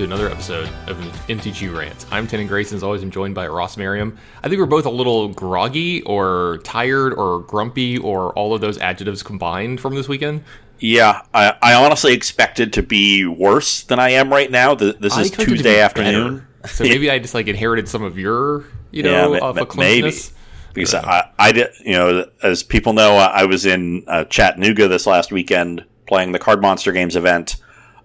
[0.00, 0.96] Hey everybody, welcome to another episode of
[1.28, 2.06] MTG Rants.
[2.10, 4.16] I'm Tannon Grayson, as always, I'm joined by Ross Merriam.
[4.42, 8.78] I think we're both a little groggy or tired or grumpy or all of those
[8.78, 10.42] adjectives combined from this weekend.
[10.78, 14.74] Yeah, I, I honestly expected to be worse than I am right now.
[14.74, 16.46] Th- This I is be Tuesday afternoon.
[16.62, 16.72] better.
[16.72, 20.32] So maybe I just like inherited some of your, you know, uh, ma- closeness.
[20.72, 25.06] Because I, I did, you know, as people know, I was in uh, Chattanooga this
[25.06, 27.56] last weekend playing the Card Monster Games event,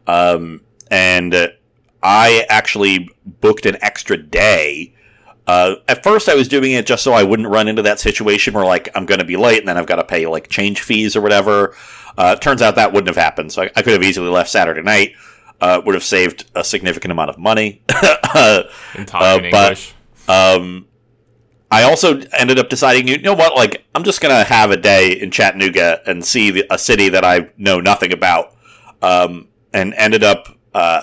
[0.07, 0.59] um,
[0.91, 1.47] and uh,
[2.07, 4.93] I actually booked an extra day.
[5.47, 8.53] Uh, at first, I was doing it just so I wouldn't run into that situation
[8.53, 10.81] where like I'm going to be late and then I've got to pay like change
[10.83, 11.75] fees or whatever.
[12.17, 14.81] Uh, turns out that wouldn't have happened, so I, I could have easily left Saturday
[14.83, 15.13] night.
[15.59, 17.81] Uh, would have saved a significant amount of money.
[18.95, 19.93] In talking Uh, but- English.
[20.27, 20.87] Um,
[21.71, 25.11] I also ended up deciding, you know what, like I'm just gonna have a day
[25.13, 28.53] in Chattanooga and see the, a city that I know nothing about,
[29.01, 31.01] um, and ended up uh,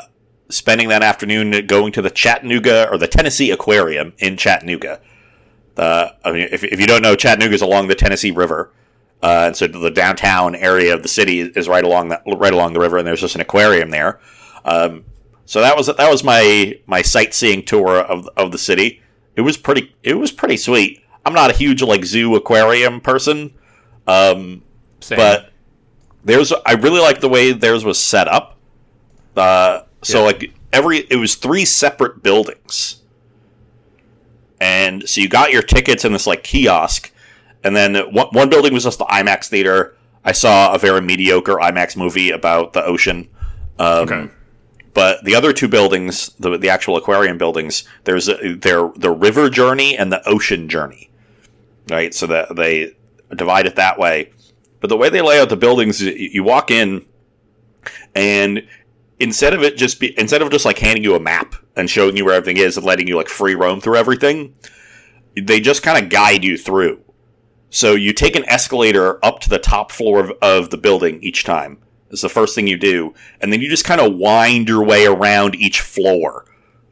[0.53, 5.01] spending that afternoon going to the Chattanooga or the Tennessee Aquarium in Chattanooga.
[5.77, 8.71] Uh, I mean, if, if you don't know, Chattanooga is along the Tennessee River,
[9.23, 12.75] uh, and so the downtown area of the city is right along that right along
[12.75, 14.21] the river, and there's just an aquarium there.
[14.65, 15.05] Um,
[15.47, 19.01] so that was that was my my sightseeing tour of of the city.
[19.35, 21.03] It was pretty it was pretty sweet.
[21.25, 23.55] I'm not a huge like zoo aquarium person,
[24.07, 24.63] um,
[25.09, 25.53] but
[26.25, 28.59] there's I really like the way theirs was set up.
[29.37, 30.25] Uh, so Yeah.
[30.27, 32.97] like every it was three separate buildings,
[34.61, 37.11] and so you got your tickets in this like kiosk,
[37.65, 39.97] and then one, one building was just the IMAX theater.
[40.25, 43.29] I saw a very mediocre IMAX movie about the ocean.
[43.79, 44.29] Um, okay.
[44.95, 49.51] but the other two buildings, the the actual aquarium buildings, there's a, they're the river
[49.51, 51.11] journey and the ocean journey,
[51.89, 52.15] right?
[52.15, 52.95] So that they
[53.35, 54.31] divide it that way.
[54.81, 57.05] But the way they lay out the buildings, you walk in,
[58.15, 58.67] and
[59.23, 62.17] instead of it just be instead of just like handing you a map and showing
[62.17, 64.55] you where everything is and letting you like free roam through everything,
[65.41, 67.01] they just kind of guide you through.
[67.71, 71.45] So you take an escalator up to the top floor of, of the building each
[71.45, 71.79] time.
[72.11, 75.07] Is the first thing you do, and then you just kind of wind your way
[75.07, 76.45] around each floor,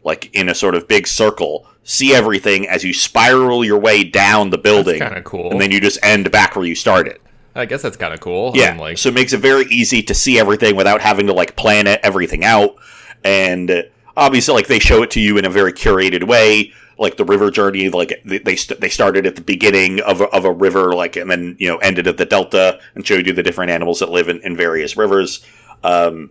[0.02, 1.66] like in a sort of big circle.
[1.82, 5.50] See everything as you spiral your way down the building, kinda cool.
[5.50, 7.18] and then you just end back where you started.
[7.54, 8.52] I guess that's kind of cool.
[8.54, 11.56] Yeah, like, so it makes it very easy to see everything without having to like
[11.56, 12.76] plan it, everything out.
[13.24, 13.82] And uh,
[14.16, 16.72] obviously, like they show it to you in a very curated way.
[16.98, 20.24] Like the river journey, like they they, st- they started at the beginning of a,
[20.26, 23.32] of a river, like and then you know ended at the delta and showed you
[23.32, 25.44] the different animals that live in, in various rivers.
[25.82, 26.30] Um,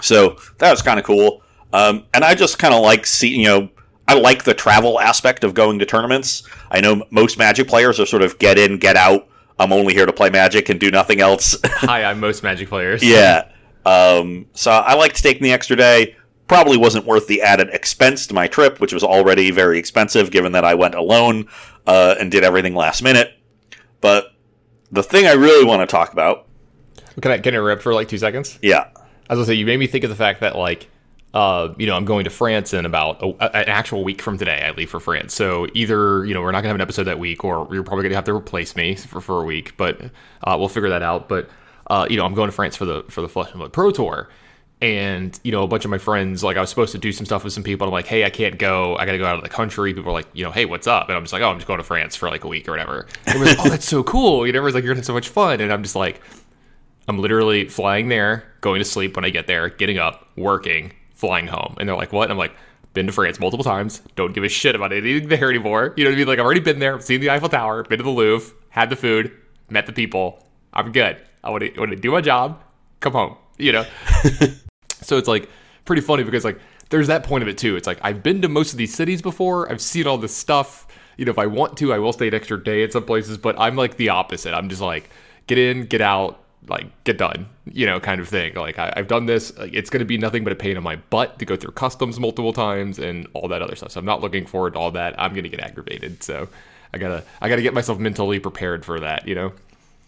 [0.00, 1.42] so that was kind of cool.
[1.72, 3.70] Um, and I just kind of like see you know
[4.06, 6.44] I like the travel aspect of going to tournaments.
[6.70, 9.28] I know most Magic players are sort of get in, get out.
[9.62, 11.56] I'm only here to play Magic and do nothing else.
[11.64, 13.02] hi, I'm most Magic players.
[13.02, 13.48] yeah.
[13.86, 16.14] Um, so I liked taking the extra day.
[16.48, 20.52] Probably wasn't worth the added expense to my trip, which was already very expensive given
[20.52, 21.48] that I went alone
[21.86, 23.32] uh, and did everything last minute.
[24.00, 24.32] But
[24.90, 26.46] the thing I really want to talk about,
[27.20, 28.58] Can I can I rip for like two seconds?
[28.62, 28.88] yeah,
[29.30, 30.88] I was gonna say you made me think of the fact that like
[31.34, 34.62] uh, you know, I'm going to France in about a, an actual week from today.
[34.64, 37.18] I leave for France, so either you know we're not gonna have an episode that
[37.18, 39.76] week, or you're probably gonna have to replace me for, for a week.
[39.76, 40.00] But
[40.44, 41.28] uh, we'll figure that out.
[41.28, 41.48] But
[41.88, 43.90] uh, you know, I'm going to France for the for the Flesh and Blood Pro
[43.90, 44.28] Tour,
[44.82, 47.24] and you know, a bunch of my friends like I was supposed to do some
[47.24, 47.86] stuff with some people.
[47.86, 48.96] I'm like, hey, I can't go.
[48.96, 49.94] I got to go out of the country.
[49.94, 51.08] People are like, you know, hey, what's up?
[51.08, 52.72] And I'm just like, oh, I'm just going to France for like a week or
[52.72, 53.06] whatever.
[53.26, 54.46] Everyone's like, oh, that's so cool.
[54.46, 56.20] You know, everyone's like, you're gonna have so much fun, and I'm just like.
[57.08, 61.46] I'm literally flying there, going to sleep when I get there, getting up, working, flying
[61.46, 61.76] home.
[61.78, 62.24] And they're like, what?
[62.24, 62.52] And I'm like,
[62.94, 64.02] been to France multiple times.
[64.16, 65.94] Don't give a shit about anything there anymore.
[65.96, 66.26] You know what I mean?
[66.26, 68.96] Like, I've already been there, seen the Eiffel Tower, been to the Louvre, had the
[68.96, 69.30] food,
[69.70, 70.44] met the people.
[70.74, 71.16] I'm good.
[71.44, 72.60] I want to, want to do my job,
[72.98, 73.86] come home, you know?
[75.00, 75.48] so it's like
[75.84, 76.58] pretty funny because, like,
[76.90, 77.76] there's that point of it too.
[77.76, 80.88] It's like, I've been to most of these cities before, I've seen all this stuff.
[81.16, 83.38] You know, if I want to, I will stay an extra day at some places,
[83.38, 84.54] but I'm like the opposite.
[84.54, 85.08] I'm just like,
[85.46, 88.54] get in, get out, like get done, you know, kind of thing.
[88.54, 89.56] Like I, I've done this.
[89.56, 91.72] Like, it's going to be nothing but a pain in my butt to go through
[91.72, 93.92] customs multiple times and all that other stuff.
[93.92, 95.14] So I'm not looking forward to all that.
[95.20, 96.22] I'm going to get aggravated.
[96.22, 96.48] So
[96.92, 99.52] I gotta, I gotta get myself mentally prepared for that, you know.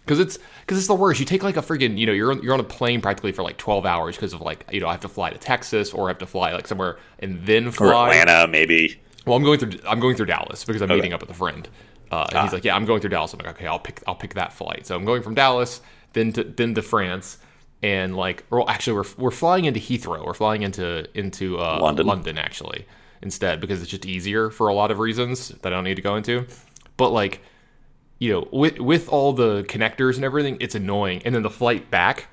[0.05, 1.19] Because it's because it's the worst.
[1.19, 3.43] You take like a friggin' you know you're on, you're on a plane practically for
[3.43, 6.07] like 12 hours because of like you know I have to fly to Texas or
[6.07, 8.15] I have to fly like somewhere and then or fly.
[8.17, 9.01] Atlanta maybe.
[9.25, 10.97] Well, I'm going through I'm going through Dallas because I'm Okay.
[10.97, 11.67] meeting up with a friend.
[12.11, 14.15] Uh, and he's like, "Yeah, I'm going through Dallas." I'm like, "Okay, I'll pick I'll
[14.15, 15.81] pick that flight." So I'm going from Dallas,
[16.15, 17.39] then to then to France,
[17.83, 20.25] and like, well, actually, we're we're flying into Heathrow.
[20.25, 22.07] We're flying into into uh, London.
[22.07, 22.87] London actually
[23.23, 26.03] instead because it's just easier for a lot of reasons that I don't need to
[26.03, 26.47] go into.
[26.97, 27.41] But like,
[28.19, 31.23] you know, with with all the connectors and everything, it's annoying.
[31.25, 32.29] And then the flight back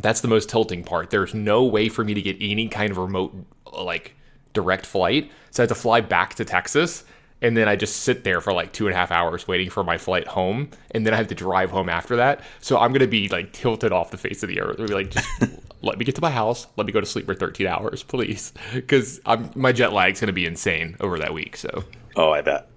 [0.00, 1.10] That's the most tilting part.
[1.10, 3.34] There's no way for me to get any kind of remote,
[3.72, 4.14] like,
[4.52, 5.30] direct flight.
[5.50, 7.04] So I have to fly back to Texas.
[7.42, 9.84] And then I just sit there for like two and a half hours waiting for
[9.84, 10.70] my flight home.
[10.92, 12.40] And then I have to drive home after that.
[12.60, 14.80] So I'm going to be like tilted off the face of the earth.
[14.80, 15.28] I'll be like, just
[15.82, 16.66] let me get to my house.
[16.76, 18.52] Let me go to sleep for 13 hours, please.
[18.72, 19.20] Because
[19.54, 21.56] my jet lag's going to be insane over that week.
[21.56, 21.84] So.
[22.16, 22.68] Oh, I bet.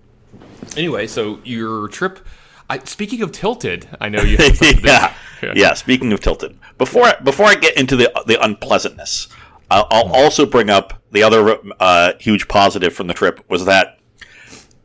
[0.76, 2.20] Anyway, so your trip
[2.70, 4.38] I, speaking of tilted, I know you.
[4.84, 5.14] yeah.
[5.42, 5.74] yeah, yeah.
[5.74, 9.28] Speaking of tilted, before I, before I get into the the unpleasantness,
[9.72, 10.14] I'll, I'll mm.
[10.14, 13.99] also bring up the other uh, huge positive from the trip was that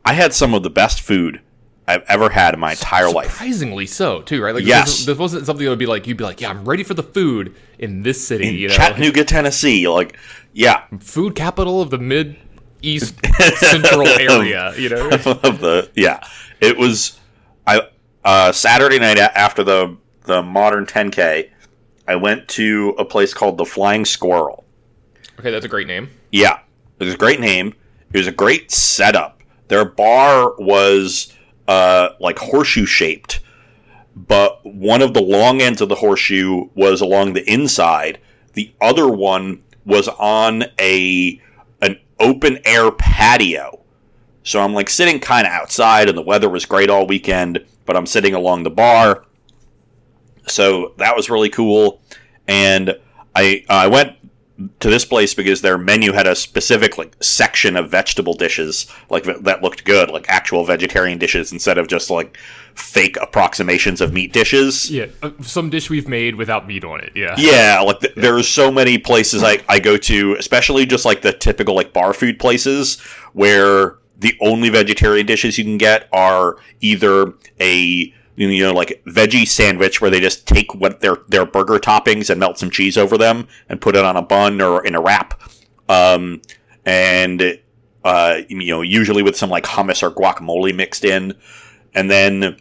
[0.05, 1.41] I had some of the best food
[1.87, 3.31] I've ever had in my entire life.
[3.31, 4.55] Surprisingly so, too, right?
[4.55, 4.85] Like, yes.
[4.85, 6.83] This wasn't, this wasn't, something that would be like you'd be like, yeah, I'm ready
[6.83, 8.73] for the food in this city, in you know?
[8.73, 9.87] Chattanooga, Tennessee.
[9.87, 10.17] Like,
[10.53, 12.37] yeah, food capital of the mid
[12.81, 13.15] east
[13.57, 15.09] central area, you know.
[15.11, 16.25] of the yeah,
[16.61, 17.19] it was
[17.67, 17.81] I
[18.23, 21.49] uh, Saturday night after the the modern 10k,
[22.07, 24.65] I went to a place called the Flying Squirrel.
[25.39, 26.09] Okay, that's a great name.
[26.31, 26.59] Yeah,
[26.99, 27.73] it was a great name.
[28.13, 29.41] It was a great setup.
[29.67, 31.33] Their bar was
[31.67, 33.41] uh, like horseshoe shaped,
[34.15, 38.19] but one of the long ends of the horseshoe was along the inside.
[38.53, 41.41] The other one was on a
[41.81, 43.85] an open air patio
[44.45, 47.97] so I'm like sitting kind of outside, and the weather was great all weekend, but
[47.97, 49.25] I'm sitting along the bar.
[50.47, 51.99] So that was really cool.
[52.47, 52.95] And
[53.35, 54.15] I I went
[54.79, 59.23] to this place because their menu had a specific like section of vegetable dishes like
[59.23, 62.37] that looked good, like actual vegetarian dishes instead of just like
[62.73, 64.89] fake approximations of meat dishes.
[64.89, 67.11] Yeah, uh, some dish we've made without meat on it.
[67.15, 67.35] Yeah.
[67.37, 68.21] Yeah, like th- yeah.
[68.21, 72.13] there's so many places I I go to, especially just like the typical like bar
[72.13, 72.99] food places
[73.33, 79.47] where the only vegetarian dishes you can get are either a you know like veggie
[79.47, 83.17] sandwich where they just take what their their burger toppings and melt some cheese over
[83.17, 85.41] them and put it on a bun or in a wrap.
[85.87, 86.41] Um,
[86.85, 87.59] and
[88.03, 91.33] uh, you know usually with some like hummus or guacamole mixed in.
[91.93, 92.57] And then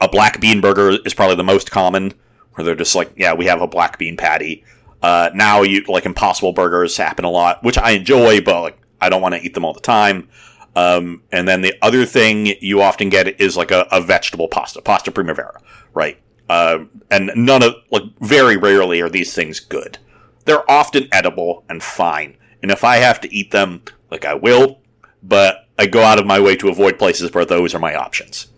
[0.00, 2.14] a black bean burger is probably the most common
[2.54, 4.64] where they're just like yeah we have a black bean patty.
[5.02, 9.08] Uh, now you like impossible burgers happen a lot which i enjoy but like i
[9.08, 10.28] don't want to eat them all the time
[10.74, 14.80] um, and then the other thing you often get is like a, a vegetable pasta,
[14.82, 15.60] pasta primavera,
[15.94, 16.18] right?
[16.48, 19.98] Uh, and none of, like, very rarely are these things good.
[20.44, 22.36] They're often edible and fine.
[22.62, 24.80] And if I have to eat them, like, I will,
[25.22, 28.48] but I go out of my way to avoid places where those are my options.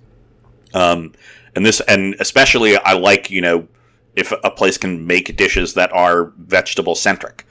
[0.72, 1.12] Um,
[1.54, 3.68] and this, and especially I like, you know,
[4.16, 7.46] if a place can make dishes that are vegetable centric.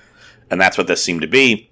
[0.49, 1.71] And that's what this seemed to be.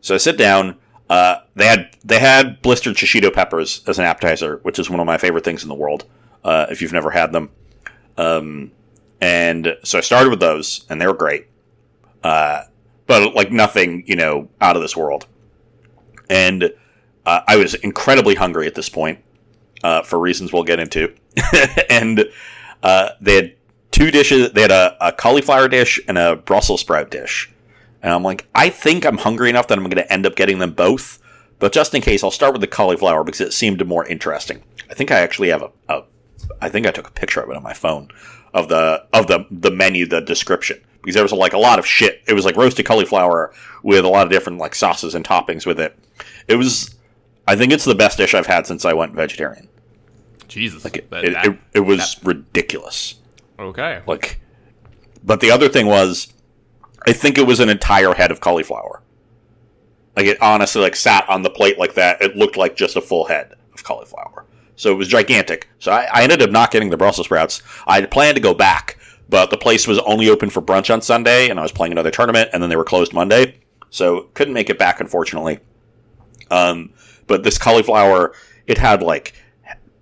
[0.00, 0.76] So I sit down,
[1.08, 5.06] uh, they had they had blistered shishito peppers as an appetizer, which is one of
[5.06, 6.04] my favorite things in the world.
[6.44, 7.50] Uh, if you've never had them,
[8.16, 8.70] um,
[9.20, 11.46] and so I started with those, and they were great,
[12.22, 12.62] uh,
[13.06, 15.26] but like nothing, you know, out of this world.
[16.30, 16.72] And
[17.24, 19.18] uh, I was incredibly hungry at this point
[19.82, 21.14] uh, for reasons we'll get into,
[21.90, 22.24] and
[22.82, 23.54] uh, they had
[23.90, 24.52] two dishes.
[24.52, 27.50] They had a, a cauliflower dish and a Brussels sprout dish
[28.02, 30.58] and I'm like, I think I'm hungry enough that I'm going to end up getting
[30.58, 31.20] them both.
[31.58, 34.62] But just in case, I'll start with the cauliflower because it seemed more interesting.
[34.88, 36.04] I think I actually have a, a
[36.60, 38.08] I think I took a picture of it on my phone
[38.54, 41.86] of the of the the menu, the description because there was like a lot of
[41.86, 42.22] shit.
[42.26, 43.52] It was like roasted cauliflower
[43.82, 45.96] with a lot of different like sauces and toppings with it.
[46.48, 46.96] It was,
[47.46, 49.68] I think it's the best dish I've had since I went vegetarian.
[50.48, 53.16] Jesus, like it, that, it, it, it, was that, ridiculous.
[53.58, 54.40] Okay, like,
[55.24, 56.32] but the other thing was
[57.06, 59.02] I think it was an entire head of cauliflower.
[60.16, 62.20] Like it honestly like sat on the plate like that.
[62.20, 64.44] It looked like just a full head of cauliflower.
[64.76, 65.68] So it was gigantic.
[65.78, 67.62] So I, I ended up not getting the Brussels sprouts.
[67.86, 71.02] I had planned to go back, but the place was only open for brunch on
[71.02, 73.58] Sunday, and I was playing another tournament, and then they were closed Monday,
[73.90, 75.58] so couldn't make it back, unfortunately.
[76.50, 76.92] Um,
[77.26, 78.32] but this cauliflower,
[78.66, 79.34] it had like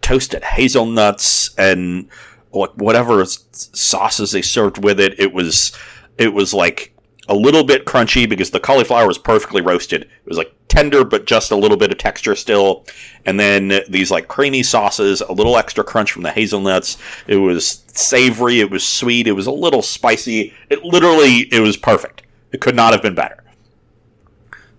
[0.02, 2.08] toasted hazelnuts and
[2.50, 5.18] whatever sauces they served with it.
[5.18, 5.76] It was
[6.18, 6.92] it was like
[7.28, 10.02] a little bit crunchy because the cauliflower was perfectly roasted.
[10.02, 12.84] It was like tender, but just a little bit of texture still.
[13.24, 16.98] And then these like creamy sauces, a little extra crunch from the hazelnuts.
[17.26, 18.60] It was savory.
[18.60, 19.26] It was sweet.
[19.26, 20.54] It was a little spicy.
[20.70, 22.22] It literally, it was perfect.
[22.52, 23.42] It could not have been better.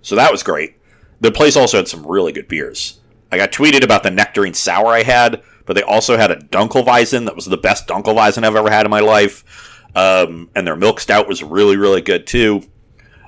[0.01, 0.75] So that was great.
[1.19, 2.99] The place also had some really good beers.
[3.31, 7.25] I got tweeted about the nectarine sour I had, but they also had a Dunkelweizen
[7.25, 9.76] that was the best Dunkelweizen I've ever had in my life.
[9.95, 12.63] Um, and their milk stout was really, really good too.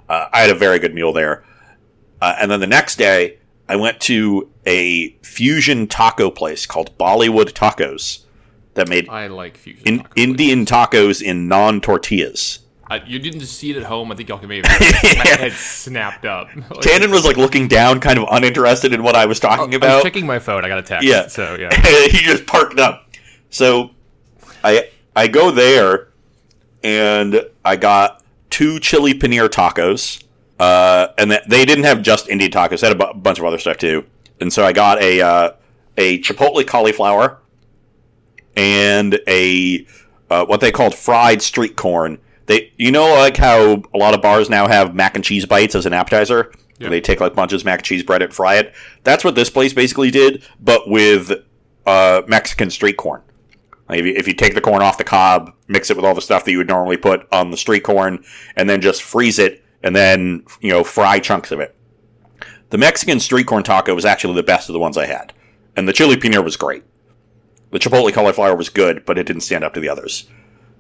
[0.08, 1.44] Uh, I had a very good meal there.
[2.22, 3.38] Uh, and then the next day,
[3.68, 8.24] I went to a fusion taco place called Bollywood Tacos
[8.74, 9.84] that made I like fusion.
[9.86, 12.60] in, taco Indian tacos in non tortillas.
[12.92, 14.12] I, you didn't see it at home.
[14.12, 14.68] I think y'all can maybe.
[14.68, 16.50] My head snapped up.
[16.56, 19.68] Like, Tannon was like looking down, kind of uninterested in what I was talking I
[19.68, 20.04] was about.
[20.04, 20.66] checking my phone.
[20.66, 21.08] I got a text.
[21.08, 21.28] Yeah.
[21.28, 21.70] So yeah.
[22.08, 23.08] he just parked up.
[23.52, 23.92] So
[24.64, 26.09] I I go there
[26.84, 30.24] and I got two chili paneer tacos.
[30.60, 33.46] Uh, and th- they didn't have just Indian tacos; they had a bu- bunch of
[33.46, 34.06] other stuff too.
[34.42, 35.52] And so I got a uh,
[35.98, 37.40] a chipotle cauliflower
[38.58, 39.86] and a
[40.30, 42.20] uh, what they called fried street corn.
[42.48, 45.76] They, you know, like how a lot of bars now have mac and cheese bites
[45.76, 46.52] as an appetizer.
[46.90, 48.74] They take like bunches of mac and cheese bread and fry it.
[49.04, 51.32] That's what this place basically did, but with
[51.86, 53.22] uh, Mexican street corn.
[53.90, 56.14] Like if, you, if you take the corn off the cob, mix it with all
[56.14, 58.24] the stuff that you would normally put on the street corn,
[58.56, 61.76] and then just freeze it, and then you know fry chunks of it.
[62.70, 65.34] The Mexican street corn taco was actually the best of the ones I had,
[65.76, 66.84] and the chili paneer was great.
[67.72, 70.28] The chipotle cauliflower was good, but it didn't stand up to the others.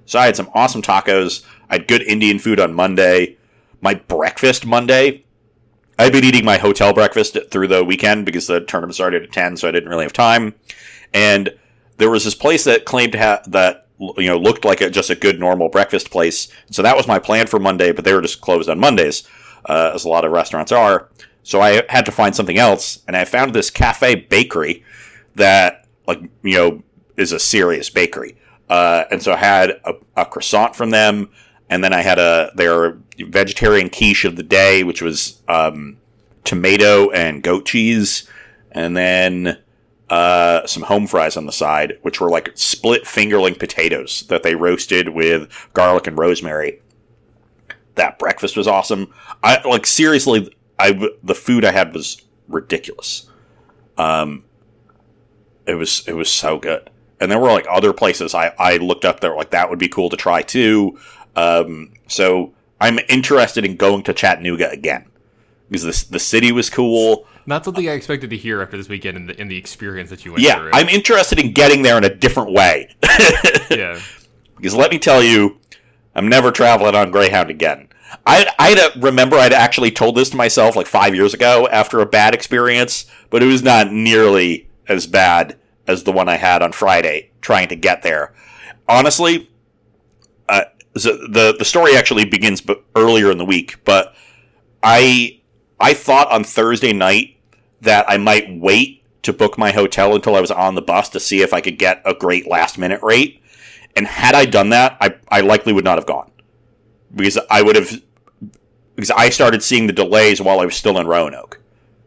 [0.05, 1.45] So I had some awesome tacos.
[1.69, 3.37] I had good Indian food on Monday.
[3.81, 5.23] My breakfast Monday,
[5.99, 9.57] I'd been eating my hotel breakfast through the weekend because the tournament started at 10,
[9.57, 10.55] so I didn't really have time.
[11.13, 11.53] And
[11.99, 15.09] there was this place that claimed to have that you know looked like a, just
[15.09, 16.47] a good normal breakfast place.
[16.71, 19.27] So that was my plan for Monday, but they were just closed on Mondays,
[19.65, 21.09] uh, as a lot of restaurants are.
[21.43, 24.83] So I had to find something else, and I found this cafe bakery
[25.35, 26.83] that like you know
[27.17, 28.37] is a serious bakery.
[28.69, 31.29] Uh, and so I had a, a croissant from them,
[31.69, 35.97] and then I had a their vegetarian quiche of the day, which was um,
[36.45, 38.29] tomato and goat cheese,
[38.71, 39.57] and then
[40.09, 44.55] uh, some home fries on the side, which were like split fingerling potatoes that they
[44.55, 46.81] roasted with garlic and rosemary.
[47.95, 49.13] That breakfast was awesome.
[49.43, 53.29] I like seriously, I the food I had was ridiculous.
[53.97, 54.45] Um,
[55.65, 56.89] it was it was so good,
[57.19, 59.79] and there were like other places I I looked up that were like that would
[59.79, 60.97] be cool to try too.
[61.35, 65.05] Um, so I'm interested in going to Chattanooga again
[65.69, 67.27] because this the city was cool.
[67.45, 70.25] Not something I expected to hear after this weekend in the in the experience that
[70.25, 70.71] you went Yeah, through.
[70.73, 72.89] I'm interested in getting there in a different way.
[73.71, 73.99] yeah.
[74.57, 75.59] because let me tell you,
[76.15, 77.89] I'm never traveling on Greyhound again.
[78.25, 82.05] I I remember I'd actually told this to myself like five years ago after a
[82.05, 86.71] bad experience, but it was not nearly as bad as the one I had on
[86.71, 88.33] Friday trying to get there.
[88.87, 89.49] Honestly,
[90.47, 90.63] uh,
[90.97, 92.63] so the the story actually begins
[92.95, 94.15] earlier in the week, but
[94.81, 95.38] I
[95.79, 97.37] I thought on Thursday night
[97.81, 101.19] that I might wait to book my hotel until I was on the bus to
[101.19, 103.41] see if I could get a great last minute rate.
[103.95, 106.29] And had I done that, I, I likely would not have gone
[107.13, 108.01] because I would have
[108.95, 111.59] because I started seeing the delays while I was still in Roanoke,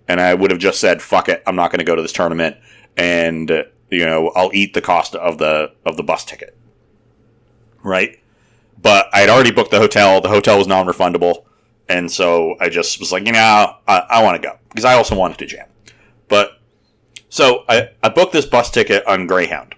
[0.08, 2.12] and I would have just said, "Fuck it, I'm not going to go to this
[2.12, 2.56] tournament,"
[2.96, 6.56] and uh, you know I'll eat the cost of the of the bus ticket,
[7.82, 8.18] right?
[8.80, 10.20] But I had already booked the hotel.
[10.20, 11.44] The hotel was non-refundable,
[11.92, 13.38] and so I just was like, you know,
[13.86, 15.66] I, I want to go because I also wanted to jam.
[16.28, 16.58] But
[17.28, 19.74] so I, I booked this bus ticket on Greyhound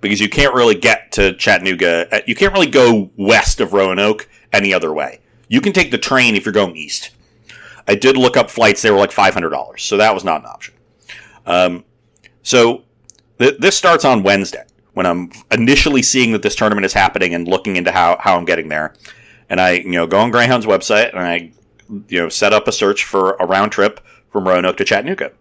[0.00, 2.08] because you can't really get to Chattanooga.
[2.14, 5.20] uh, You can't really go west of Roanoke any other way.
[5.48, 7.10] You can take the train if you're going east.
[7.88, 10.40] I did look up flights; they were like five hundred dollars, so that was not
[10.40, 10.74] an option.
[11.46, 11.84] Um,
[12.42, 12.82] so
[13.38, 17.46] th- this starts on Wednesday when I'm initially seeing that this tournament is happening and
[17.46, 18.94] looking into how how I'm getting there.
[19.48, 21.52] And I, you know, go on Greyhound's website and I,
[22.08, 24.00] you know, set up a search for a round trip
[24.30, 25.32] from Roanoke to Chattanooga,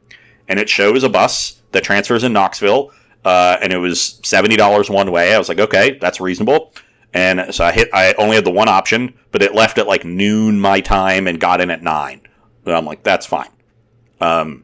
[0.47, 2.91] and it shows a bus that transfers in Knoxville
[3.25, 5.33] uh, and it was seventy dollars one way.
[5.33, 6.73] I was like, okay, that's reasonable.
[7.13, 7.89] And so I hit.
[7.91, 11.39] I only had the one option, but it left at like noon my time and
[11.39, 12.21] got in at nine.
[12.65, 13.49] And I'm like, that's fine.
[14.21, 14.63] Um,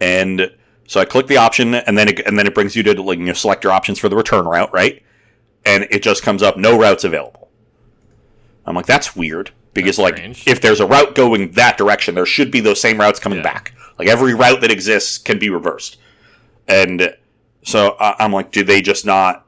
[0.00, 0.52] and
[0.86, 3.18] so I click the option, and then it, and then it brings you to like
[3.18, 5.02] you know, select your options for the return route, right?
[5.66, 7.41] And it just comes up, no routes available.
[8.66, 10.46] I'm like, that's weird because That's like strange.
[10.46, 13.44] if there's a route going that direction, there should be those same routes coming Yeah.
[13.44, 13.74] back.
[13.98, 15.96] Like every route that exists can be reversed.
[16.68, 17.14] And
[17.62, 19.46] so I'm like, do they just not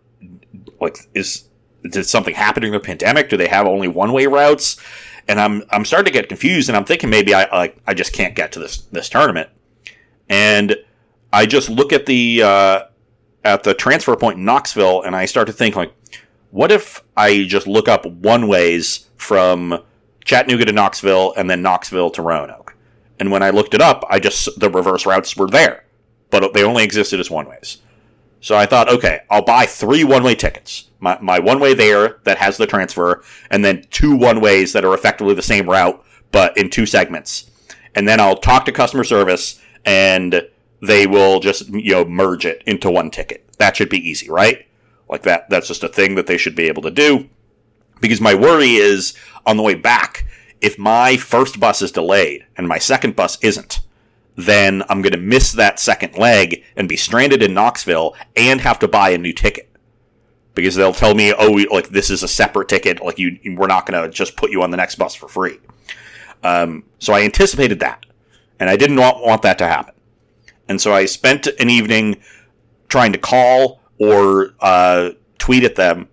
[0.81, 1.45] like is
[1.89, 3.29] did something happen during the pandemic?
[3.29, 4.81] Do they have only one way routes?
[5.29, 8.13] And I'm I'm starting to get confused, and I'm thinking maybe I like I just
[8.13, 9.49] can't get to this this tournament.
[10.29, 10.77] And
[11.33, 12.81] I just look at the uh,
[13.45, 15.93] at the transfer point in Knoxville, and I start to think like,
[16.55, 19.83] what if I just look up one ways from
[20.25, 22.77] Chattanooga to Knoxville and then Knoxville to Roanoke?
[23.19, 25.85] And when I looked it up, I just the reverse routes were there,
[26.31, 27.79] but they only existed as one ways.
[28.41, 30.91] So I thought, okay, I'll buy three one way tickets.
[31.01, 34.85] My, my one way there that has the transfer, and then two one ways that
[34.85, 37.51] are effectively the same route, but in two segments.
[37.97, 40.49] And then I'll talk to customer service, and
[40.81, 43.45] they will just you know merge it into one ticket.
[43.59, 44.69] That should be easy, right?
[45.09, 47.29] Like that that's just a thing that they should be able to do.
[48.01, 49.15] Because my worry is
[49.47, 50.27] on the way back,
[50.61, 53.81] if my first bus is delayed and my second bus isn't,
[54.37, 58.79] then I'm going to miss that second leg and be stranded in Knoxville and have
[58.81, 59.71] to buy a new ticket.
[60.55, 63.03] Because they'll tell me, oh, we, like this is a separate ticket.
[63.03, 65.59] Like you, we're not going to just put you on the next bus for free.
[66.43, 68.07] Um, so I anticipated that,
[68.61, 69.95] and I didn't want, want that to happen.
[70.69, 72.21] And so I spent an evening
[72.89, 73.81] trying to call
[74.13, 76.09] or uh, tweet at them,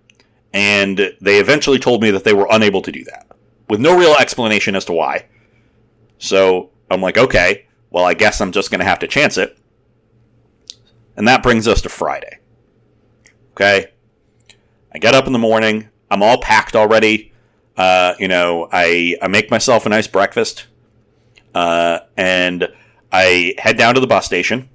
[0.52, 3.26] and they eventually told me that they were unable to do that
[3.68, 5.26] with no real explanation as to why.
[6.18, 9.58] So I'm like, okay, well, I guess I'm just going to have to chance it.
[11.16, 12.38] And that brings us to Friday.
[13.52, 13.92] Okay.
[14.94, 15.88] I get up in the morning.
[16.10, 17.32] I'm all packed already.
[17.76, 20.66] Uh, you know, I, I make myself a nice breakfast.
[21.54, 22.68] Uh, and
[23.10, 24.68] I head down to the bus station.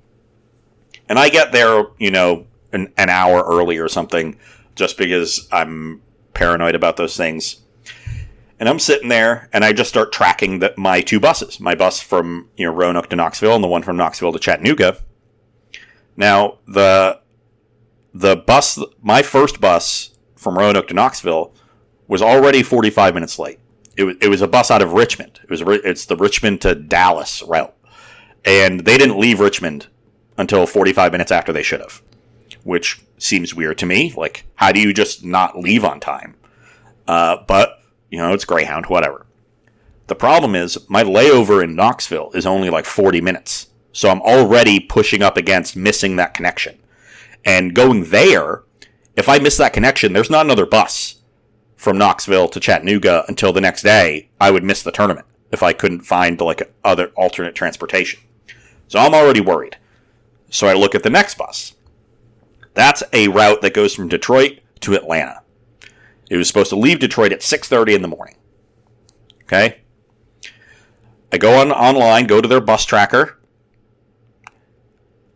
[1.07, 2.45] And I get there, you know,
[2.77, 4.37] an, an hour early or something,
[4.75, 6.01] just because I'm
[6.33, 7.61] paranoid about those things.
[8.59, 12.01] And I'm sitting there, and I just start tracking the, my two buses, my bus
[12.01, 14.97] from you know Roanoke to Knoxville, and the one from Knoxville to Chattanooga.
[16.15, 17.19] Now the
[18.13, 21.53] the bus, my first bus from Roanoke to Knoxville,
[22.07, 23.59] was already 45 minutes late.
[23.95, 25.39] It was it was a bus out of Richmond.
[25.43, 27.75] It was it's the Richmond to Dallas route,
[28.43, 29.87] and they didn't leave Richmond
[30.37, 32.01] until 45 minutes after they should have,
[32.67, 34.13] which seems weird to me.
[34.17, 36.35] Like, how do you just not leave on time?
[37.07, 39.25] Uh, but you know, it's Greyhound, whatever.
[40.07, 43.67] The problem is my layover in Knoxville is only like 40 minutes.
[43.93, 46.77] So I'm already pushing up against missing that connection.
[47.45, 48.63] And going there,
[49.15, 51.21] if I miss that connection, there's not another bus
[51.77, 54.29] from Knoxville to Chattanooga until the next day.
[54.41, 58.19] I would miss the tournament if I couldn't find like other alternate transportation.
[58.89, 59.77] So I'm already worried.
[60.49, 61.73] So I look at the next bus.
[62.77, 65.41] That's a route that goes from Detroit to Atlanta.
[66.29, 68.35] It was supposed to leave Detroit at 6:30 in the morning.
[69.45, 69.79] Okay?
[71.33, 73.39] I go on online, go to their bus tracker.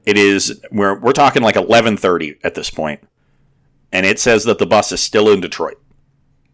[0.05, 3.01] It is we're we're talking like 11:30 at this point.
[3.91, 5.81] and it says that the bus is still in Detroit.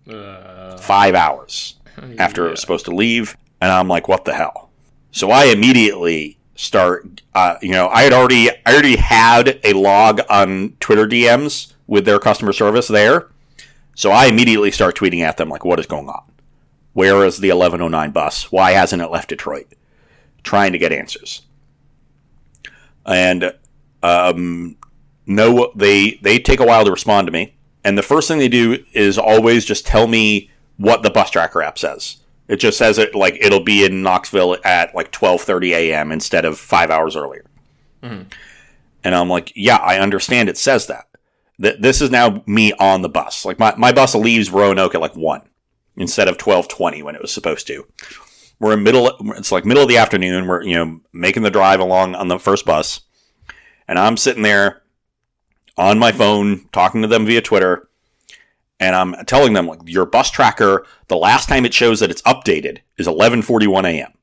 [0.10, 1.76] Uh, 5 hours
[2.18, 2.48] after yeah.
[2.48, 4.70] it was supposed to leave, and I'm like, what the hell?
[5.12, 7.22] So I immediately start.
[7.34, 12.04] Uh, you know, I had already I already had a log on Twitter DMs with
[12.06, 13.30] their customer service there
[13.98, 16.22] so I immediately start tweeting at them like, what is going on?
[16.94, 18.52] Where is the 1109 bus?
[18.52, 19.74] Why hasn't it left Detroit?
[20.44, 21.42] Trying to get answers.
[23.08, 23.56] And
[24.04, 24.78] um,
[25.26, 27.56] no, they they take a while to respond to me.
[27.84, 31.64] And the first thing they do is always just tell me what the bus tracker
[31.64, 32.18] app says.
[32.48, 36.12] It just says it like it'll be in Knoxville at like 12:30 a.m.
[36.12, 37.46] instead of five hours earlier.
[38.02, 38.30] Mm-hmm.
[39.04, 41.08] And I'm like, yeah, I understand it says that
[41.62, 43.46] th- this is now me on the bus.
[43.46, 45.42] Like my, my bus leaves Roanoke at like one
[45.96, 47.86] instead of twelve twenty when it was supposed to.
[48.60, 49.12] We're in middle.
[49.36, 50.48] It's like middle of the afternoon.
[50.48, 53.02] We're you know making the drive along on the first bus,
[53.88, 54.82] and I'm sitting there
[55.78, 57.87] on my phone talking to them via Twitter,
[58.80, 60.86] and I'm telling them like your bus tracker.
[61.08, 64.14] The last time it shows that it's updated is 11:41 a.m.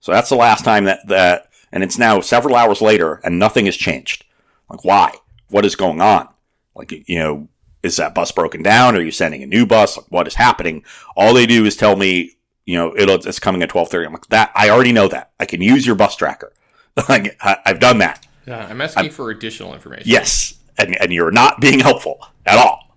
[0.00, 3.66] So that's the last time that that, and it's now several hours later, and nothing
[3.66, 4.24] has changed.
[4.68, 5.14] Like why?
[5.48, 6.28] What is going on?
[6.74, 7.48] Like, you know,
[7.82, 8.96] is that bus broken down?
[8.96, 9.96] Are you sending a new bus?
[9.96, 10.84] Like, what is happening?
[11.16, 14.06] All they do is tell me, you know, it's coming at 1230.
[14.06, 15.30] I'm like, that, I already know that.
[15.40, 16.52] I can use your bus tracker.
[17.08, 18.26] like, I, have done that.
[18.46, 20.04] Yeah, I'm asking I'm, for additional information.
[20.06, 20.54] Yes.
[20.78, 22.89] And, and you're not being helpful at all.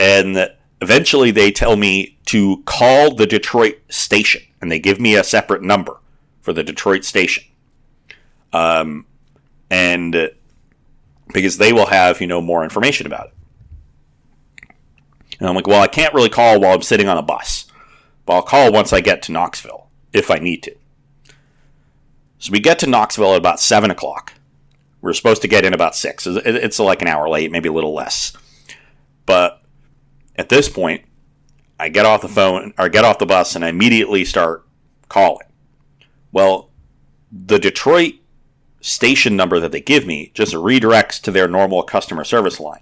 [0.00, 5.22] And eventually they tell me to call the Detroit station and they give me a
[5.22, 5.98] separate number
[6.40, 7.44] for the Detroit station.
[8.52, 9.04] Um,
[9.70, 10.30] and
[11.32, 13.34] because they will have, you know, more information about it.
[15.38, 17.66] And I'm like, well, I can't really call while I'm sitting on a bus,
[18.24, 20.74] but I'll call once I get to Knoxville if I need to.
[22.38, 24.32] So we get to Knoxville at about 7 o'clock.
[25.02, 26.26] We're supposed to get in about 6.
[26.26, 28.32] It's like an hour late, maybe a little less.
[29.26, 29.59] But
[30.40, 31.04] at this point,
[31.78, 34.66] I get off the phone or get off the bus and I immediately start
[35.08, 35.46] calling.
[36.32, 36.70] Well,
[37.30, 38.14] the Detroit
[38.80, 42.80] station number that they give me just redirects to their normal customer service line,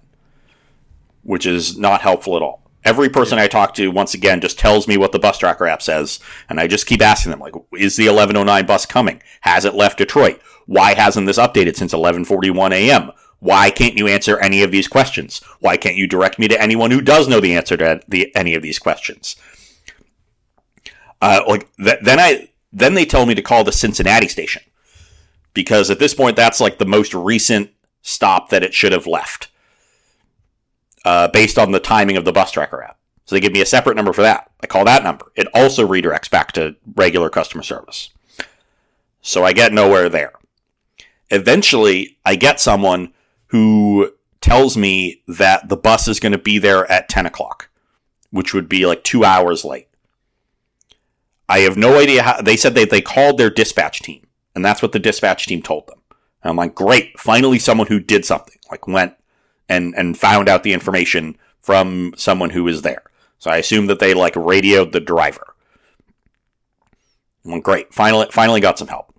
[1.24, 2.62] which is not helpful at all.
[2.84, 3.40] Every person.
[3.40, 6.60] I talk to, once again, just tells me what the bus tracker app says, and
[6.60, 9.20] I just keep asking them, like, is the 1109 bus coming?
[9.40, 10.40] Has it left Detroit?
[10.66, 13.10] Why hasn't this updated since 1141 a.m.?
[13.40, 15.40] Why can't you answer any of these questions?
[15.60, 18.54] Why can't you direct me to anyone who does know the answer to the, any
[18.54, 19.36] of these questions?
[21.20, 24.62] Uh, like th- then I then they tell me to call the Cincinnati station
[25.54, 27.70] because at this point, that's like the most recent
[28.02, 29.48] stop that it should have left
[31.04, 32.98] uh, based on the timing of the bus tracker app.
[33.24, 34.50] So they give me a separate number for that.
[34.62, 35.32] I call that number.
[35.34, 38.10] It also redirects back to regular customer service.
[39.20, 40.32] So I get nowhere there.
[41.30, 43.12] Eventually, I get someone
[43.48, 47.68] who tells me that the bus is going to be there at 10 o'clock,
[48.30, 49.88] which would be like two hours late.
[51.48, 54.82] I have no idea how they said they, they called their dispatch team, and that's
[54.82, 55.98] what the dispatch team told them.
[56.42, 59.14] And I'm like, great, finally someone who did something, like went
[59.68, 63.02] and, and found out the information from someone who was there.
[63.38, 65.54] So I assume that they like radioed the driver.
[67.62, 69.14] Great, finally, finally got some help.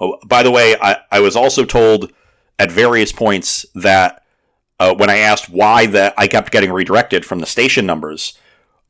[0.00, 2.12] Oh, by the way, I, I was also told
[2.58, 4.22] at various points that
[4.78, 8.38] uh, when I asked why that I kept getting redirected from the station numbers,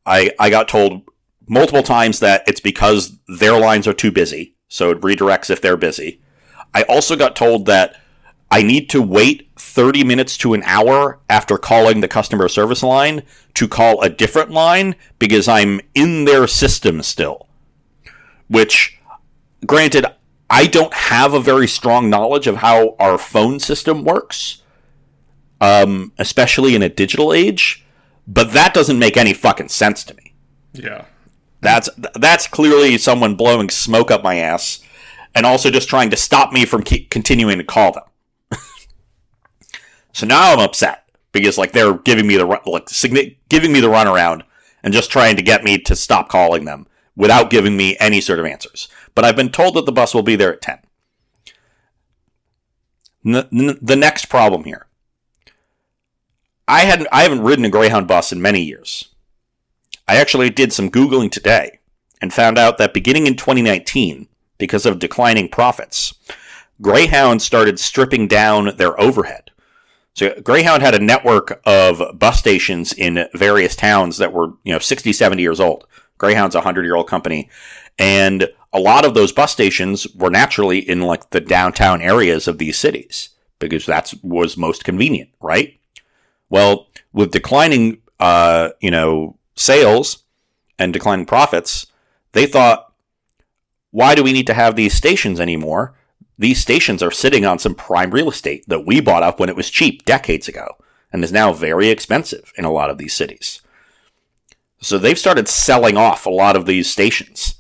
[0.07, 1.03] I, I got told
[1.49, 5.77] multiple times that it's because their lines are too busy, so it redirects if they're
[5.77, 6.21] busy.
[6.75, 7.97] I also got told that
[8.51, 13.23] I need to wait 30 minutes to an hour after calling the customer service line
[13.55, 17.49] to call a different line because I'm in their system still.
[18.49, 18.99] Which,
[19.65, 20.07] granted,
[20.53, 24.61] I don't have a very strong knowledge of how our phone system works,
[25.63, 27.87] um, especially in a digital age,
[28.29, 30.35] but that doesn't make any fucking sense to me.
[30.75, 31.07] Yeah.
[31.63, 34.81] That's that's clearly someone blowing smoke up my ass,
[35.35, 38.59] and also just trying to stop me from continuing to call them.
[40.13, 42.89] so now I'm upset because like they're giving me the like
[43.49, 44.43] giving me the runaround
[44.83, 46.87] and just trying to get me to stop calling them
[47.17, 48.89] without giving me any sort of answers.
[49.15, 50.79] But I've been told that the bus will be there at ten.
[53.25, 54.87] N- the next problem here.
[56.67, 59.09] I hadn't I haven't ridden a Greyhound bus in many years.
[60.09, 61.79] I actually did some Googling today
[62.21, 66.15] and found out that beginning in 2019, because of declining profits,
[66.81, 69.51] Greyhound started stripping down their overhead.
[70.15, 74.79] So Greyhound had a network of bus stations in various towns that were, you know,
[74.79, 75.87] 60, 70 years old.
[76.19, 77.51] Greyhound's a 100-year-old company,
[77.99, 82.59] and a lot of those bus stations were naturally in like the downtown areas of
[82.59, 85.79] these cities because that was most convenient, right?
[86.49, 90.25] Well, with declining, uh, you know, sales
[90.79, 91.87] and declining profits,
[92.33, 92.93] they thought,
[93.91, 95.95] why do we need to have these stations anymore?
[96.39, 99.57] These stations are sitting on some prime real estate that we bought up when it
[99.57, 100.77] was cheap decades ago
[101.13, 103.61] and is now very expensive in a lot of these cities.
[104.81, 107.55] So they've started selling off a lot of these stations.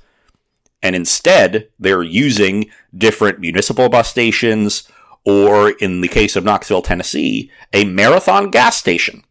[0.82, 4.88] And instead, they're using different municipal bus stations,
[5.24, 9.24] or in the case of Knoxville, Tennessee, a marathon gas station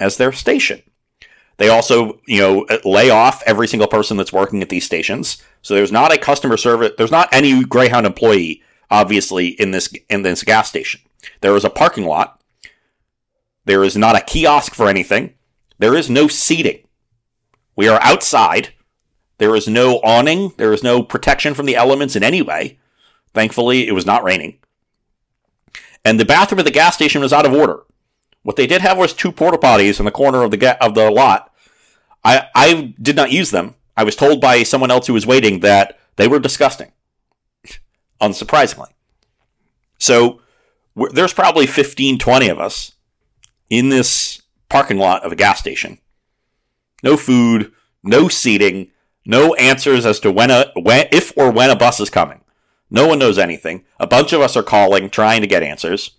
[0.00, 0.82] as their station.
[1.58, 5.42] They also, you know, lay off every single person that's working at these stations.
[5.60, 6.92] So there's not a customer service.
[6.96, 11.02] There's not any Greyhound employee, obviously, in this in this gas station.
[11.42, 12.40] There is a parking lot.
[13.66, 15.34] There is not a kiosk for anything.
[15.78, 16.86] There is no seating.
[17.76, 18.70] We are outside.
[19.40, 20.52] There is no awning.
[20.58, 22.78] There is no protection from the elements in any way.
[23.32, 24.58] Thankfully, it was not raining.
[26.04, 27.80] And the bathroom at the gas station was out of order.
[28.42, 30.94] What they did have was two porta potties in the corner of the ga- of
[30.94, 31.50] the lot
[32.24, 33.76] I, I did not use them.
[33.96, 36.92] I was told by someone else who was waiting that they were disgusting.
[38.20, 38.88] Unsurprisingly.
[39.98, 40.42] So
[40.94, 42.92] there's probably 15, 20 of us
[43.68, 45.98] in this parking lot of a gas station.
[47.02, 47.72] No food,
[48.02, 48.90] no seating,
[49.30, 52.40] no answers as to when a when if or when a bus is coming.
[52.90, 53.84] No one knows anything.
[54.00, 56.10] A bunch of us are calling, trying to get answers.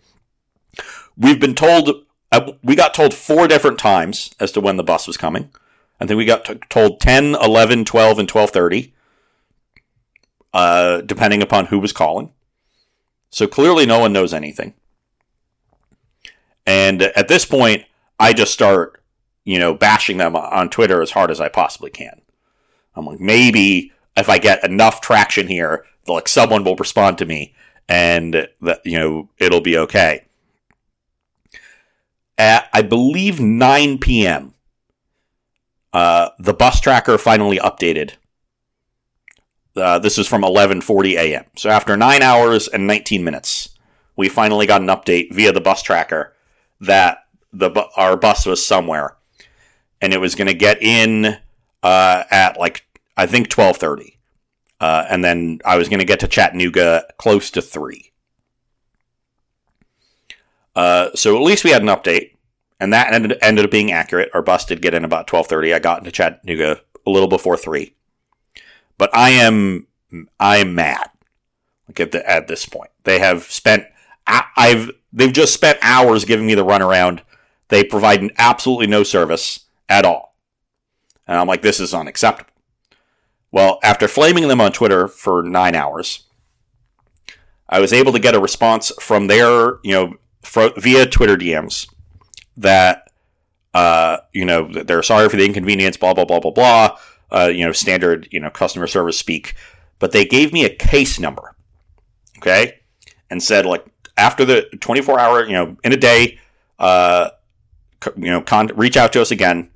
[1.18, 5.08] We've been told uh, we got told four different times as to when the bus
[5.08, 5.52] was coming.
[6.00, 8.94] I think we got t- told 10, 11, 12, and 1230,
[10.54, 12.32] uh, depending upon who was calling.
[13.30, 14.74] So clearly no one knows anything.
[16.66, 17.84] And at this point,
[18.20, 19.04] I just start,
[19.44, 22.21] you know, bashing them on Twitter as hard as I possibly can.
[22.96, 27.54] I'm like, maybe if I get enough traction here, like someone will respond to me
[27.88, 30.26] and that, you know, it'll be okay.
[32.38, 34.54] At, I believe 9 p.m.,
[35.94, 38.14] uh, the bus tracker finally updated.
[39.76, 41.46] Uh, this is from 11:40 a.m.
[41.56, 43.70] So after nine hours and 19 minutes,
[44.16, 46.34] we finally got an update via the bus tracker
[46.80, 49.16] that the our bus was somewhere,
[50.02, 51.38] and it was going to get in
[51.84, 52.86] uh, at like
[53.18, 54.18] I think 12:30,
[54.80, 58.12] uh, and then I was going to get to Chattanooga close to three.
[60.76, 62.32] Uh, so at least we had an update
[62.82, 64.32] and that ended, ended up being accurate.
[64.34, 65.74] Our bus did get in about twelve thirty.
[65.74, 67.94] I got into Chattanooga a little before three,
[68.98, 69.88] but I am
[70.40, 71.10] I am mad.
[71.88, 73.86] Like at the, at this point, they have spent.
[74.26, 77.20] I've they've just spent hours giving me the runaround.
[77.68, 80.31] They provide absolutely no service at all,
[81.28, 82.52] and I'm like, this is unacceptable.
[83.52, 86.24] Well, after flaming them on Twitter for nine hours,
[87.68, 90.14] I was able to get a response from their, you know,
[90.78, 91.88] via Twitter DMs
[92.58, 93.12] that,
[93.74, 96.98] uh, you know, they're sorry for the inconvenience, blah blah blah blah blah.
[97.30, 99.56] Uh, you know, standard, you know, customer service speak.
[100.00, 101.56] But they gave me a case number,
[102.40, 102.80] okay,
[103.30, 103.86] and said like
[104.18, 106.40] after the 24 hour, you know, in a day,
[106.80, 107.30] uh,
[108.18, 109.70] you know, con- reach out to us again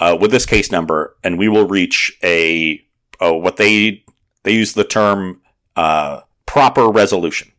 [0.00, 2.84] uh, with this case number, and we will reach a,
[3.20, 4.04] a what they
[4.42, 5.40] they use the term
[5.74, 7.52] uh, proper resolution.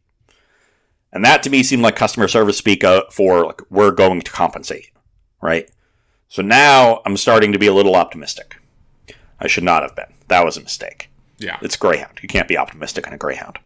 [1.12, 4.92] And that to me seemed like customer service speak for like we're going to compensate,
[5.42, 5.70] right?
[6.30, 8.58] So now I'm starting to be a little optimistic.
[9.40, 10.14] I should not have been.
[10.28, 11.10] That was a mistake.
[11.38, 11.58] Yeah.
[11.62, 12.20] It's Greyhound.
[12.22, 13.60] You can't be optimistic on a Greyhound.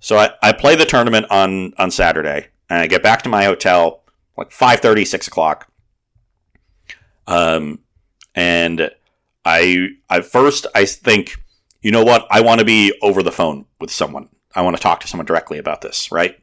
[0.00, 3.44] So I, I play the tournament on, on Saturday, and I get back to my
[3.44, 4.02] hotel
[4.36, 5.70] like 5.30, 6 o'clock.
[7.26, 7.80] Um,
[8.34, 8.90] and
[9.44, 11.36] I, I first, I think,
[11.82, 12.26] you know what?
[12.30, 14.28] I want to be over the phone with someone.
[14.54, 16.38] I want to talk to someone directly about this, right?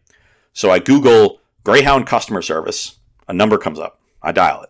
[0.54, 2.98] So I Google Greyhound customer service.
[3.28, 4.00] A number comes up.
[4.22, 4.70] I dial it.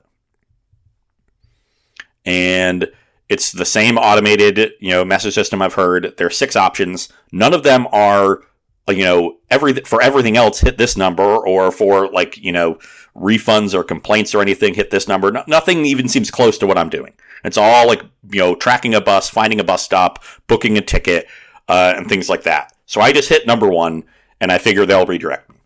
[2.26, 2.92] And
[3.30, 6.14] it's the same automated, you know, message system I've heard.
[6.18, 7.10] There are six options.
[7.32, 8.42] None of them are,
[8.90, 12.78] you know, every for everything else hit this number or for like, you know,
[13.16, 15.32] refunds or complaints or anything hit this number.
[15.32, 17.14] No, nothing even seems close to what I'm doing.
[17.44, 21.28] It's all like, you know, tracking a bus, finding a bus stop, booking a ticket,
[21.68, 22.74] uh, and things like that.
[22.86, 24.04] So I just hit number one
[24.40, 25.58] and I figure they'll redirect me.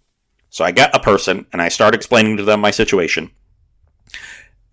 [0.49, 3.31] So I get a person and I start explaining to them my situation.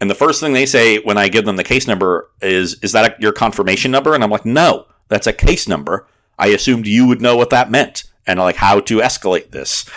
[0.00, 2.92] And the first thing they say when I give them the case number is, is
[2.92, 4.14] that your confirmation number?
[4.14, 6.06] And I'm like, no, that's a case number.
[6.38, 9.88] I assumed you would know what that meant and like how to escalate this.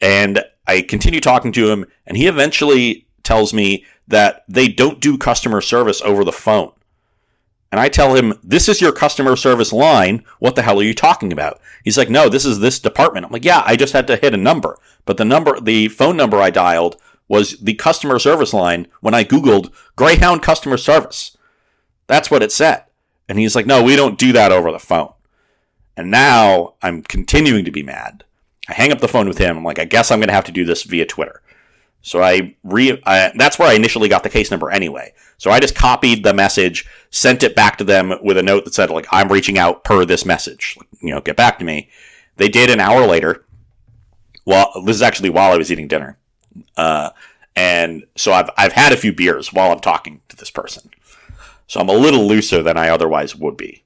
[0.00, 5.18] And I continue talking to him and he eventually tells me that they don't do
[5.18, 6.72] customer service over the phone.
[7.70, 10.24] And I tell him, this is your customer service line.
[10.38, 11.60] What the hell are you talking about?
[11.84, 13.26] He's like, no, this is this department.
[13.26, 14.78] I'm like, yeah, I just had to hit a number.
[15.04, 16.96] But the number, the phone number I dialed
[17.28, 21.36] was the customer service line when I Googled Greyhound customer service.
[22.06, 22.84] That's what it said.
[23.28, 25.12] And he's like, no, we don't do that over the phone.
[25.94, 28.24] And now I'm continuing to be mad.
[28.68, 29.56] I hang up the phone with him.
[29.56, 31.42] I'm like, I guess I'm going to have to do this via Twitter.
[32.02, 35.12] So I re I, that's where I initially got the case number anyway.
[35.36, 38.74] So I just copied the message, sent it back to them with a note that
[38.74, 40.76] said like I'm reaching out per this message.
[41.00, 41.90] You know, get back to me.
[42.36, 43.44] They did an hour later.
[44.44, 46.18] Well, this is actually while I was eating dinner.
[46.76, 47.10] Uh,
[47.56, 50.90] and so I've I've had a few beers while I'm talking to this person.
[51.66, 53.84] So I'm a little looser than I otherwise would be.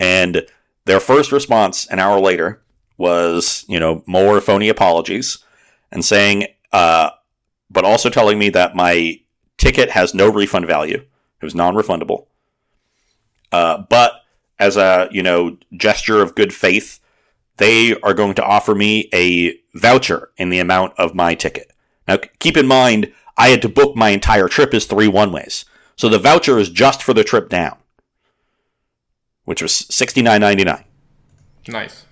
[0.00, 0.46] And
[0.86, 2.61] their first response an hour later
[3.02, 5.38] was, you know, more phony apologies
[5.90, 7.10] and saying, uh,
[7.68, 9.20] but also telling me that my
[9.58, 10.98] ticket has no refund value.
[11.40, 12.26] It was non-refundable.
[13.50, 14.12] Uh, but
[14.58, 17.00] as a you know gesture of good faith,
[17.56, 21.72] they are going to offer me a voucher in the amount of my ticket.
[22.06, 25.64] Now, keep in mind, I had to book my entire trip as three one ways,
[25.96, 27.76] so the voucher is just for the trip down,
[29.44, 30.84] which was sixty nine ninety nine.
[31.66, 32.06] Nice.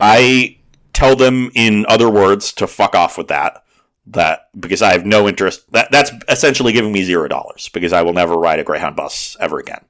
[0.00, 0.58] I
[0.92, 3.62] tell them in other words to fuck off with that.
[4.08, 5.70] That because I have no interest.
[5.72, 9.36] That that's essentially giving me zero dollars because I will never ride a Greyhound bus
[9.40, 9.84] ever again,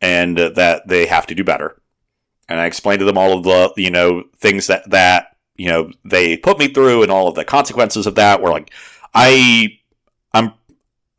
[0.00, 1.76] and that they have to do better.
[2.48, 5.92] And I explained to them all of the you know things that that you know
[6.02, 8.40] they put me through and all of the consequences of that.
[8.40, 8.72] Were like
[9.12, 9.78] I
[10.32, 10.54] I'm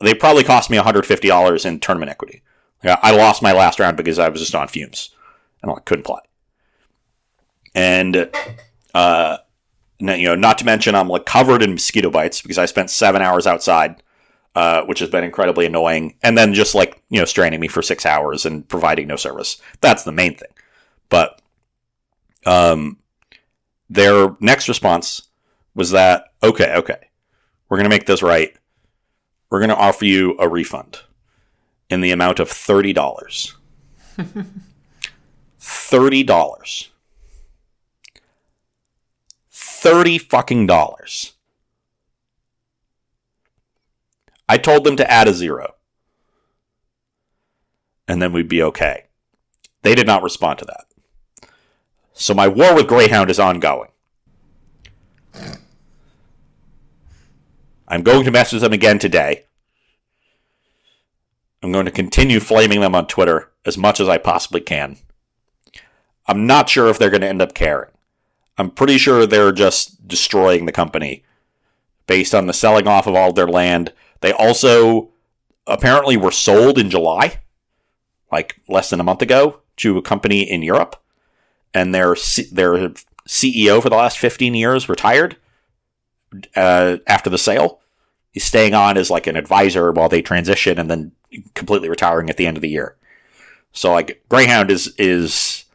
[0.02, 2.42] they probably cost me $150 in tournament equity.
[2.84, 5.12] I lost my last round because I was just on fumes
[5.62, 6.20] and I couldn't play
[7.76, 8.32] and
[8.94, 9.38] uh,
[10.00, 13.22] you know, not to mention I'm like covered in mosquito bites because I spent seven
[13.22, 14.02] hours outside,
[14.56, 17.82] uh, which has been incredibly annoying, and then just like you know, straining me for
[17.82, 19.62] six hours and providing no service.
[19.82, 20.50] That's the main thing.
[21.10, 21.42] But
[22.46, 22.98] um,
[23.90, 25.24] their next response
[25.76, 27.10] was that okay, okay,
[27.70, 28.56] we're gonna make this right.
[29.50, 31.00] We're gonna offer you a refund
[31.90, 33.56] in the amount of thirty dollars.
[35.60, 36.90] thirty dollars.
[39.86, 41.34] 30 fucking dollars.
[44.50, 45.76] I told them to add a zero.
[48.08, 49.06] And then we'd be okay.
[49.84, 51.50] They did not respond to that.
[52.14, 53.92] So my war with Greyhound is ongoing.
[57.88, 59.46] I'm going to message them again today.
[61.62, 64.98] I'm going to continue flaming them on Twitter as much as I possibly can
[66.28, 67.92] I'm not sure if they're going to end up caring.
[68.58, 71.24] I'm pretty sure they're just destroying the company
[72.08, 73.92] based on the selling off of all their land.
[74.22, 75.10] They also
[75.68, 77.42] apparently were sold in July,
[78.32, 81.02] like less than a month ago, to a company in Europe,
[81.74, 82.16] and their
[82.52, 82.90] their
[83.28, 85.36] CEO for the last 15 years retired
[86.56, 87.82] uh, after the sale.
[88.32, 91.12] He's staying on as like an advisor while they transition, and then
[91.54, 92.96] completely retiring at the end of the year.
[93.72, 95.66] So like Greyhound is is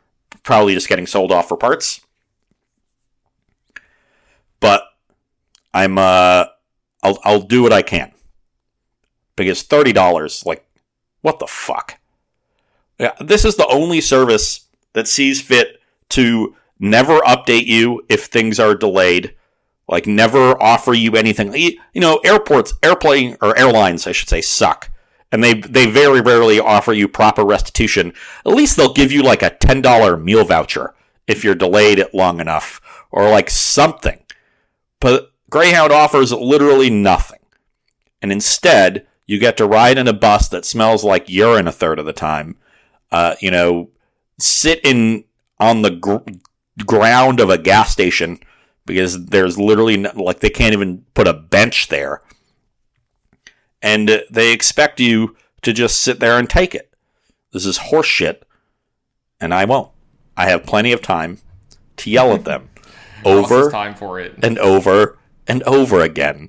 [0.43, 2.01] probably just getting sold off for parts.
[4.61, 4.85] But
[5.73, 6.47] I'm uh
[7.03, 8.13] I'll I'll do what I can.
[9.37, 10.67] Because thirty dollars, like
[11.23, 11.99] what the fuck?
[12.99, 15.81] Yeah, this is the only service that sees fit
[16.11, 19.35] to never update you if things are delayed,
[19.89, 21.55] like never offer you anything.
[21.55, 24.91] You know, airports, airplane or airlines, I should say, suck
[25.33, 28.13] and they they very rarely offer you proper restitution.
[28.45, 30.95] At least they'll give you like a ten dollar meal voucher
[31.27, 32.81] if you're delayed it long enough,
[33.11, 34.19] or like something.
[34.99, 37.41] But Greyhound offers literally nothing,
[38.23, 41.99] and instead you get to ride in a bus that smells like urine a third
[41.99, 42.57] of the time.
[43.13, 43.91] Uh, you know,
[44.39, 45.25] sit in
[45.59, 46.19] on the gr-
[46.87, 48.39] ground of a gas station
[48.87, 52.23] because there's literally no, like they can't even put a bench there
[53.83, 56.93] and they expect you to just sit there and take it.
[57.53, 58.43] This is horseshit,
[59.41, 59.91] and I won't.
[60.37, 61.39] I have plenty of time
[61.99, 62.71] to yell at them
[63.25, 64.35] over time for it.
[64.43, 65.19] and over
[65.51, 66.49] and over again.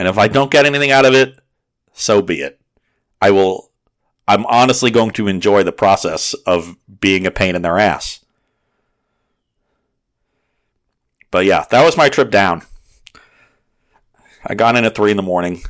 [0.00, 1.38] And if I don't get anything out of it,
[1.92, 2.60] so be it.
[3.22, 3.70] I will.
[4.26, 8.24] I'm honestly going to enjoy the process of being a pain in their ass.
[11.30, 12.62] But yeah, that was my trip down.
[14.44, 15.62] I got in at three in the morning.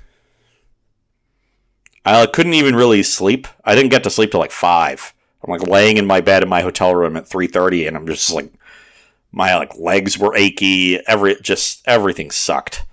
[2.06, 3.46] I couldn't even really sleep.
[3.64, 5.12] I didn't get to sleep till like five.
[5.42, 8.06] I'm like laying in my bed in my hotel room at three thirty, and I'm
[8.06, 8.50] just like,
[9.34, 10.98] my like legs were achy.
[11.06, 12.84] Every just everything sucked.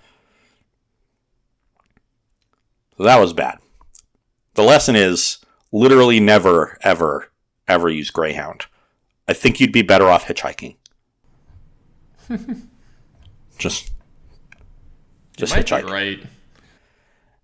[2.98, 3.60] So that was bad.
[4.56, 5.38] The lesson is
[5.72, 7.32] literally never, ever,
[7.68, 8.66] ever use Greyhound.
[9.28, 10.76] I think you'd be better off hitchhiking.
[13.58, 13.92] just
[15.38, 15.86] just hitchhike.
[15.86, 16.22] Right.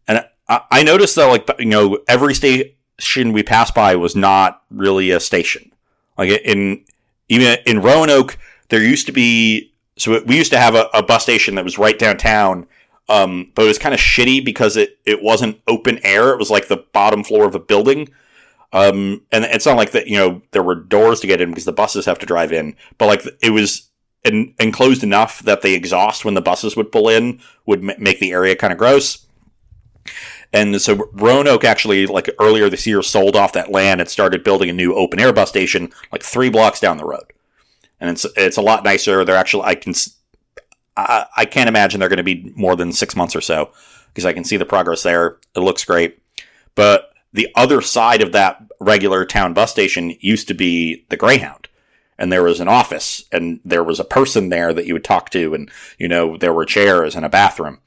[0.07, 4.63] And I, I noticed that, like, you know, every station we passed by was not
[4.69, 5.71] really a station.
[6.17, 6.83] Like in
[7.29, 8.38] even in Roanoke,
[8.69, 9.73] there used to be.
[9.97, 12.67] So we used to have a, a bus station that was right downtown,
[13.10, 16.30] um, but it was kind of shitty because it, it wasn't open air.
[16.30, 18.10] It was like the bottom floor of a building.
[18.73, 21.65] Um, and it's not like that, you know, there were doors to get in because
[21.65, 23.89] the buses have to drive in, but like it was
[24.25, 28.19] en- enclosed enough that the exhaust when the buses would pull in would m- make
[28.19, 29.25] the area kind of gross.
[30.53, 34.69] And so Roanoke actually, like earlier this year, sold off that land and started building
[34.69, 37.34] a new open air bus station like three blocks down the road.
[37.99, 39.25] And it's it's a lot nicer.
[39.25, 39.93] They're actually I can
[40.95, 43.71] I, I can't imagine they're going to be more than six months or so
[44.07, 45.38] because I can see the progress there.
[45.55, 46.19] It looks great,
[46.75, 51.67] but the other side of that regular town bus station used to be the Greyhound
[52.17, 55.29] and there was an office and there was a person there that you would talk
[55.29, 57.79] to and you know there were chairs and a bathroom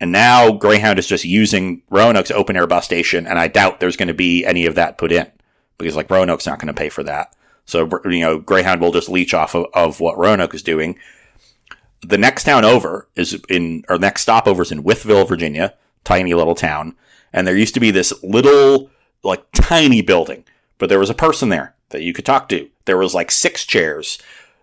[0.00, 3.96] and now greyhound is just using roanoke's open air bus station and i doubt there's
[3.96, 5.30] going to be any of that put in
[5.78, 7.34] because like roanoke's not going to pay for that
[7.70, 10.98] so you know greyhound will just leech off of, of what roanoke is doing
[12.02, 16.54] the next town over is in or next stopover is in Wytheville, virginia tiny little
[16.54, 16.96] town
[17.32, 18.90] and there used to be this little
[19.22, 20.44] like tiny building
[20.80, 22.68] but there was a person there that you could talk to.
[22.86, 24.18] There was like six chairs.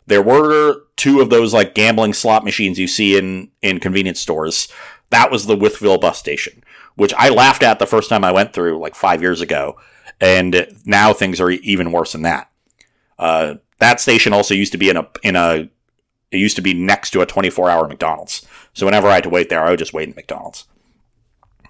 [0.08, 4.68] There were two of those like gambling slot machines you see in in convenience stores.
[5.12, 6.64] That was the Wytheville bus station,
[6.96, 9.80] which I laughed at the first time I went through like five years ago,
[10.20, 12.50] and now things are even worse than that.
[13.18, 15.70] Uh, that station also used to be in a in a
[16.32, 18.46] it used to be next to a 24 hour McDonald's.
[18.74, 20.68] So whenever I had to wait there, I would just wait in McDonald's.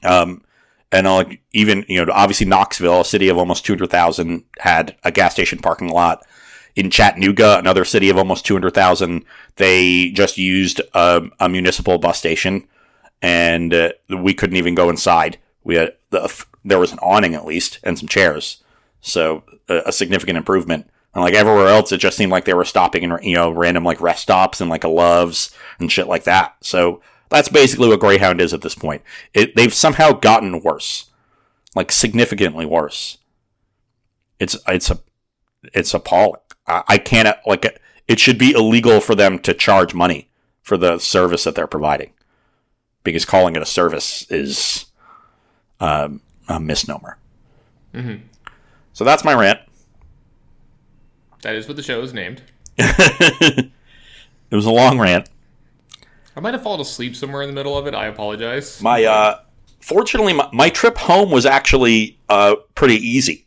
[0.04, 0.44] Um,
[0.92, 5.12] and even you know obviously Knoxville, a city of almost two hundred thousand, had a
[5.12, 6.26] gas station parking lot.
[6.76, 9.26] In Chattanooga, another city of almost two hundred thousand,
[9.56, 12.68] they just used a, a, municipal bus station,
[13.22, 15.38] and uh, we couldn't even go inside.
[15.64, 18.64] We had the, there was an awning at least and some chairs,
[19.02, 20.90] so a, a significant improvement.
[21.14, 23.84] And like everywhere else, it just seemed like they were stopping in you know random
[23.84, 26.56] like rest stops and like a Love's and shit like that.
[26.62, 29.02] So that's basically what Greyhound is at this point.
[29.34, 31.10] It, they've somehow gotten worse,
[31.76, 33.18] like significantly worse.
[34.40, 35.00] It's it's a
[35.74, 36.42] it's appalling.
[36.68, 40.30] I, I can't like it should be illegal for them to charge money
[40.62, 42.14] for the service that they're providing,
[43.04, 44.86] because calling it a service is
[45.80, 47.18] um, a misnomer.
[47.94, 48.24] Mm-hmm.
[48.94, 49.60] So that's my rant.
[51.48, 52.42] That is what the show is named.
[52.78, 55.30] It was a long rant.
[56.36, 57.94] I might have fallen asleep somewhere in the middle of it.
[57.94, 58.82] I apologize.
[58.82, 59.40] My uh,
[59.82, 63.46] fortunately, my, my trip home was actually uh, pretty easy.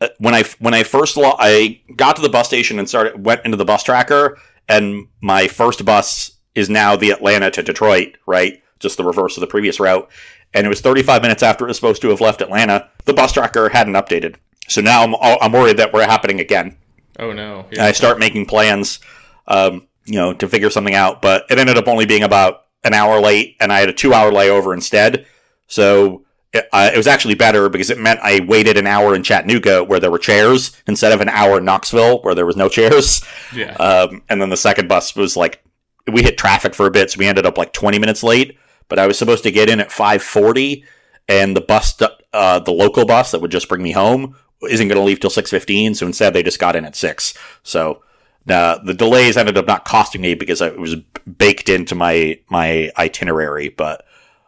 [0.00, 3.24] Uh, When I when I first lo- I got to the bus station and started
[3.24, 4.38] went into the bus tracker,
[4.68, 8.62] and my first bus is now the Atlanta to Detroit, right?
[8.80, 10.08] Just the reverse of the previous route.
[10.54, 12.88] And it was 35 minutes after it was supposed to have left Atlanta.
[13.04, 14.36] The bus tracker hadn't updated,
[14.68, 16.76] so now I'm I'm worried that we're happening again.
[17.18, 17.66] oh no.
[17.70, 19.00] and I start making plans,
[19.46, 21.22] um, you know, to figure something out.
[21.22, 24.32] But it ended up only being about an hour late, and I had a two-hour
[24.32, 25.26] layover instead.
[25.66, 29.22] So it, uh, it was actually better because it meant I waited an hour in
[29.22, 32.68] Chattanooga where there were chairs instead of an hour in Knoxville where there was no
[32.68, 33.24] chairs.
[33.54, 33.72] Yeah.
[33.74, 35.62] Um, and then the second bus was like
[36.10, 38.56] we hit traffic for a bit, so we ended up like 20 minutes late.
[38.88, 40.84] But I was supposed to get in at 5:40,
[41.28, 42.00] and the bus,
[42.32, 44.36] uh, the local bus that would just bring me home,
[44.68, 45.96] isn't going to leave till 6:15.
[45.96, 47.34] So instead, they just got in at six.
[47.62, 48.02] So
[48.48, 50.96] uh, the delays ended up not costing me because it was
[51.36, 53.68] baked into my my itinerary.
[53.68, 54.04] But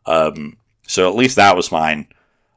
[0.06, 0.56] um,
[0.86, 2.08] so at least that was mine.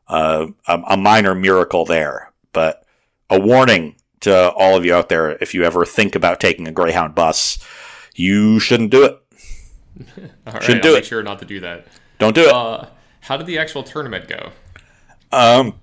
[0.07, 2.85] Uh, a, a minor miracle there, but
[3.29, 6.71] a warning to all of you out there: if you ever think about taking a
[6.71, 7.57] Greyhound bus,
[8.15, 9.21] you shouldn't do it.
[10.47, 11.87] All right, should I'll do make sure not to do that.
[12.19, 12.53] Don't do it.
[12.53, 12.85] Uh,
[13.21, 14.51] how did the actual tournament go?
[15.31, 15.79] um,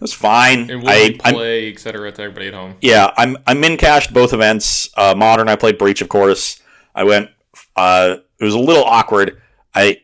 [0.00, 0.70] it's fine.
[0.70, 2.12] And what I, did you I'm, play, etc.
[2.12, 2.76] to everybody at home?
[2.80, 4.88] yeah, I'm I'm in cashed both events.
[4.96, 6.60] Uh, modern, I played Breach, of course.
[6.94, 7.30] I went.
[7.76, 9.40] Uh, it was a little awkward.
[9.74, 10.00] I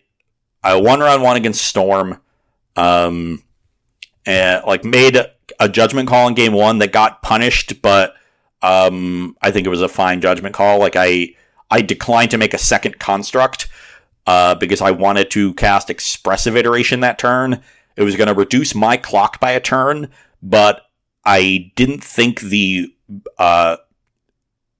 [0.63, 2.21] I won round one against Storm.
[2.77, 3.45] Um,
[4.27, 5.19] and like made
[5.61, 8.15] a judgment call in game one that got punished, but
[8.63, 10.79] um, I think it was a fine judgment call.
[10.79, 11.35] Like I
[11.71, 13.69] I declined to make a second construct
[14.27, 17.63] uh, because I wanted to cast expressive iteration that turn.
[17.97, 20.11] It was going to reduce my clock by a turn,
[20.43, 20.83] but
[21.25, 22.95] I didn't think the
[23.39, 23.77] uh,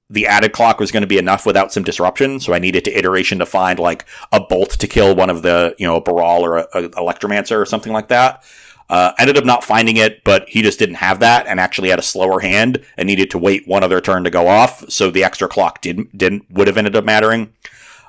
[0.09, 2.39] the added clock was going to be enough without some disruption.
[2.39, 5.75] So I needed to iteration to find like a bolt to kill one of the
[5.77, 8.43] you know a Baral or a, a Electromancer or something like that.
[8.87, 11.97] Uh, ended up not finding it, but he just didn't have that and actually had
[11.97, 14.87] a slower hand and needed to wait one other turn to go off.
[14.91, 17.53] So the extra clock didn't didn't would have ended up mattering.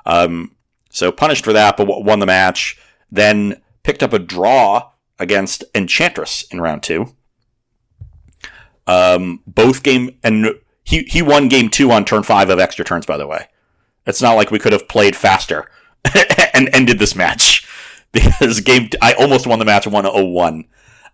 [0.05, 0.55] Um,
[0.91, 2.77] so punished for that, but won the match.
[3.11, 7.13] Then picked up a draw against Enchantress in round two.
[8.85, 13.05] Um, both game and he he won game two on turn five of extra turns.
[13.05, 13.47] By the way,
[14.05, 15.69] it's not like we could have played faster
[16.53, 17.67] and ended this match
[18.13, 20.65] because game I almost won the match one oh one.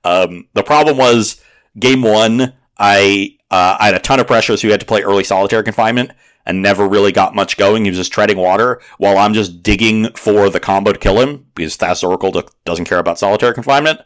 [0.03, 1.41] Um, the problem was
[1.79, 2.53] game one.
[2.77, 5.63] I uh, I had a ton of pressure, so you had to play early solitary
[5.63, 6.11] confinement
[6.45, 7.85] and never really got much going.
[7.85, 11.47] He was just treading water while I'm just digging for the combo to kill him
[11.55, 14.01] because Thas Oracle doesn't care about solitary confinement.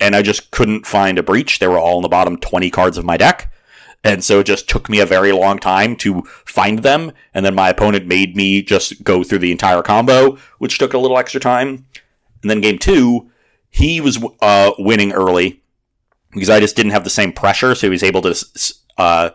[0.00, 1.58] And I just couldn't find a breach.
[1.58, 3.52] They were all in the bottom 20 cards of my deck.
[4.04, 7.12] And so it just took me a very long time to find them.
[7.34, 10.98] And then my opponent made me just go through the entire combo, which took a
[10.98, 11.86] little extra time.
[12.42, 13.30] And then game two,
[13.70, 15.62] he was uh, winning early
[16.32, 17.74] because I just didn't have the same pressure.
[17.74, 18.46] So he was able to
[18.98, 19.30] uh,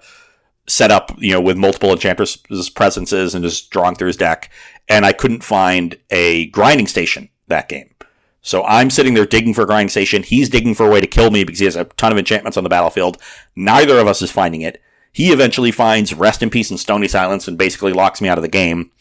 [0.68, 2.38] set up, you know, with multiple Enchantress
[2.70, 4.52] presences and just drawing through his deck.
[4.90, 7.94] And I couldn't find a grinding station that game.
[8.42, 10.24] So I'm sitting there digging for a grinding station.
[10.24, 12.58] He's digging for a way to kill me because he has a ton of enchantments
[12.58, 13.18] on the battlefield.
[13.56, 14.82] Neither of us is finding it.
[15.12, 18.44] He eventually finds Rest in Peace and Stony Silence and basically locks me out of
[18.44, 18.92] the game.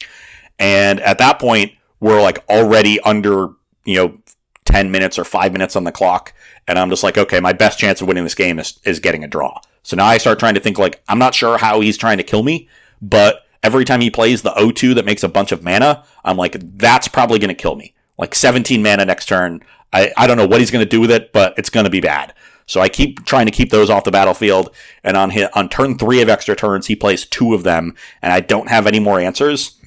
[0.59, 3.51] And at that point, we're like already under,
[3.85, 4.19] you know,
[4.65, 6.33] 10 minutes or 5 minutes on the clock.
[6.67, 9.23] And I'm just like, okay, my best chance of winning this game is, is getting
[9.23, 9.61] a draw.
[9.87, 12.25] So now I start trying to think like, I'm not sure how he's trying to
[12.25, 12.69] kill me,
[13.01, 16.57] but every time he plays the O2 that makes a bunch of mana, I'm like,
[16.77, 17.95] that's probably going to kill me.
[18.19, 19.63] Like 17 mana next turn.
[19.93, 21.91] I, I don't know what he's going to do with it, but it's going to
[21.91, 22.35] be bad.
[22.67, 24.75] So I keep trying to keep those off the battlefield.
[25.05, 28.33] And on his, on turn three of extra turns, he plays two of them, and
[28.33, 29.81] I don't have any more answers.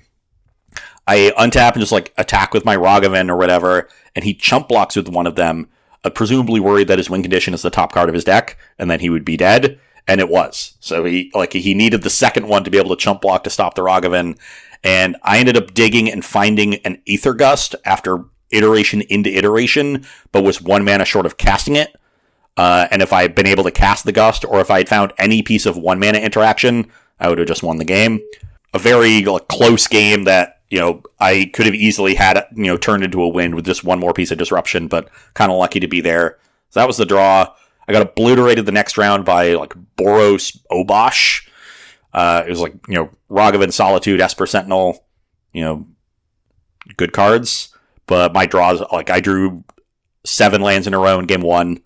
[1.08, 4.96] I untap and just like attack with my Ragavan or whatever, and he chump blocks
[4.96, 5.68] with one of them,
[6.06, 8.90] uh, presumably worried that his win condition is the top card of his deck, and
[8.90, 9.78] then he would be dead.
[10.08, 10.74] And it was.
[10.80, 13.50] So he like he needed the second one to be able to chump block to
[13.50, 14.38] stop the Ragavan.
[14.84, 20.44] And I ended up digging and finding an Aether Gust after iteration into iteration, but
[20.44, 21.96] was one mana short of casting it.
[22.58, 24.90] Uh, and if I had been able to cast the Gust, or if I had
[24.90, 28.20] found any piece of one mana interaction, I would have just won the game.
[28.74, 32.78] A very like, close game that you know I could have easily had you know
[32.78, 35.80] turned into a win with just one more piece of disruption, but kind of lucky
[35.80, 36.38] to be there.
[36.70, 37.54] So that was the draw.
[37.90, 41.48] I got obliterated the next round by like Boros Obosh.
[42.14, 45.04] Uh, it was like you know Ragavan Solitude, Esper Sentinel,
[45.54, 45.88] you know,
[46.98, 47.76] good cards.
[48.06, 49.64] But my draws like I drew
[50.26, 51.82] seven lands in a row in game one.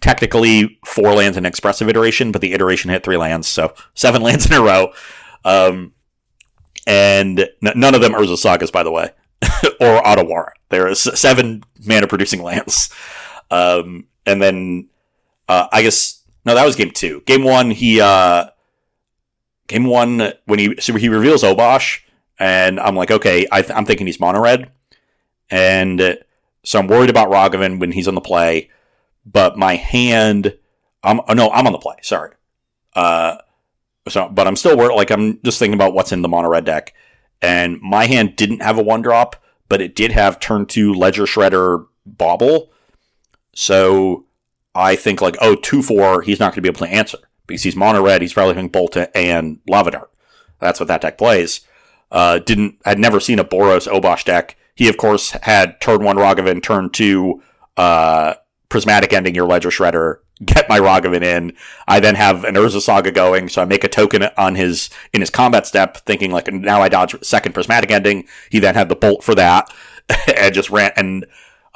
[0.00, 4.46] technically four lands in expressive iteration, but the iteration hit three lands, so seven lands
[4.46, 4.92] in a row.
[5.44, 5.92] Um,
[6.86, 9.10] and n- none of them Urza's Sagas, by the way,
[9.80, 10.50] or Otawara.
[10.68, 12.90] There is seven mana producing lands.
[13.50, 14.88] Um, and then
[15.48, 17.22] uh, I guess no, that was game two.
[17.26, 18.46] Game one, he uh,
[19.66, 22.00] game one when he so he reveals Obosh,
[22.38, 24.70] and I'm like, okay, I am thinking he's mono red,
[25.50, 26.18] and
[26.64, 28.70] so I'm worried about Ragavan when he's on the play,
[29.24, 30.56] but my hand,
[31.02, 31.96] I'm oh, no, I'm on the play.
[32.02, 32.32] Sorry,
[32.94, 33.38] uh,
[34.08, 34.94] so but I'm still worried.
[34.94, 36.94] Like I'm just thinking about what's in the mono red deck,
[37.42, 39.36] and my hand didn't have a one drop,
[39.68, 42.70] but it did have turn two Ledger Shredder Bauble,
[43.56, 44.26] so
[44.74, 47.62] I think like oh two four, he's not going to be able to answer because
[47.62, 48.20] he's mono red.
[48.20, 50.10] He's probably playing Bolt and Lava Dart.
[50.60, 51.62] That's what that deck plays.
[52.12, 54.56] Uh, didn't had never seen a Boros Obosh deck.
[54.74, 57.42] He of course had turn one Ragavan, turn two
[57.78, 58.34] uh,
[58.68, 61.56] Prismatic Ending your Ledger Shredder, get my Ragavan in.
[61.88, 65.22] I then have an Urza's Saga going, so I make a token on his in
[65.22, 68.28] his combat step, thinking like now I dodge second Prismatic Ending.
[68.50, 69.72] He then had the Bolt for that,
[70.36, 71.24] and just ran and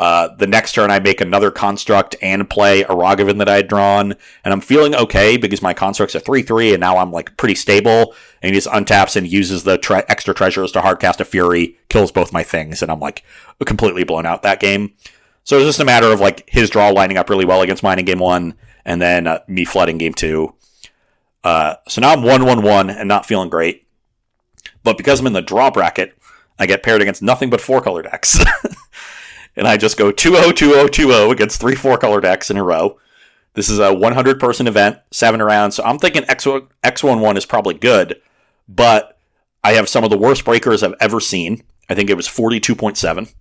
[0.01, 3.69] uh, the next turn, I make another construct and play a Ragavan that I had
[3.69, 7.37] drawn, and I'm feeling okay because my constructs are three three, and now I'm like
[7.37, 8.15] pretty stable.
[8.41, 12.11] And he just untaps and uses the tre- extra treasures to hardcast a Fury, kills
[12.13, 13.23] both my things, and I'm like
[13.67, 14.95] completely blown out that game.
[15.45, 17.99] So it's just a matter of like his draw lining up really well against mine
[17.99, 18.55] in game one,
[18.87, 20.55] and then uh, me flooding game two.
[21.45, 23.87] Uh, so now I'm one one one and not feeling great.
[24.83, 26.17] But because I'm in the draw bracket,
[26.59, 28.39] I get paired against nothing but four color decks.
[29.61, 32.65] and I just go 2 0 2 0 against three four color decks in a
[32.65, 32.99] row.
[33.53, 35.77] This is a 100 person event, seven rounds.
[35.77, 38.21] So I'm thinking X X11 is probably good,
[38.67, 39.19] but
[39.63, 41.63] I have some of the worst breakers I've ever seen.
[41.91, 43.35] I think it was 42.7.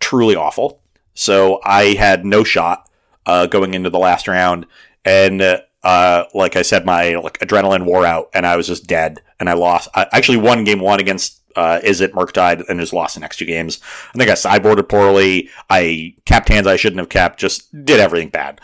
[0.00, 0.80] Truly awful.
[1.14, 2.90] So I had no shot
[3.26, 4.66] uh, going into the last round,
[5.04, 9.22] and uh, like I said, my like adrenaline wore out, and I was just dead,
[9.38, 9.88] and I lost.
[9.94, 13.44] I actually won game one against uh, Izzet died and has lost the next two
[13.44, 13.80] games.
[14.14, 15.50] I think I sideboarded poorly.
[15.68, 17.40] I capped hands I shouldn't have capped.
[17.40, 18.60] Just did everything bad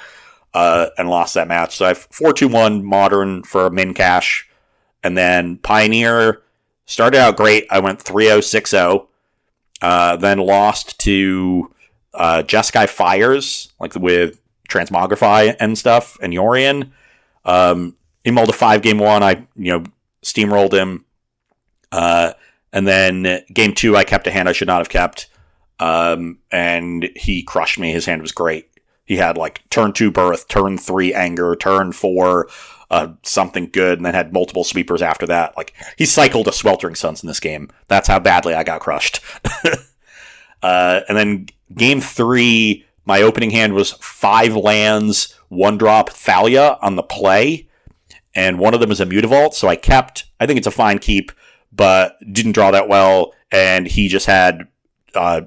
[0.54, 1.76] uh, and lost that match.
[1.76, 4.48] So I have four two one modern for min cash,
[5.02, 6.42] and then Pioneer
[6.86, 7.66] started out great.
[7.70, 9.08] I went 3-0,
[9.80, 11.72] 6-0, then lost to
[12.14, 16.90] uh, Jeskai Fires like with Transmogrify and stuff and Yorion.
[17.44, 19.84] Um, in Multi five game one, I you know
[20.22, 21.04] steamrolled him.
[21.92, 22.32] Uh,
[22.72, 25.28] and then game two, I kept a hand I should not have kept.
[25.78, 27.92] Um, and he crushed me.
[27.92, 28.68] His hand was great.
[29.04, 32.48] He had like turn two birth, turn three anger, turn four
[32.90, 35.56] uh, something good, and then had multiple sweepers after that.
[35.56, 37.70] Like he cycled a sweltering suns in this game.
[37.88, 39.20] That's how badly I got crushed.
[40.62, 46.96] uh, and then game three, my opening hand was five lands, one drop Thalia on
[46.96, 47.68] the play,
[48.34, 49.54] and one of them is a Mutavault.
[49.54, 50.26] So I kept.
[50.38, 51.32] I think it's a fine keep
[51.76, 54.66] but didn't draw that well, and he just had
[55.14, 55.42] uh,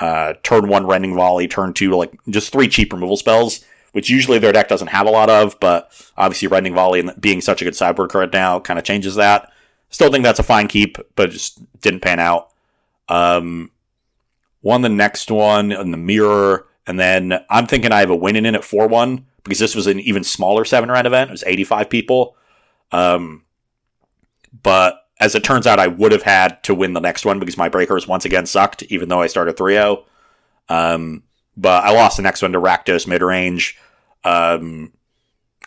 [0.00, 4.38] uh, turn one rending volley, turn two like just three cheap removal spells, which usually
[4.38, 7.64] their deck doesn't have a lot of, but obviously rending volley and being such a
[7.64, 9.52] good sideboard card now kind of changes that.
[9.90, 12.50] Still think that's a fine keep, but just didn't pan out.
[13.08, 13.70] Um,
[14.62, 18.36] won the next one in the mirror, and then I'm thinking I have a win
[18.36, 21.30] in at four one because this was an even smaller seven round event.
[21.30, 22.36] It was 85 people.
[22.92, 23.44] Um,
[24.62, 27.56] but as it turns out, I would have had to win the next one because
[27.56, 30.04] my breakers once again sucked, even though I started 3 0.
[30.68, 31.22] Um,
[31.56, 33.76] but I lost the next one to Rakdos mid range.
[34.24, 34.92] Um,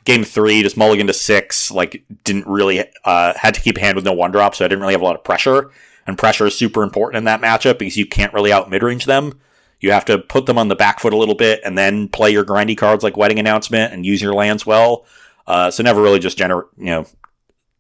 [0.06, 4.06] game three, just mulligan to six, like, didn't really, uh, had to keep hand with
[4.06, 5.72] no one drop, so I didn't really have a lot of pressure.
[6.08, 9.06] And pressure is super important in that matchup because you can't really out mid range
[9.06, 9.40] them.
[9.80, 12.32] You have to put them on the back foot a little bit and then play
[12.32, 15.06] your grindy cards like Wedding Announcement and use your lands well.
[15.48, 17.06] Uh, so never really just generate, you know,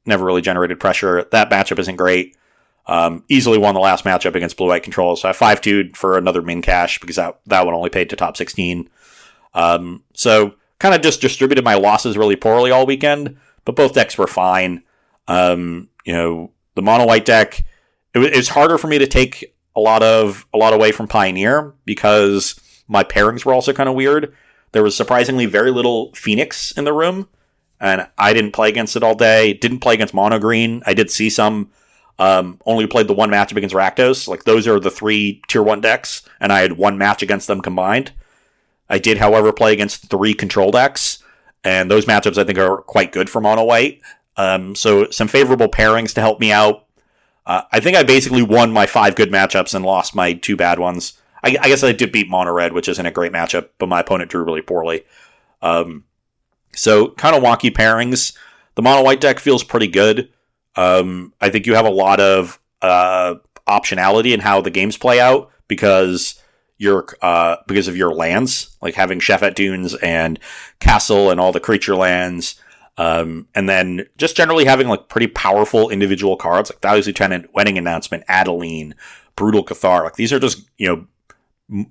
[0.05, 1.25] never really generated pressure.
[1.31, 2.35] That matchup isn't great.
[2.87, 6.17] Um, easily won the last matchup against Blue White Control, so I 5 2 for
[6.17, 8.89] another min cash because that, that one only paid to top 16.
[9.53, 14.17] Um, so kind of just distributed my losses really poorly all weekend, but both decks
[14.17, 14.83] were fine.
[15.27, 17.63] Um, you know, the mono white deck,
[18.15, 21.07] it, it was harder for me to take a lot of a lot away from
[21.07, 24.35] Pioneer because my pairings were also kind of weird.
[24.71, 27.27] There was surprisingly very little Phoenix in the room
[27.81, 29.53] and I didn't play against it all day.
[29.53, 30.83] Didn't play against Mono Green.
[30.85, 31.71] I did see some.
[32.19, 34.27] Um, only played the one matchup against Rakdos.
[34.27, 37.61] Like those are the three tier one decks, and I had one match against them
[37.61, 38.11] combined.
[38.87, 41.23] I did, however, play against three control decks,
[41.63, 44.01] and those matchups I think are quite good for Mono White.
[44.37, 46.85] Um, so some favorable pairings to help me out.
[47.47, 50.77] Uh, I think I basically won my five good matchups and lost my two bad
[50.77, 51.19] ones.
[51.43, 54.01] I, I guess I did beat Mono Red, which isn't a great matchup, but my
[54.01, 55.05] opponent drew really poorly.
[55.63, 56.03] Um,
[56.75, 58.35] so kind of wonky pairings.
[58.75, 60.29] The Mono White deck feels pretty good.
[60.75, 63.35] Um, I think you have a lot of uh,
[63.67, 66.41] optionality in how the games play out because
[66.77, 70.39] your uh, because of your lands, like having Shefet Dunes and
[70.79, 72.59] Castle and all the creature lands,
[72.97, 77.77] um, and then just generally having like pretty powerful individual cards like Thalia's Lieutenant, Wedding
[77.77, 78.95] Announcement, Adeline,
[79.35, 80.03] Brutal Cathar.
[80.03, 81.07] Like these are just you
[81.69, 81.85] know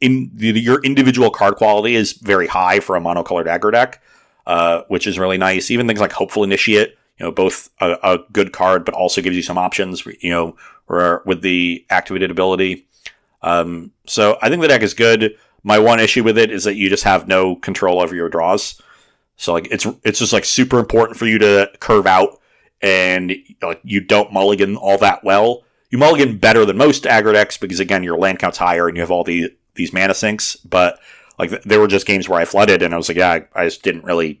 [0.00, 4.02] in the, your individual card quality is very high for a monocolored aggro deck,
[4.46, 5.70] uh, which is really nice.
[5.70, 9.36] Even things like Hopeful Initiate, you know, both a, a, good card, but also gives
[9.36, 10.56] you some options, you know,
[11.24, 12.86] with the activated ability.
[13.42, 15.36] Um, so I think the deck is good.
[15.62, 18.80] My one issue with it is that you just have no control over your draws.
[19.36, 22.40] So like it's it's just like super important for you to curve out,
[22.80, 25.64] and like you don't mulligan all that well.
[25.90, 29.00] You mulligan better than most aggro decks because again your land count's higher and you
[29.00, 30.56] have all the these mana sinks.
[30.56, 30.98] But
[31.38, 33.64] like there were just games where I flooded and I was like, yeah, I, I
[33.64, 34.40] just didn't really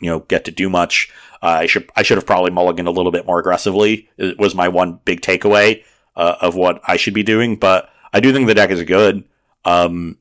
[0.00, 1.12] you know get to do much.
[1.42, 4.08] Uh, I should I should have probably mulliganed a little bit more aggressively.
[4.16, 5.84] It was my one big takeaway
[6.16, 7.56] uh, of what I should be doing.
[7.56, 9.24] But I do think the deck is good.
[9.64, 10.18] Um,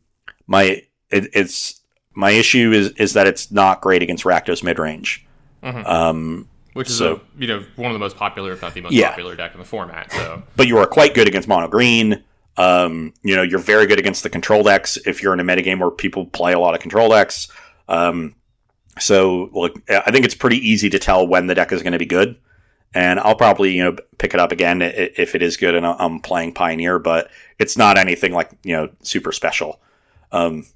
[0.48, 1.82] my it, it's
[2.14, 5.26] my issue is is that it's not great against Rakdos mid range.
[5.62, 5.86] Mm-hmm.
[5.86, 8.82] Um, which is so, a, you know one of the most popular, if not the
[8.82, 9.10] most yeah.
[9.10, 10.12] popular deck in the format.
[10.12, 12.24] So, but you are quite good against mono green.
[12.58, 15.80] Um, you know, you're very good against the control decks if you're in a metagame
[15.80, 17.47] where people play a lot of control decks.
[17.88, 18.36] Um,
[18.99, 21.99] so, look, I think it's pretty easy to tell when the deck is going to
[21.99, 22.36] be good,
[22.93, 26.20] and I'll probably you know pick it up again if it is good and I'm
[26.20, 29.82] playing Pioneer, but it's not anything like you know super special.
[30.32, 30.68] Um,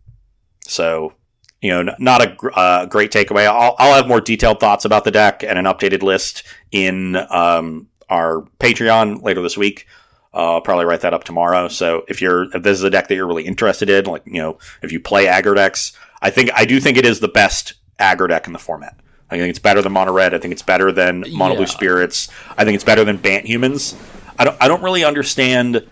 [0.62, 1.14] so
[1.62, 3.48] you know, not a uh, great takeaway.
[3.48, 7.88] I'll, I'll, have more detailed thoughts about the deck and an updated list in um,
[8.10, 9.88] our Patreon later this week.
[10.34, 11.68] Uh, I'll probably write that up tomorrow.
[11.68, 14.42] So if you're if this is a deck that you're really interested in, like you
[14.42, 17.74] know, if you play aggro decks, I think I do think it is the best
[18.00, 19.00] aggro deck in the format.
[19.30, 20.34] I think it's better than mono red.
[20.34, 22.30] I think it's better than mono blue spirits.
[22.58, 23.96] I think it's better than Bant humans.
[24.40, 25.88] I don't I don't really understand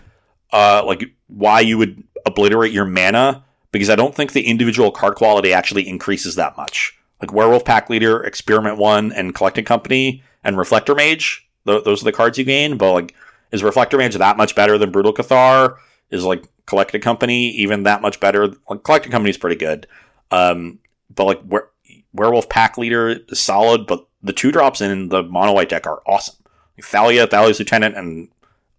[0.52, 5.16] uh, like why you would obliterate your mana because I don't think the individual card
[5.16, 6.98] quality actually increases that much.
[7.20, 12.04] Like Werewolf Pack Leader, Experiment One, and Collected Company and Reflector Mage, th- those are
[12.04, 12.76] the cards you gain.
[12.76, 13.14] But like,
[13.52, 15.76] is Reflector Mage that much better than Brutal Cathar?
[16.10, 18.48] Is like Collected Company even that much better?
[18.68, 19.86] Like Collected Company is pretty good,
[20.30, 20.78] um,
[21.14, 21.70] but like Were-
[22.12, 23.86] Werewolf Pack Leader is solid.
[23.86, 26.36] But the two drops in the mono white deck are awesome.
[26.76, 28.28] Like Thalia, Thalia's Lieutenant, and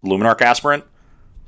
[0.04, 0.84] Luminarch Aspirant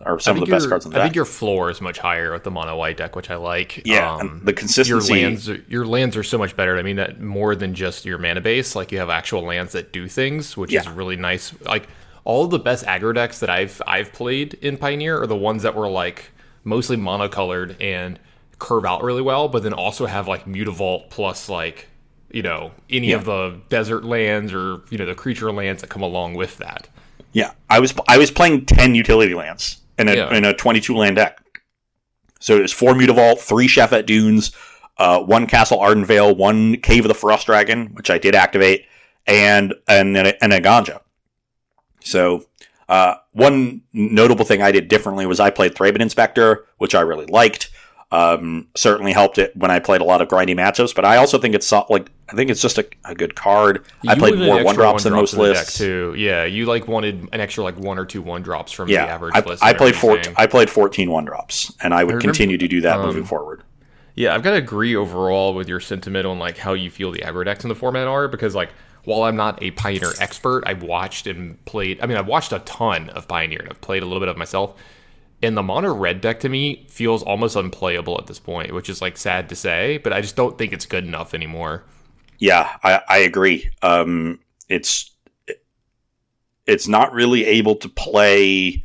[0.02, 1.02] are some of the best cards in the deck.
[1.02, 3.82] I think your floor is much higher with the mono white deck, which I like.
[3.84, 5.12] Yeah, um, the consistency.
[5.12, 6.78] Your lands, are, your lands are so much better.
[6.78, 8.74] I mean, that more than just your mana base.
[8.74, 10.80] Like you have actual lands that do things, which yeah.
[10.80, 11.52] is really nice.
[11.62, 11.88] Like
[12.24, 15.62] all of the best aggro decks that I've I've played in Pioneer are the ones
[15.62, 16.30] that were like
[16.64, 18.18] mostly monocolored and
[18.58, 21.88] curve out really well, but then also have like Mutavault plus like
[22.30, 23.16] you know any yeah.
[23.16, 26.88] of the desert lands or you know the creature lands that come along with that.
[27.32, 30.34] Yeah, I was I was playing ten utility lands in a yeah.
[30.34, 31.38] in a 22 land deck.
[32.40, 34.52] So it was four Mutavault, three Shefet Dunes,
[34.96, 38.86] uh, one Castle Ardenvale, one Cave of the Frost Dragon, which I did activate,
[39.26, 41.00] and and and Eiganjo.
[42.02, 42.44] So
[42.88, 47.26] uh, one notable thing I did differently was I played Thraben Inspector, which I really
[47.26, 47.70] liked.
[48.12, 51.38] Um, certainly helped it when I played a lot of grindy matchups, but I also
[51.38, 53.86] think it's like I think it's just a, a good card.
[54.02, 56.16] You I played more one drops than most lists too.
[56.18, 59.12] Yeah, you like wanted an extra like one or two one drops from yeah, the
[59.12, 59.62] average I, list.
[59.62, 60.20] I played four.
[60.36, 63.06] I played 14 one drops, and I would I remember, continue to do that um,
[63.06, 63.62] moving forward.
[64.16, 67.20] Yeah, I've got to agree overall with your sentiment on like how you feel the
[67.20, 68.70] aggro decks in the format are because like
[69.04, 72.00] while I'm not a Pioneer expert, I've watched and played.
[72.00, 74.36] I mean, I've watched a ton of Pioneer and I've played a little bit of
[74.36, 74.74] myself
[75.42, 79.00] and the mono red deck to me feels almost unplayable at this point, which is
[79.00, 81.84] like sad to say, but I just don't think it's good enough anymore.
[82.38, 83.70] Yeah, I, I agree.
[83.82, 85.10] Um, it's
[86.66, 88.84] it's not really able to play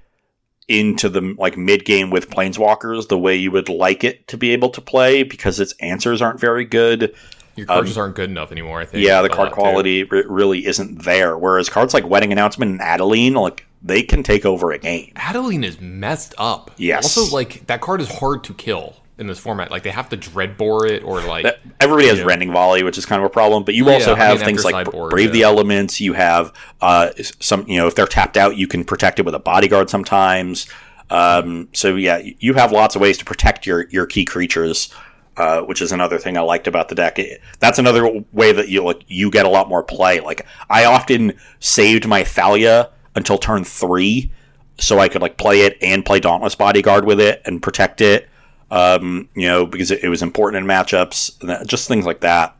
[0.67, 4.51] into the like mid game with planeswalkers the way you would like it to be
[4.51, 7.13] able to play because its answers aren't very good.
[7.55, 8.81] Your cards um, aren't good enough anymore.
[8.81, 9.05] I think.
[9.05, 11.37] Yeah, the card quality really isn't there.
[11.37, 15.13] Whereas cards like Wedding Announcement and Adeline, like they can take over a game.
[15.15, 16.71] Adeline is messed up.
[16.77, 17.17] Yes.
[17.17, 19.71] Also, like that card is hard to kill in this format.
[19.71, 22.25] Like they have to dreadbore it or like that, everybody has know.
[22.25, 23.63] rending volley, which is kind of a problem.
[23.63, 25.31] But you yeah, also have I mean, things like brave yeah.
[25.31, 26.01] the elements.
[26.01, 29.35] You have uh, some, you know, if they're tapped out, you can protect it with
[29.35, 30.67] a bodyguard sometimes.
[31.09, 34.93] Um, so yeah, you have lots of ways to protect your your key creatures.
[35.37, 37.19] Uh, which is another thing I liked about the deck.
[37.19, 40.21] It, that's another way that you like you get a lot more play.
[40.21, 44.31] Like I often saved my Thalia until turn three
[44.77, 48.29] so I could like play it and play Dauntless Bodyguard with it and protect it.
[48.71, 52.21] Um, you know, because it, it, was important in matchups, and that, just things like
[52.21, 52.55] that.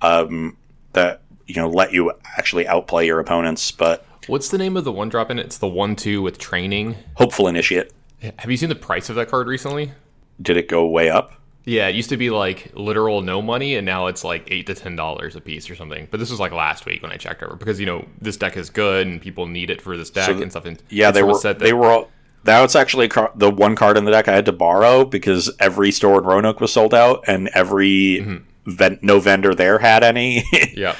[0.00, 0.56] Um,
[0.92, 3.70] that you know let you actually outplay your opponents.
[3.72, 5.46] But what's the name of the one drop in it?
[5.46, 6.96] It's the one two with training.
[7.14, 7.92] Hopeful Initiate.
[8.38, 9.92] Have you seen the price of that card recently?
[10.40, 11.39] Did it go way up?
[11.64, 14.74] Yeah, it used to be like literal no money, and now it's like eight to
[14.74, 16.08] ten dollars a piece or something.
[16.10, 18.56] But this was like last week when I checked over because you know this deck
[18.56, 20.64] is good and people need it for this deck so and stuff.
[20.64, 21.86] And yeah, they were that, they were.
[21.86, 22.10] All,
[22.44, 25.50] that was actually car- the one card in the deck I had to borrow because
[25.60, 28.94] every store in Roanoke was sold out, and every mm-hmm.
[29.06, 30.44] no vendor there had any.
[30.74, 30.96] yeah,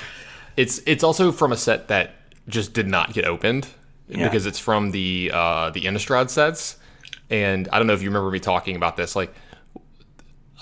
[0.57, 2.17] it's it's also from a set that
[2.49, 3.69] just did not get opened
[4.09, 4.29] yeah.
[4.29, 6.77] because it's from the uh, the Innistrad sets,
[7.31, 9.35] and I don't know if you remember me talking about this, like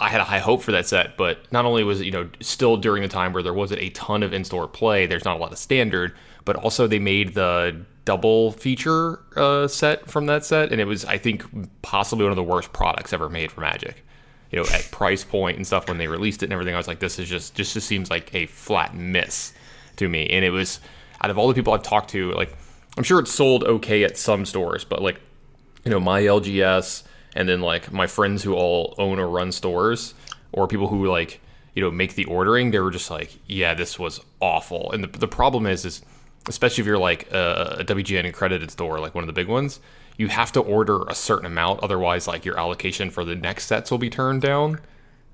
[0.00, 2.28] I had a high hope for that set, but not only was it, you know,
[2.40, 5.36] still during the time where there wasn't a ton of in store play, there's not
[5.36, 10.44] a lot of standard, but also they made the double feature uh, set from that
[10.44, 11.44] set, and it was, I think,
[11.82, 14.04] possibly one of the worst products ever made for Magic.
[14.50, 16.88] You know, at price point and stuff when they released it and everything, I was
[16.88, 19.52] like, this is just, just, just seems like a flat miss
[19.96, 20.26] to me.
[20.28, 20.80] And it was,
[21.20, 22.56] out of all the people I've talked to, like,
[22.96, 25.20] I'm sure it sold okay at some stores, but like,
[25.84, 27.02] you know, my LGS,
[27.34, 30.14] and then like my friends who all own or run stores
[30.52, 31.40] or people who like
[31.74, 35.18] you know make the ordering they were just like yeah this was awful and the,
[35.18, 36.02] the problem is is
[36.48, 39.80] especially if you're like a, a WPN accredited store like one of the big ones
[40.16, 43.90] you have to order a certain amount otherwise like your allocation for the next sets
[43.90, 44.80] will be turned down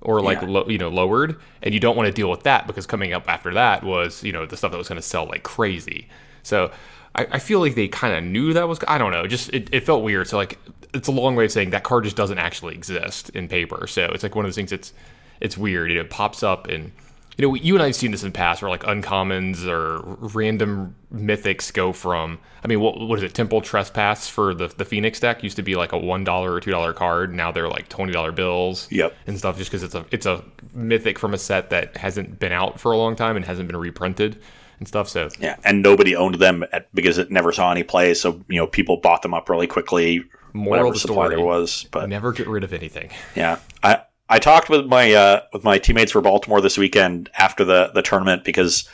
[0.00, 0.48] or like yeah.
[0.48, 3.28] lo- you know lowered and you don't want to deal with that because coming up
[3.28, 6.08] after that was you know the stuff that was going to sell like crazy
[6.42, 6.70] so
[7.14, 8.78] I, I feel like they kind of knew that was.
[8.88, 9.26] I don't know.
[9.26, 10.28] Just it, it felt weird.
[10.28, 10.58] So like,
[10.92, 13.86] it's a long way of saying that card just doesn't actually exist in paper.
[13.86, 14.72] So it's like one of those things.
[14.72, 14.92] It's
[15.40, 15.90] it's weird.
[15.90, 16.92] It pops up and
[17.36, 20.94] you know you and I've seen this in the past where like uncommons or random
[21.12, 22.38] mythics go from.
[22.62, 23.34] I mean, what what is it?
[23.34, 26.60] Temporal Trespass for the the Phoenix deck used to be like a one dollar or
[26.60, 27.34] two dollar card.
[27.34, 28.90] Now they're like twenty dollar bills.
[28.90, 29.14] Yep.
[29.26, 32.52] And stuff just because it's a it's a mythic from a set that hasn't been
[32.52, 34.40] out for a long time and hasn't been reprinted
[34.78, 35.08] and stuff.
[35.08, 38.14] So yeah, and nobody owned them at, because it never saw any play.
[38.14, 40.24] So you know, people bought them up really quickly.
[40.52, 43.10] Moral of the story there was, but never get rid of anything.
[43.34, 47.64] Yeah, I I talked with my uh, with my teammates for Baltimore this weekend after
[47.64, 48.88] the the tournament because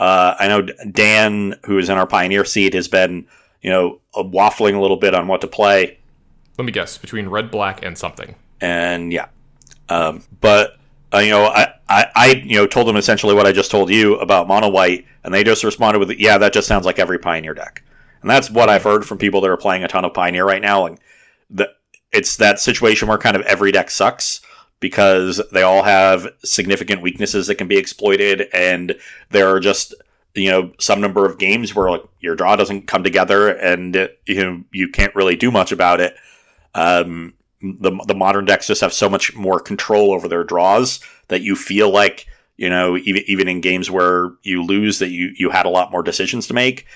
[0.00, 3.26] uh, I know Dan, who is in our Pioneer seat, has been
[3.62, 5.98] you know waffling a little bit on what to play.
[6.58, 8.34] Let me guess between red, black, and something.
[8.60, 9.28] And yeah,
[9.88, 10.76] um, but
[11.14, 13.90] uh, you know, I, I, I, you know, told them essentially what I just told
[13.90, 17.18] you about mono white, and they just responded with, "Yeah, that just sounds like every
[17.18, 17.82] Pioneer deck."
[18.20, 20.62] And that's what I've heard from people that are playing a ton of Pioneer right
[20.62, 20.82] now.
[20.82, 20.98] Like,
[21.50, 21.70] the,
[22.12, 24.40] it's that situation where kind of every deck sucks
[24.80, 28.96] because they all have significant weaknesses that can be exploited, and
[29.30, 29.94] there are just
[30.34, 34.42] you know some number of games where like your draw doesn't come together, and you
[34.44, 36.16] know you can't really do much about it.
[36.74, 37.34] Um,
[37.80, 41.56] the the modern decks just have so much more control over their draws that you
[41.56, 45.66] feel like you know even even in games where you lose that you you had
[45.66, 46.86] a lot more decisions to make.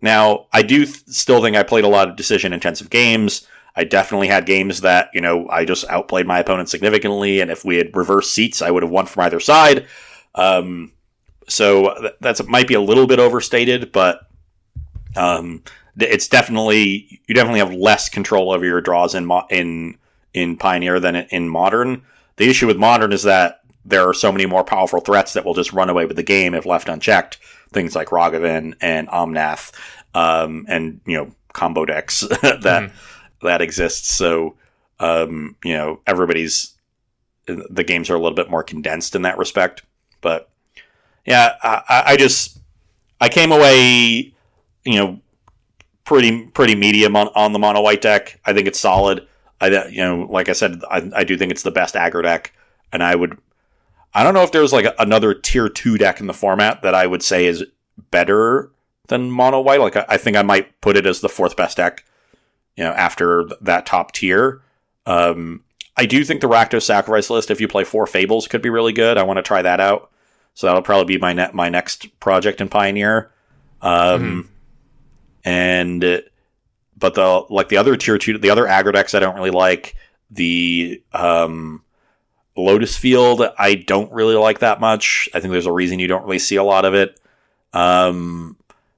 [0.00, 3.46] Now I do th- still think I played a lot of decision intensive games.
[3.76, 7.64] I definitely had games that you know I just outplayed my opponent significantly, and if
[7.64, 9.86] we had reversed seats, I would have won from either side.
[10.34, 10.92] Um,
[11.48, 14.26] so that's might be a little bit overstated, but
[15.14, 15.62] um,
[15.98, 19.98] it's definitely you definitely have less control over your draws in mo- in
[20.36, 22.02] in Pioneer than in Modern.
[22.36, 25.54] The issue with Modern is that there are so many more powerful threats that will
[25.54, 27.38] just run away with the game if left unchecked.
[27.72, 29.72] Things like Ragavan and Omnath,
[30.14, 33.46] um, and you know combo decks that mm-hmm.
[33.46, 34.08] that exists.
[34.12, 34.56] So
[35.00, 36.74] um, you know everybody's
[37.46, 39.82] the games are a little bit more condensed in that respect.
[40.20, 40.50] But
[41.24, 42.58] yeah, I, I just
[43.20, 44.34] I came away
[44.84, 45.20] you know
[46.04, 48.38] pretty pretty medium on, on the mono white deck.
[48.44, 49.26] I think it's solid.
[49.60, 52.52] I you know, like I said, I, I do think it's the best aggro deck,
[52.92, 53.38] and I would.
[54.14, 57.06] I don't know if there's like another tier two deck in the format that I
[57.06, 57.64] would say is
[58.10, 58.70] better
[59.08, 59.80] than mono white.
[59.80, 62.04] Like I, I think I might put it as the fourth best deck.
[62.76, 64.60] You know, after that top tier.
[65.06, 65.62] Um,
[65.96, 68.92] I do think the Rakdos Sacrifice list, if you play four Fables, could be really
[68.92, 69.16] good.
[69.16, 70.10] I want to try that out.
[70.52, 73.30] So that'll probably be my net my next project in Pioneer.
[73.82, 75.48] Um, mm-hmm.
[75.48, 76.22] and
[76.96, 79.94] but the like the other tier two, the other aggro decks I don't really like.
[80.30, 81.82] The um,
[82.56, 85.28] Lotus Field I don't really like that much.
[85.34, 87.20] I think there's a reason you don't really see a lot of it.
[87.72, 88.56] Um,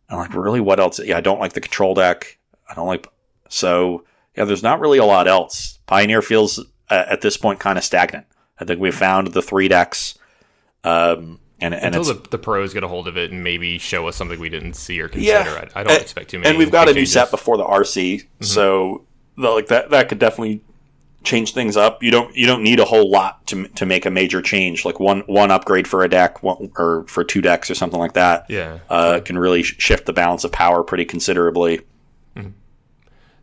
[0.09, 1.01] I'm like really what else?
[1.01, 2.39] Yeah, I don't like the control deck.
[2.69, 3.07] I don't like
[3.49, 4.05] so
[4.37, 4.45] yeah.
[4.45, 5.79] There's not really a lot else.
[5.87, 6.59] Pioneer feels
[6.91, 8.27] uh, at this point kind of stagnant.
[8.59, 10.19] I think we found the three decks.
[10.85, 14.07] Um, and and Until the, the pros get a hold of it and maybe show
[14.09, 15.31] us something we didn't see or consider.
[15.51, 15.69] yeah.
[15.75, 16.51] I, I don't And- expect too many.
[16.51, 19.05] And we've got a new set before the RC, so
[19.37, 20.63] the, like that that could definitely
[21.25, 22.01] change things up.
[22.03, 24.85] You don't you don't need a whole lot to to make a major change.
[24.85, 28.13] Like one one upgrade for a deck, one, or for two decks or something like
[28.15, 28.47] that.
[28.49, 28.79] Yeah.
[28.89, 31.81] uh, can really sh- shift the balance of power pretty considerably.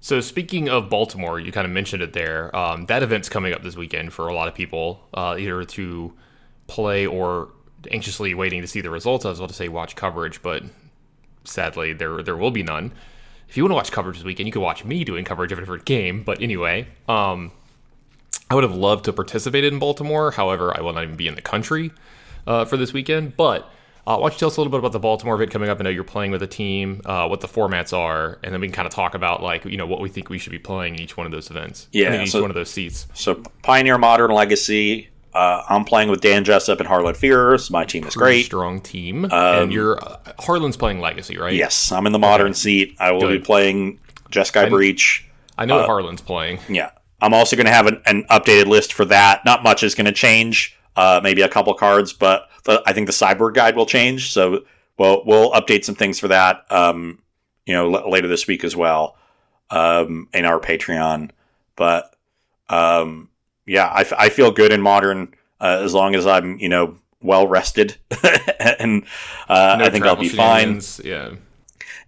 [0.01, 2.55] So speaking of Baltimore, you kind of mentioned it there.
[2.55, 6.13] Um, that event's coming up this weekend for a lot of people, uh, either to
[6.67, 7.49] play or
[7.91, 9.25] anxiously waiting to see the results.
[9.25, 10.63] I was about to say watch coverage, but
[11.43, 12.91] sadly there there will be none.
[13.47, 15.57] If you want to watch coverage this weekend, you can watch me doing coverage of
[15.59, 16.23] a different game.
[16.23, 17.51] But anyway, um,
[18.49, 20.31] I would have loved to participate in Baltimore.
[20.31, 21.91] However, I will not even be in the country
[22.47, 23.37] uh, for this weekend.
[23.37, 23.69] But
[24.07, 25.79] uh, why don't you tell us a little bit about the Baltimore event coming up?
[25.79, 28.67] I know you're playing with a team, uh, what the formats are, and then we
[28.67, 30.95] can kind of talk about like you know what we think we should be playing
[30.95, 31.87] in each one of those events.
[31.91, 33.07] Yeah, I mean, each so- one of those seats.
[33.13, 35.09] So Pioneer Modern Legacy.
[35.35, 37.69] Uh, I'm playing with Dan Jessup and Harlan Fears.
[37.69, 38.45] My team is great.
[38.45, 41.53] Um, strong team, and you're uh, Harlan's playing Legacy, right?
[41.53, 42.95] Yes, I'm in the modern seat.
[42.99, 43.41] I will Good.
[43.41, 43.99] be playing
[44.31, 45.27] Jeskai Breach.
[45.57, 46.59] I know what Harlan's playing.
[46.69, 46.91] Yeah.
[47.21, 49.43] I'm also going to have an, an updated list for that.
[49.45, 50.77] Not much is going to change.
[50.95, 54.31] Uh, maybe a couple cards, but the, I think the sideboard guide will change.
[54.31, 54.63] So
[54.97, 56.65] we'll we'll update some things for that.
[56.71, 57.19] Um,
[57.65, 59.17] you know, l- later this week as well,
[59.69, 61.31] um, in our Patreon.
[61.75, 62.15] But
[62.69, 63.29] um,
[63.65, 66.97] yeah, I, f- I feel good in modern uh, as long as I'm you know
[67.21, 67.97] well rested,
[68.79, 69.05] and
[69.49, 70.81] uh, No I think I'll be fine.
[71.03, 71.35] Yeah.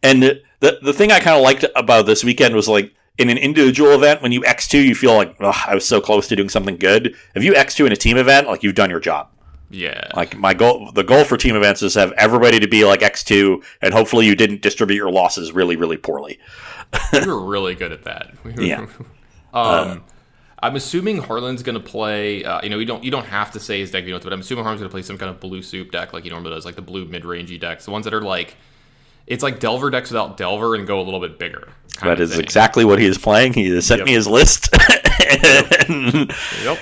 [0.03, 3.37] And the the thing I kind of liked about this weekend was like in an
[3.37, 6.35] individual event when you X two, you feel like "Ugh, I was so close to
[6.35, 7.15] doing something good.
[7.35, 9.29] If you X two in a team event, like you've done your job.
[9.69, 10.11] Yeah.
[10.15, 13.23] Like my goal, the goal for team events is have everybody to be like X
[13.23, 16.39] two, and hopefully you didn't distribute your losses really really poorly.
[17.11, 18.33] we were really good at that.
[18.57, 18.85] Yeah.
[19.53, 20.03] um,
[20.59, 22.43] I'm assuming Harlan's going to play.
[22.43, 24.33] Uh, you know, you don't you don't have to say his deck, you know, but
[24.33, 26.51] I'm assuming Harlan's going to play some kind of blue soup deck like he normally
[26.51, 28.55] does, like the blue mid rangey decks, the ones that are like,
[29.27, 31.67] it's like Delver decks without Delver and go a little bit bigger.
[32.01, 32.41] That is thing.
[32.41, 33.53] exactly what he is playing.
[33.53, 34.05] He has sent Yep.
[34.07, 34.69] me his list.
[35.89, 36.33] And
[36.63, 36.77] Yep.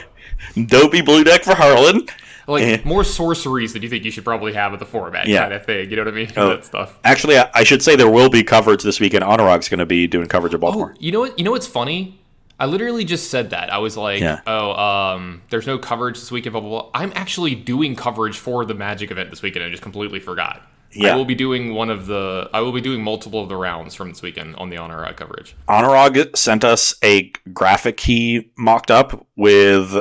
[0.68, 2.08] Dopey blue deck for Harlan.
[2.48, 2.78] Like Eh.
[2.86, 5.42] more sorceries than you think you should probably have at the format Yeah.
[5.42, 5.90] kind of thing.
[5.90, 6.32] You know what I mean?
[6.38, 6.50] Oh.
[6.50, 7.00] That stuff.
[7.04, 9.24] Actually, I, I should say there will be coverage this weekend.
[9.24, 10.96] Honorog's going to be doing coverage of Baltimore.
[11.00, 11.38] You know what?
[11.40, 12.20] You know what's funny?
[12.60, 13.72] I literally just said that.
[13.72, 14.40] I was like, Yeah.
[14.48, 16.90] "Oh, um, there's no coverage this weekend." Blah blah blah.
[16.94, 19.66] I'm actually doing coverage for the Magic event this weekend.
[19.66, 20.62] I just completely forgot.
[20.92, 21.12] Yeah.
[21.14, 22.50] I will be doing one of the.
[22.54, 25.54] I will be doing multiple of the rounds from this weekend on the Honor coverage.
[25.68, 29.94] Honorog sent us a graphic he mocked up with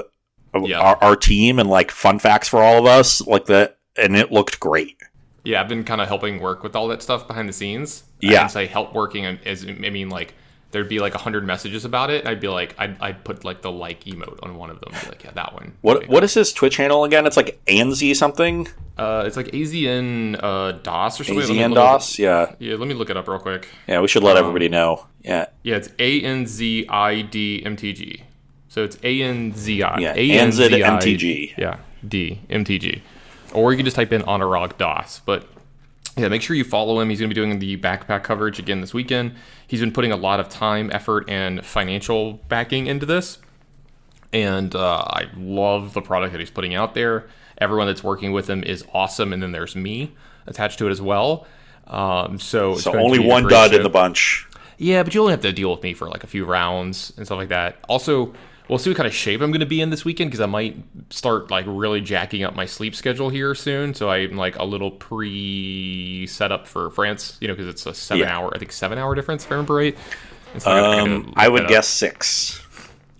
[0.55, 0.78] Yeah.
[0.78, 4.30] our, our team and like fun facts for all of us, like that, and it
[4.30, 4.96] looked great.
[5.42, 8.05] Yeah, I've been kind of helping work with all that stuff behind the scenes.
[8.20, 8.38] Yeah.
[8.38, 10.34] didn't say help working as I mean like
[10.75, 12.27] there'd be like a hundred messages about it.
[12.27, 14.93] I'd be like, I'd, I'd put like the like emote on one of them.
[14.93, 15.72] Be like, yeah, that one.
[15.81, 17.25] What what is his Twitch handle again?
[17.27, 18.68] It's like Anzi something.
[18.99, 21.45] Uh, it's like AZN uh, DOS or something.
[21.57, 22.18] AZN DOS.
[22.18, 23.68] Yeah, Yeah, let me look it up real quick.
[23.87, 24.01] yeah.
[24.01, 25.07] We should Um, let everybody know.
[25.22, 28.25] Yeah, Yeah, it's A N Z I D M T G.
[28.68, 29.99] So it's A N Z I.
[30.01, 31.55] Yeah, A-N-Z-I- ANZ MTG.
[31.57, 33.03] Yeah, D M T G.
[33.53, 35.22] Or you can just type in Honorog DOS.
[35.25, 35.47] But
[36.16, 37.10] yeah, make sure you follow him.
[37.10, 39.34] He's going to be doing the backpack coverage again this weekend.
[39.66, 43.38] He's been putting a lot of time, effort, and financial backing into this.
[44.32, 47.28] And uh, I love the product that he's putting out there.
[47.58, 49.32] Everyone that's working with him is awesome.
[49.32, 50.14] And then there's me
[50.46, 51.46] attached to it as well.
[51.86, 54.46] Um, so it's so only one dud in the bunch.
[54.78, 57.26] Yeah, but you only have to deal with me for like a few rounds and
[57.26, 57.76] stuff like that.
[57.88, 58.34] Also,
[58.68, 60.46] we'll see what kind of shape I'm going to be in this weekend because I
[60.46, 60.76] might
[61.10, 63.94] start like really jacking up my sleep schedule here soon.
[63.94, 67.94] So I'm like a little pre set up for France, you know, because it's a
[67.94, 68.36] seven Yeah.
[68.38, 69.96] hour, I think seven hour difference if I remember right.
[70.58, 72.60] So I gotta- I gotta Um, I would guess six.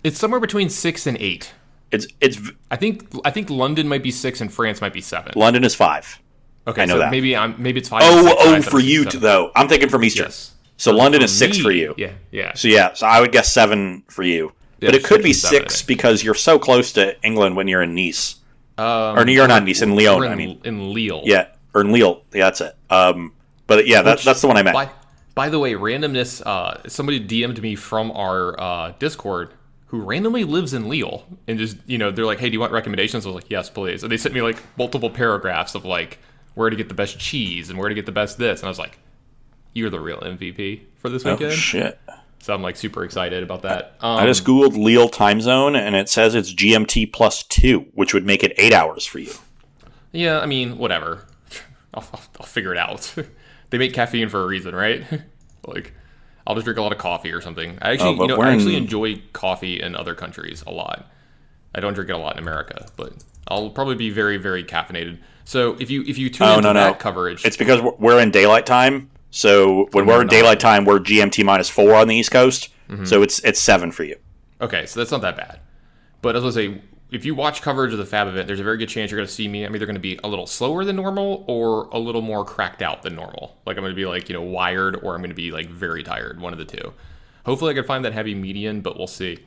[0.03, 1.51] it's somewhere between six and eight.
[1.91, 2.39] It's it's
[2.71, 5.33] I think I think London might be six and France might be seven.
[5.35, 6.19] London is five.
[6.67, 7.11] Okay, I know so that.
[7.11, 8.01] maybe I'm maybe it's five.
[8.03, 9.51] Oh six, and I oh for you though.
[9.55, 10.25] I'm thinking from Eastern.
[10.25, 10.53] Yes.
[10.77, 11.93] So London is six me, for you.
[11.97, 12.53] Yeah, yeah.
[12.55, 14.51] So yeah, so I would guess seven for you.
[14.81, 17.95] Yeah, but it could be six because you're so close to England when you're in
[17.95, 18.35] Nice.
[18.77, 20.59] Um, Or you're not Nice, in Lyon, in, I mean.
[20.65, 21.21] in Lille.
[21.25, 22.23] Yeah, or in Lille.
[22.33, 22.75] Yeah, that's it.
[22.89, 23.31] Um,
[23.67, 24.73] but yeah, that, Which- that's the one I meant.
[24.75, 24.89] By,
[25.33, 26.41] by the way, randomness.
[26.45, 29.53] Uh, somebody DM'd me from our uh, Discord
[29.87, 32.71] who randomly lives in Lille and just you know they're like, hey, do you want
[32.73, 33.25] recommendations?
[33.25, 34.03] I was like, yes, please.
[34.03, 36.19] And they sent me like multiple paragraphs of like
[36.55, 38.69] where to get the best cheese and where to get the best this, and I
[38.69, 38.97] was like,
[39.73, 41.53] you're the real MVP for this Oh weekend.
[41.53, 41.99] shit!
[42.45, 43.95] So I'm like super excited about that.
[44.01, 48.13] Um, I just googled Lille time zone and it says it's GMT plus two, which
[48.13, 49.31] would make it eight hours for you.
[50.11, 51.25] yeah, I mean, whatever.
[51.95, 53.15] I'll, I'll, I'll figure it out.
[53.71, 55.03] they make caffeine for a reason, right?
[55.67, 55.93] like.
[56.47, 57.79] I'll just drink a lot of coffee or something.
[57.81, 61.09] I actually, Oh, you know, I actually in- enjoy coffee in other countries a lot.
[61.73, 63.13] I don't drink it a lot in America, but
[63.47, 65.17] I'll probably be very very caffeinated.
[65.45, 66.79] So if you if you tune Oh, into no, no.
[66.91, 69.09] that coverage, It's because we're in daylight time.
[69.35, 72.69] So when we're in daylight time, we're GMT minus four on the East Coast.
[72.87, 73.03] Mm-hmm.
[73.03, 74.15] So it's it's seven for you.
[74.61, 75.59] Okay, so that's not that bad.
[76.21, 76.81] But as I say,
[77.11, 79.27] if you watch coverage of the Fab event, there's a very good chance you're gonna
[79.27, 79.65] see me.
[79.65, 83.03] I'm either gonna be a little slower than normal or a little more cracked out
[83.03, 83.57] than normal.
[83.65, 86.39] Like I'm gonna be like you know wired or I'm gonna be like very tired.
[86.39, 86.93] One of the two.
[87.45, 89.39] Hopefully, I can find that heavy median, but we'll see.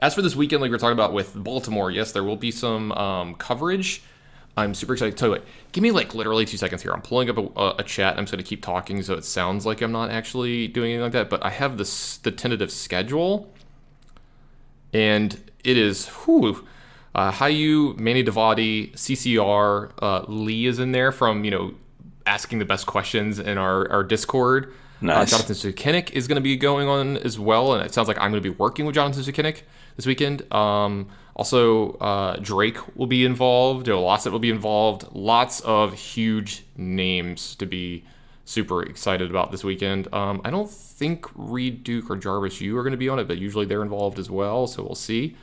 [0.00, 2.50] As for this weekend, like we are talking about with Baltimore, yes, there will be
[2.50, 4.02] some um, coverage.
[4.56, 5.16] I'm super excited.
[5.16, 6.92] Tell you what, give me like literally two seconds here.
[6.92, 8.18] I'm pulling up a, a chat.
[8.18, 11.02] I'm just going to keep talking so it sounds like I'm not actually doing anything
[11.02, 11.30] like that.
[11.30, 13.52] But I have this the tentative schedule,
[14.92, 16.66] and it is whew,
[17.14, 21.74] uh, Hayu, Manny Devati, CCR, uh, Lee is in there from you know
[22.26, 24.72] asking the best questions in our our Discord.
[25.00, 25.32] Nice.
[25.32, 28.18] Uh, Jonathan Sukenik is going to be going on as well, and it sounds like
[28.18, 29.62] I'm going to be working with Jonathan Sukenik
[29.96, 30.52] this weekend.
[30.52, 31.08] Um,
[31.40, 33.86] also, uh, Drake will be involved.
[33.86, 35.06] Joe Lossett will be involved.
[35.12, 38.04] Lots of huge names to be
[38.44, 40.12] super excited about this weekend.
[40.12, 43.26] Um, I don't think Reed Duke or Jarvis Yu are going to be on it,
[43.26, 45.34] but usually they're involved as well, so we'll see.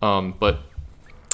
[0.00, 0.60] Um, but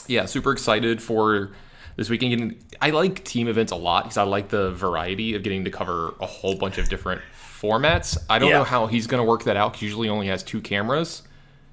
[0.06, 1.50] yeah, super excited for
[1.96, 2.30] this weekend.
[2.30, 5.70] Getting, I like team events a lot because I like the variety of getting to
[5.70, 7.20] cover a whole bunch of different
[7.60, 8.16] formats.
[8.30, 8.58] I don't Yeah.
[8.58, 9.74] know how he's going to work that out.
[9.74, 11.24] 'cause usually he only has two cameras,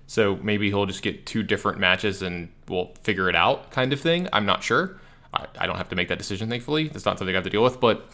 [0.07, 3.99] so maybe he'll just get two different matches and we'll figure it out, kind of
[3.99, 4.27] thing.
[4.31, 4.99] I'm not sure.
[5.33, 6.87] I, I don't have to make that decision, thankfully.
[6.87, 8.09] That's not something I have to deal with, but.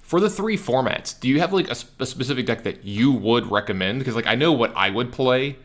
[0.00, 3.50] For the three formats, do you have like a, a specific deck that you would
[3.50, 3.98] recommend?
[3.98, 5.58] Because like I know what I would play,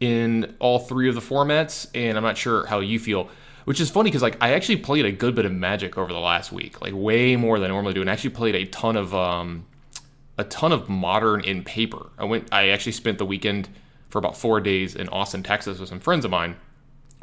[0.00, 3.28] in all three of the formats, and I'm not sure how you feel.
[3.64, 6.18] Which is funny because like I actually played a good bit of Magic over the
[6.18, 8.96] last week, like way more than I normally do, and I actually played a ton
[8.96, 9.66] of um,
[10.38, 12.06] a ton of Modern in paper.
[12.16, 13.68] I went, I actually spent the weekend
[14.08, 16.56] for about four days in Austin, Texas, with some friends of mine,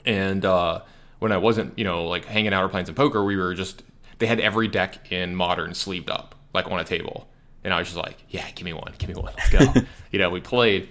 [0.06, 0.82] and uh,
[1.20, 3.84] when I wasn't, you know, like hanging out or playing some poker, we were just
[4.20, 7.28] they had every deck in Modern sleeved up, like on a table,
[7.64, 9.82] and I was just like, yeah, give me one, give me one, let's go.
[10.12, 10.90] you know, we played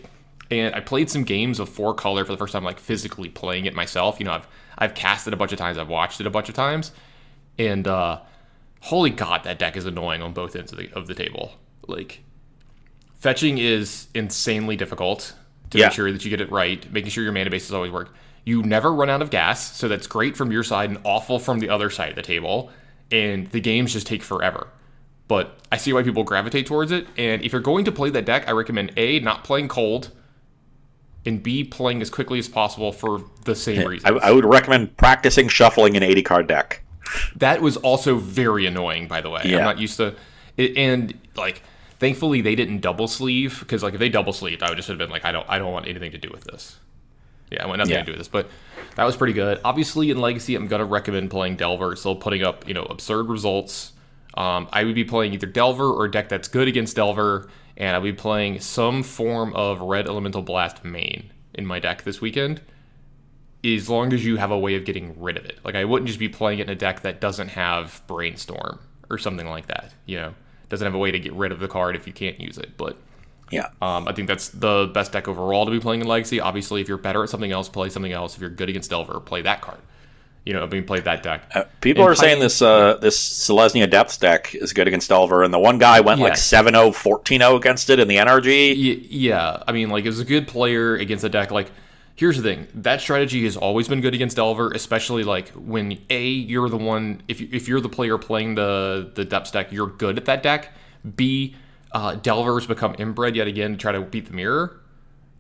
[0.51, 3.66] and I played some games of four color for the first time, like physically playing
[3.66, 4.18] it myself.
[4.18, 6.49] You know, I've I've cast it a bunch of times, I've watched it a bunch
[6.49, 6.92] of times,
[7.59, 8.20] and uh,
[8.80, 11.53] holy god, that deck is annoying on both ends of the of the table.
[11.86, 12.22] Like,
[13.14, 15.34] fetching is insanely difficult
[15.75, 15.87] to Yeah.
[15.87, 18.14] make sure that you get it right, making sure your mana bases always work.
[18.45, 21.59] You never run out of gas, so that's great from your side and awful from
[21.59, 22.70] the other side of the table.
[23.11, 24.68] And the games just take forever.
[25.27, 27.07] But I see why people gravitate towards it.
[27.16, 30.11] And if you're going to play that deck, I recommend A, not playing cold,
[31.27, 34.18] and B, playing as quickly as possible for the same I, reason.
[34.22, 36.83] I would recommend practicing shuffling an 80 card deck.
[37.37, 39.43] That was also very annoying, by the way.
[39.45, 39.59] Yeah.
[39.59, 40.14] I'm not used to
[40.57, 41.62] it, and like,
[42.05, 44.98] thankfully they didn't double sleeve because like if they double sleeved, I would just have
[44.98, 46.76] been like, I don't, I don't want anything to do with this.
[47.50, 48.00] Yeah, I want nothing Yeah.
[48.00, 48.28] to do with this.
[48.28, 48.50] But
[48.96, 49.59] that was pretty good.
[49.64, 51.96] Obviously, in Legacy, I'm gonna recommend playing Delver.
[51.96, 53.92] Still putting up, you know, absurd results.
[54.36, 57.94] Um, I would be playing either Delver or a deck that's good against Delver, and
[57.96, 62.61] I'll be playing some form of Red Elemental Blast main in my deck this weekend
[63.64, 65.59] as long as you have a way of getting rid of it.
[65.64, 68.78] Like I wouldn't just be playing it in a deck that doesn't have brainstorm
[69.09, 69.92] or something like that.
[70.05, 70.34] You know,
[70.68, 72.76] doesn't have a way to get rid of the card if you can't use it.
[72.76, 72.96] But
[73.50, 73.68] Yeah.
[73.82, 76.40] um, I think that's the best deck overall to be playing in Legacy.
[76.40, 78.34] Obviously, if you're better at something else, play something else.
[78.34, 79.78] If you're good against Delver, play that card.
[80.46, 81.42] You know, I mean, play that deck.
[81.54, 85.42] Uh, people And are saying this uh, this Selesnya Depths deck is good against Delver,
[85.42, 86.46] and the one guy went like Yes.
[86.52, 88.74] 7-0, 14-0 against it in the NRG.
[88.76, 91.50] Y- yeah, I mean, like, it was a good player against a deck.
[91.50, 91.70] Like,
[92.14, 96.26] here's the thing: that strategy has always been good against Delver, especially like when a
[96.26, 99.88] you're the one if you, if you're the player playing the the depths deck, you're
[99.88, 100.72] good at that deck.
[101.16, 101.54] B
[101.92, 104.80] uh, Delvers become inbred yet again to try to beat the mirror,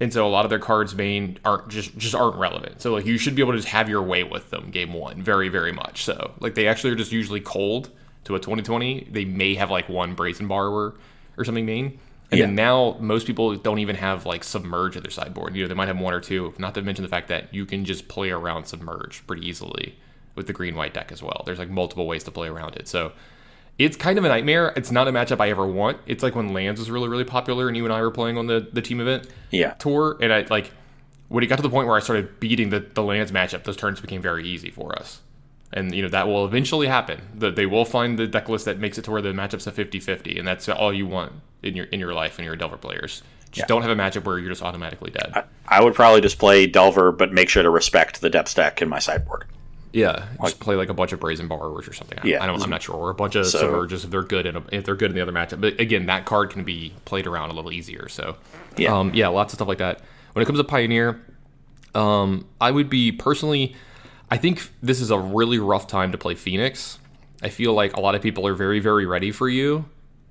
[0.00, 2.80] and so a lot of their cards main aren't just just aren't relevant.
[2.80, 5.22] So like you should be able to just have your way with them game one,
[5.22, 6.04] very very much.
[6.04, 7.90] So like they actually are just usually cold
[8.24, 9.08] to a 2020.
[9.10, 10.94] They may have like one brazen borrower
[11.36, 11.98] or something main.
[12.30, 15.54] And then now most people don't even have like submerge at their sideboard.
[15.54, 16.52] You know, they might have one or two.
[16.58, 19.96] Not to mention the fact that you can just play around submerge pretty easily
[20.34, 21.42] with the green white deck as well.
[21.46, 22.88] There's like multiple ways to play around it.
[22.88, 23.12] So
[23.78, 24.72] it's kind of a nightmare.
[24.76, 25.98] It's not a matchup I ever want.
[26.06, 28.46] It's like when Lands was really, really popular and you and I were playing on
[28.46, 29.74] the, the team event Yeah.
[29.74, 30.16] tour.
[30.20, 30.72] And I like
[31.28, 33.76] when it got to the point where I started beating the, the Lands matchup, those
[33.76, 35.20] turns became very easy for us.
[35.76, 37.20] And you know that will eventually happen.
[37.34, 39.72] That they will find the deck list that makes it to where the matchup's a
[39.72, 43.22] 50-50, and that's all you want in your in your life and your Delver players.
[43.50, 43.66] Just Yeah.
[43.66, 45.32] don't have a matchup where you're just automatically dead.
[45.34, 48.80] I, I would probably just play Delver, but make sure to respect the Depths stack
[48.82, 49.44] in my sideboard.
[49.92, 52.18] yeah, just play like a bunch of brazen borrowers or something.
[52.22, 52.42] I, Yeah.
[52.42, 54.56] I don't, I'm not sure, or a bunch of So- submerges if they're good in
[54.56, 55.60] a, if they're good in the other matchup.
[55.60, 58.08] But again, that card can be played around a little easier.
[58.08, 58.36] So
[58.76, 58.96] Yeah.
[58.96, 60.00] um, yeah, lots of stuff like that.
[60.32, 61.20] When it comes to Pioneer,
[61.94, 63.74] um, I would be personally.
[64.30, 66.98] I think this is a really rough time to play Phoenix.
[67.42, 69.84] I feel like a lot of people are very, very ready for you,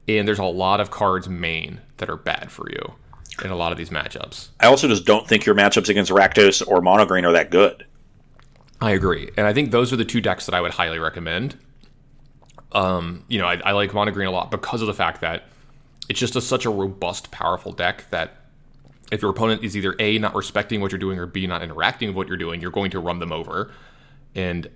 [0.08, 2.94] and there's a lot of cards main that are bad for you
[3.44, 4.50] in a lot of these matchups.
[4.60, 7.86] I also just don't think your matchups against Rakdos or Monogreen are that good.
[8.82, 11.58] I agree, and I think those are the two decks that I would highly recommend.
[12.72, 15.44] Um, you know, I, I like Monogreen a lot because of the fact that
[16.10, 18.43] it's just a, such a robust, powerful deck that
[19.14, 22.10] if your opponent is either A, not respecting what you're doing, or B, not interacting
[22.10, 23.72] with what you're doing, you're going to run them over.
[24.36, 24.70] And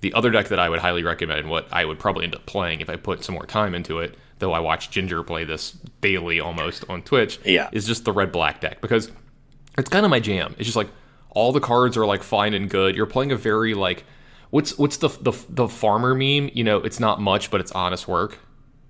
[0.00, 2.80] the other deck that I would highly recommend, what I would probably end up playing
[2.80, 6.40] if I put some more time into it, though I watch Ginger play this daily
[6.40, 7.68] almost on Twitch, Yeah.
[7.72, 9.10] is just the red black deck because
[9.78, 10.54] it's kind of my jam.
[10.58, 10.88] It's just like
[11.30, 12.96] all the cards are like fine and good.
[12.96, 14.04] You're playing a very like
[14.50, 16.50] what's what's the the, the farmer meme?
[16.52, 18.38] You know, it's not much, but it's honest work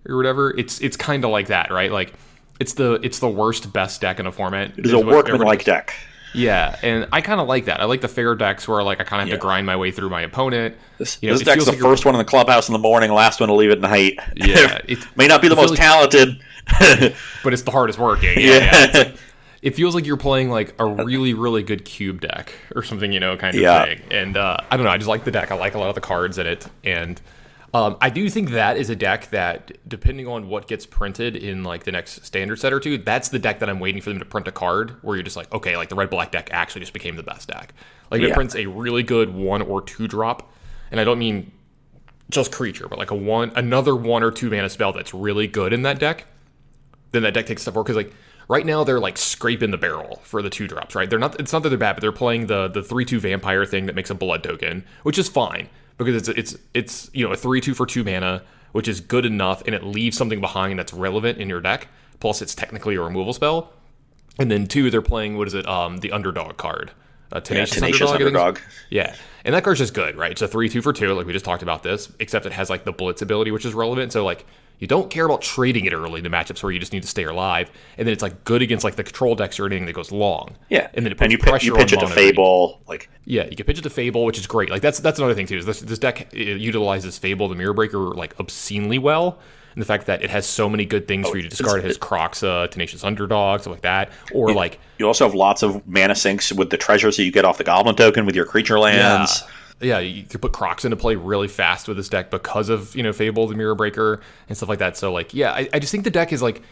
[0.09, 0.50] or whatever.
[0.59, 1.92] It's it's kind of like that, right?
[1.92, 2.14] Like
[2.62, 4.78] it's the it's the worst best deck in a format.
[4.78, 5.94] It is a workman-like deck.
[6.34, 7.80] Yeah, and I kind of like that.
[7.80, 9.34] I like the fair decks where like I kind of have Yeah.
[9.36, 10.76] to grind my way through my opponent.
[10.96, 13.12] This, You know, this deck's the like first one in the clubhouse in the morning,
[13.12, 14.14] last one to leave at night.
[14.34, 16.40] Yeah, it- may not be the most like- talented.
[17.44, 18.38] but it's the hardest working.
[18.38, 18.54] Yeah.
[18.54, 19.16] Yeah, It's like-
[19.60, 23.20] it feels like you're playing like a really, really good cube deck or something, you
[23.20, 23.84] know, kind of Yeah.
[23.84, 24.00] thing.
[24.10, 25.50] And uh, I don't know, I just like the deck.
[25.52, 27.20] I like a lot of the cards in it, and
[27.74, 31.64] um, I do think that is a deck that, depending on what gets printed in
[31.64, 34.18] like the next standard set or two, that's the deck that I'm waiting for them
[34.18, 36.80] to print a card where you're just like, okay, like the red black deck actually
[36.80, 37.72] just became the best deck.
[38.10, 38.28] Like Yeah.
[38.28, 40.52] it prints a really good one or two drop,
[40.90, 41.50] and I don't mean
[42.30, 45.72] just creature, but like a one, another one or two mana spell that's really good
[45.72, 46.26] in that deck
[47.12, 48.12] then that deck takes step forward because like
[48.48, 51.52] right now they're like scraping the barrel for the two drops right they're not it's
[51.52, 54.08] not that they're bad but they're playing the the three two vampire thing that makes
[54.10, 55.68] a blood token which is fine
[55.99, 59.26] because it's it's it's you know a three two for two mana which is good
[59.26, 61.88] enough and it leaves something behind that's relevant in your deck
[62.20, 63.72] plus it's technically a removal spell
[64.38, 66.93] and then two they're playing what is it um the underdog card
[67.32, 68.59] uh, tenacious, tenacious underdog, underdog.
[68.90, 70.32] Yeah, and that card's just good, right?
[70.32, 72.68] It's a three two for two, like we just talked about this, except it has
[72.68, 74.12] like the blitz ability, which is relevant.
[74.12, 74.45] So like
[74.82, 77.08] you don't care about trading it early in the matchups where you just need to
[77.08, 79.92] stay alive, and then it's like good against like the control decks or anything that
[79.92, 80.56] goes long.
[80.70, 82.12] Yeah, and then it puts and you, pressure you pitch on it to.
[82.12, 82.80] Fable.
[82.88, 84.70] Like, Yeah, you can pitch it to Fable, which is great.
[84.70, 85.56] Like that's that's another thing too.
[85.56, 89.38] Is this this deck uh, utilizes Fable, the Mirror Breaker, like obscenely well.
[89.74, 91.78] And the fact that it has so many good things for you to discard.
[91.78, 94.10] It has Kroxa, Tenacious Underdog, stuff like that.
[94.34, 97.44] Or like you also have lots of mana sinks with the treasures that you get
[97.44, 99.42] off the Goblin token with your creature lands.
[99.42, 99.48] Yeah,
[99.82, 103.12] you could put Kroxa into play really fast with this deck because of you know
[103.12, 104.96] Fable, the Mirror Breaker, and stuff like that.
[104.96, 106.62] So like, yeah, I, I just think the deck is like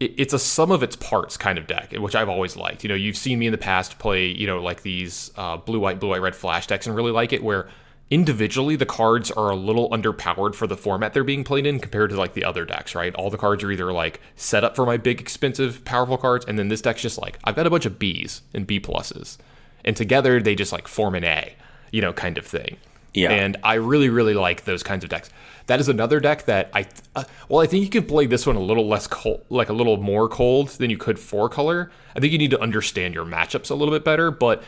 [0.00, 2.82] it, it's a sum of its parts kind of deck, which I've always liked.
[2.82, 5.80] You know, you've seen me in the past play you know like these uh, blue
[5.80, 7.68] white blue white red flash decks and really like it where
[8.10, 12.10] individually the cards are a little underpowered for the format they're being played in compared
[12.10, 14.84] to like the other decks right all the cards are either like set up for
[14.84, 17.86] my big expensive powerful cards and then this deck's just like i've got a bunch
[17.86, 19.38] of b's and b pluses
[19.84, 21.54] and together they just like form an a
[21.92, 22.76] you know kind of thing
[23.14, 23.30] Yeah.
[23.32, 25.30] and i really really like those kinds of decks
[25.66, 26.86] that is another deck that i
[27.16, 29.72] uh, well i think you can play this one a little less cold like a
[29.72, 33.24] little more cold than you could four color i think you need to understand your
[33.24, 34.62] matchups a little bit better but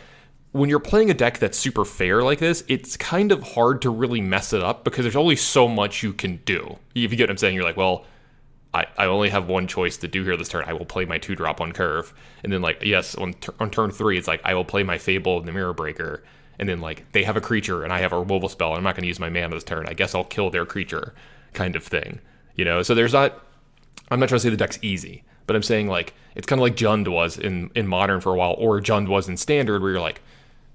[0.52, 3.88] when you're playing a deck that's super fair like this, it's kind of hard to
[3.88, 6.76] really mess it up because there's only so much you can do.
[6.94, 8.04] If you get what I'm saying, you're like, well,
[8.74, 10.64] I, I only have one choice to do here this turn.
[10.66, 12.12] I will play my two drop on curve.
[12.44, 14.98] And then, like, yes, on, tur- on turn three, it's like, I will play my
[14.98, 16.22] Fable and the Mirror Breaker.
[16.62, 18.84] And then, like, they have a creature and I have a removal spell and I'm
[18.84, 19.88] not going to use my mana this turn.
[19.88, 21.12] I guess I'll kill their creature
[21.54, 22.20] kind of thing.
[22.54, 22.82] You know?
[22.84, 23.44] So there's not.
[24.12, 26.62] I'm not trying to say the deck's easy, but I'm saying, like, it's kind of
[26.62, 29.90] like Jund was in, in Modern for a while or Jund was in Standard where
[29.90, 30.20] you're like,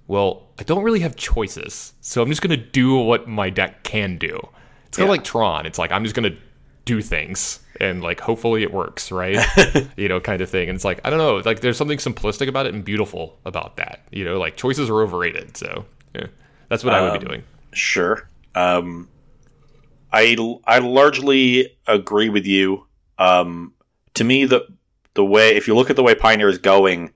[0.07, 4.17] well, I don't really have choices, so I'm just gonna do what my deck can
[4.17, 4.35] do.
[4.87, 5.11] It's kind of Yeah.
[5.11, 5.65] like Tron.
[5.65, 6.35] It's like I'm just gonna
[6.85, 9.37] do things, and like hopefully it works, right?
[9.97, 10.69] you know, kind of thing.
[10.69, 13.77] And it's like I don't know, like there's something simplistic about it and beautiful about
[13.77, 14.01] that.
[14.11, 16.27] You know, like choices are overrated, so yeah,
[16.69, 17.43] that's what I would be doing.
[17.73, 18.27] Sure.
[18.55, 19.07] Um,
[20.11, 20.35] I
[20.65, 22.85] I largely agree with you.
[23.17, 23.73] Um,
[24.15, 24.67] to me, the
[25.13, 27.11] the way if you look at the way Pioneer is going,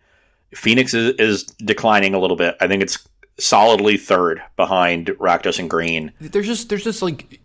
[0.54, 2.56] Phoenix is, is declining a little bit.
[2.60, 2.98] I think it's
[3.40, 6.12] solidly third behind Rakdos and Green.
[6.20, 7.38] There's just there's just like you-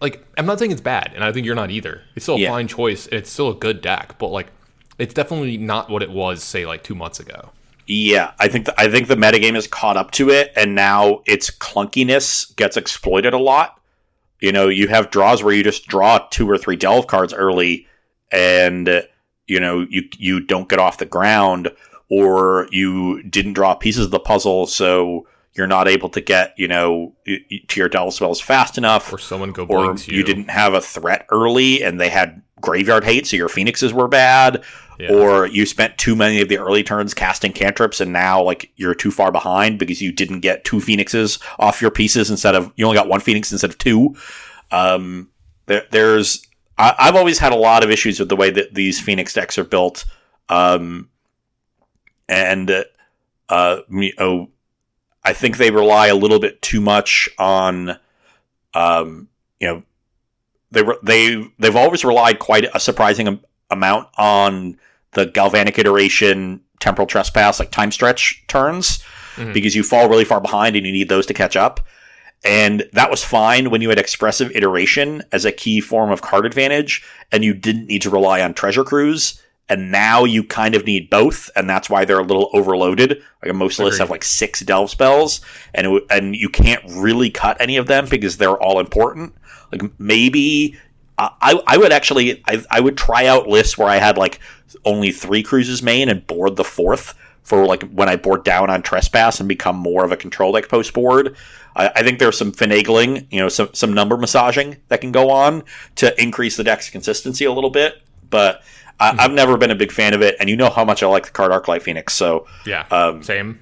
[0.00, 2.02] like I'm not saying it's bad, and I think you're not either.
[2.14, 2.50] It's still a Yeah.
[2.50, 3.06] fine choice.
[3.06, 4.48] And it's still a good deck, but like
[4.98, 7.50] it's definitely not what it was, say, like two months ago.
[7.86, 11.22] Yeah, I think the, I think the metagame has caught up to it, and now
[11.26, 13.80] its clunkiness gets exploited a lot.
[14.40, 17.86] You know, you have draws where you just draw two or three delve cards early,
[18.32, 19.06] and
[19.46, 21.70] you know you you don't get off the ground,
[22.08, 26.68] or you didn't draw pieces of the puzzle, so you're not able to get you
[26.68, 30.14] know to your delve spells fast enough, Or someone go burns you.
[30.14, 33.92] or you didn't have a threat early, and they had graveyard hate, so your phoenixes
[33.92, 34.62] were bad,
[34.98, 35.12] Yeah.
[35.12, 38.94] or you spent too many of the early turns casting cantrips and now like you're
[38.94, 42.84] too far behind because you didn't get two phoenixes off your pieces instead of you
[42.86, 44.16] only got one phoenix instead of two.
[44.70, 45.28] Um,
[45.66, 46.46] there, there's
[46.78, 49.58] I, I've always had a lot of issues with the way that these phoenix decks
[49.58, 50.04] are built,
[50.48, 51.08] um,
[52.28, 52.84] and
[53.48, 54.48] uh, you know,
[55.26, 57.98] I think they rely a little bit too much on,
[58.74, 59.28] um,
[59.60, 59.82] you know,
[60.70, 63.40] they re- they they've always relied quite a surprising am-
[63.70, 64.78] amount on
[65.12, 69.02] the galvanic iteration, temporal trespass, like time stretch turns,
[69.36, 69.52] Mhm.
[69.52, 71.80] because you fall really far behind and you need those to catch up.
[72.44, 76.46] And that was fine when you had expressive iteration as a key form of card
[76.46, 79.40] advantage, and you didn't need to rely on treasure cruise.
[79.68, 83.20] And now you kind of need both, and that's why they're a little overloaded.
[83.44, 85.40] Like most lists have like six delve spells,
[85.74, 89.34] and it, and you can't really cut any of them because they're all important.
[89.72, 90.76] Like maybe
[91.18, 94.38] I, I I would actually I, I would try out lists where I had like
[94.84, 98.82] only three cruises main and board the fourth for like when I board down on
[98.82, 101.36] trespass and become more of a control deck post board.
[101.76, 105.30] I, I think there's some finagling, you know, some some number massaging that can go
[105.30, 105.62] on
[105.96, 108.02] to increase the deck's consistency a little bit.
[108.28, 108.62] But
[108.98, 111.06] I, I've never been a big fan of it, and you know how much I
[111.06, 112.14] like the card Arclight Phoenix.
[112.14, 112.86] So Yeah.
[112.90, 113.60] um, Same.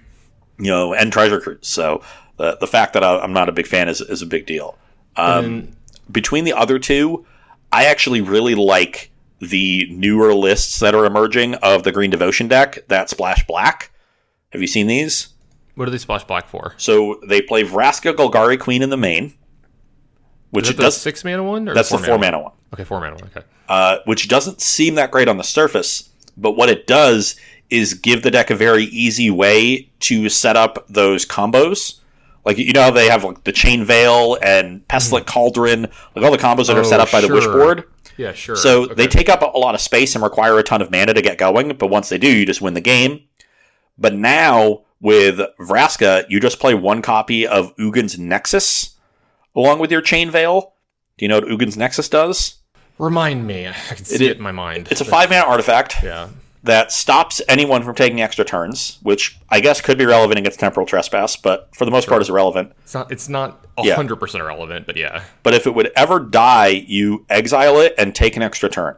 [0.58, 1.66] you know, and Treasure Cruise.
[1.66, 2.02] So
[2.36, 4.78] the the fact that I, I'm not a big fan is is a big deal.
[5.16, 5.68] Um,
[6.10, 7.24] between the other two,
[7.72, 12.78] I actually really like the newer lists that are emerging of the Green Devotion deck
[12.88, 13.90] that splash black.
[14.50, 15.28] Have you seen these?
[15.76, 16.74] what do they splash black for?
[16.76, 19.34] So they play Vraska Golgari Queen in the main,
[20.50, 20.96] which Is it it the does.
[20.96, 21.68] six mana one?
[21.68, 23.16] Or That's the four mana one, Okay, four mana.
[23.16, 23.40] Okay.
[23.68, 26.10] uh, which doesn't seem that great on the surface.
[26.36, 27.36] But what it does
[27.70, 32.00] is give the deck a very easy way to set up those combos.
[32.44, 35.82] Like you know how they have like the Chain Veil and Pestilent Cauldron,
[36.14, 37.40] like all the combos that are Oh, set up by the sure.
[37.40, 37.84] Wishboard.
[38.18, 38.54] Yeah, sure.
[38.56, 38.94] So Okay.
[38.94, 41.38] they take up a lot of space and require a ton of mana to get
[41.38, 43.22] going, but once they do, you just win the game.
[43.96, 48.96] But now with Vraska, you just play one copy of Ugin's Nexus
[49.56, 50.74] along with your Chain Veil.
[51.16, 52.56] Do you know what Ugin's Nexus does?
[52.98, 53.66] Remind me.
[53.68, 54.88] I can see It it, in my mind.
[54.90, 56.28] It's a five mana artifact Yeah.
[56.62, 60.86] that stops anyone from taking extra turns, which I guess could be relevant against Temporal
[60.86, 62.72] Trespass, but for the most part is irrelevant.
[62.82, 63.10] It's not.
[63.12, 63.94] It's not Yeah.
[63.96, 65.24] hundred percent irrelevant, but yeah.
[65.42, 68.96] But if it would ever die, you exile it and take an extra turn.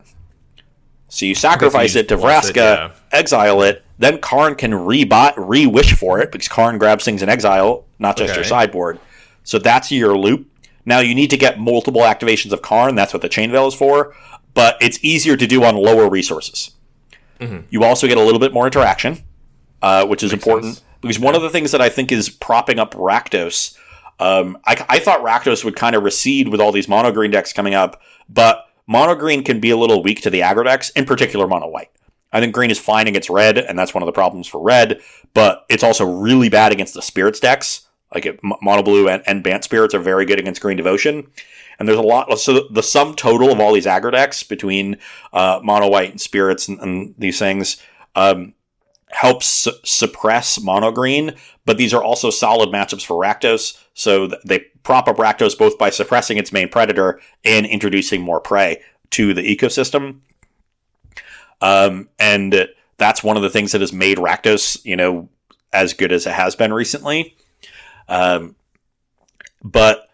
[1.08, 2.90] So you sacrifice you it to Vraska, it, yeah.
[3.12, 7.28] exile it, then Karn can re re wish for it because Karn grabs things in
[7.28, 8.98] exile, not just your sideboard.
[9.44, 10.48] So that's your loop.
[10.86, 12.94] Now you need to get multiple activations of Karn.
[12.94, 14.14] That's what the Chain Veil is for.
[14.54, 16.70] But it's easier to do on lower resources.
[17.40, 17.66] Mm-hmm.
[17.68, 19.22] You also get a little bit more interaction,
[19.82, 20.86] uh, which is important sense.
[21.02, 23.76] because one of the things that I think is propping up Rakdos.
[24.18, 27.52] Um, I, I thought Rakdos would kind of recede with all these mono green decks
[27.52, 28.00] coming up,
[28.30, 31.68] but mono green can be a little weak to the aggro decks, in particular mono
[31.68, 31.90] white.
[32.32, 35.00] I think green is fine against red, and that's one of the problems for red,
[35.34, 37.85] but it's also really bad against the spirits decks.
[38.14, 41.26] Like it, mono blue and, and Bant spirits are very good against green devotion.
[41.78, 42.38] And there's a lot.
[42.38, 44.96] So the sum total of all these aggro decks between
[45.32, 47.82] uh, mono white and spirits and, and these things
[48.14, 48.54] um,
[49.10, 51.34] helps su- suppress mono green.
[51.66, 53.82] But these are also solid matchups for Rakdos.
[53.92, 58.40] So th- they prop up Rakdos both by suppressing its main predator and introducing more
[58.40, 60.20] prey to the ecosystem.
[61.60, 65.28] Um, and that's one of the things that has made Rakdos, you know,
[65.72, 67.35] as good as it has been recently.
[68.08, 68.56] Um,
[69.62, 70.08] but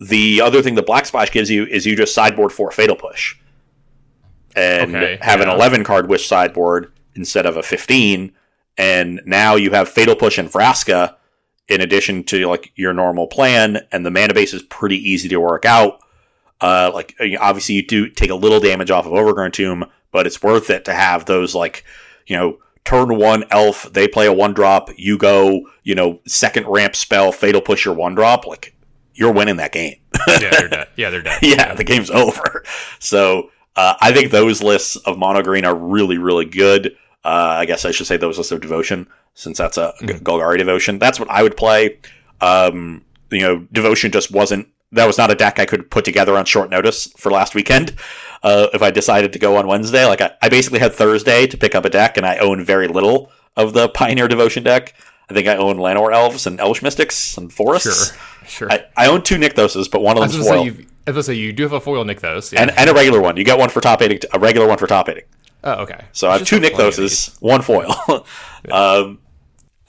[0.00, 3.36] the other thing that Black Splash gives you is you just sideboard for Fatal Push.
[4.56, 8.32] And Okay, have an 11 card Wish sideboard instead of a 15.
[8.78, 11.16] And now you have Fatal Push and Vraska
[11.68, 13.78] in addition to like your normal plan.
[13.92, 16.00] And the mana base is pretty easy to work out.
[16.60, 20.42] Uh, like obviously you do take a little damage off of Overgrown Tomb, but it's
[20.42, 21.84] worth it to have those like,
[22.26, 22.58] you know,
[22.90, 27.30] turn one elf, they play a one drop, you go, you know, second ramp spell,
[27.32, 28.74] fatal push your one drop, like
[29.14, 29.94] you're winning that game.
[30.28, 30.88] Yeah, they're dead.
[30.96, 31.38] Yeah, they're dead.
[31.42, 32.64] yeah, the game's over.
[32.98, 36.96] So uh, I think those lists of mono green are really, really good.
[37.24, 37.28] Uh,
[37.60, 40.22] I guess I should say those lists of devotion, since that's a Mhm.
[40.22, 40.98] Golgari devotion.
[40.98, 41.98] That's what I would play.
[42.40, 44.66] Um, you know, devotion just wasn't.
[44.92, 47.94] That was not a deck I could put together on short notice for last weekend.
[48.42, 51.56] Uh, if I decided to go on Wednesday, like I, I basically had Thursday to
[51.56, 54.94] pick up a deck, and I own very little of the Pioneer Devotion deck.
[55.28, 58.12] I think I own Llanowar Elves and Elvish Mystics and Forests.
[58.12, 58.20] Sure.
[58.46, 58.72] Sure.
[58.72, 60.64] I, I own two Nykthoses, but one of them's foil.
[60.64, 60.86] say.
[61.06, 62.52] I was say you do have a foil Nykthos.
[62.52, 62.62] Yeah.
[62.62, 63.36] and, and a regular one.
[63.36, 65.24] You get one for top eighting, a regular one for top eighting.
[65.64, 66.04] oh, okay.
[66.12, 67.28] So I have two have plenty of these.
[67.28, 68.26] Nykthoses, one foil,
[68.70, 69.18] um,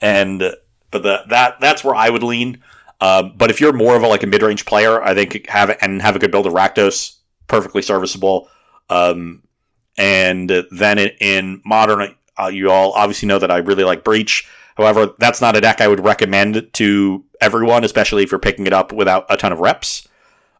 [0.00, 0.40] and
[0.90, 2.62] but the, that that's where I would lean.
[3.02, 5.76] Um, but if you're more of a like a mid range player, I think have
[5.82, 7.16] and have a good build of Rakdos,
[7.48, 8.48] perfectly serviceable.
[8.88, 9.42] Um,
[9.98, 14.48] And then in, in modern, uh, you all obviously know that I really like Breach.
[14.76, 18.72] However, that's not a deck I would recommend to everyone, especially if you're picking it
[18.72, 20.08] up without a ton of reps.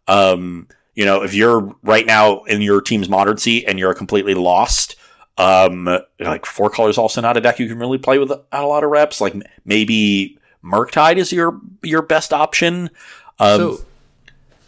[0.06, 4.34] Um, you know, if you're right now in your team's modern seat and you're completely
[4.34, 4.96] lost,
[5.38, 5.88] um,
[6.20, 8.90] like four colors also not a deck you can really play with a lot of
[8.90, 9.20] reps.
[9.20, 12.90] Like maybe Murktide is your your best option.
[13.38, 13.78] Um, so,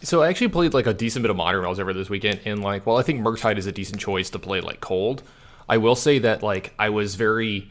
[0.03, 2.63] so I actually played like a decent bit of modern rails over this weekend, and
[2.63, 5.23] like, well, I think Murktide is a decent choice to play like cold.
[5.69, 7.71] I will say that like I was very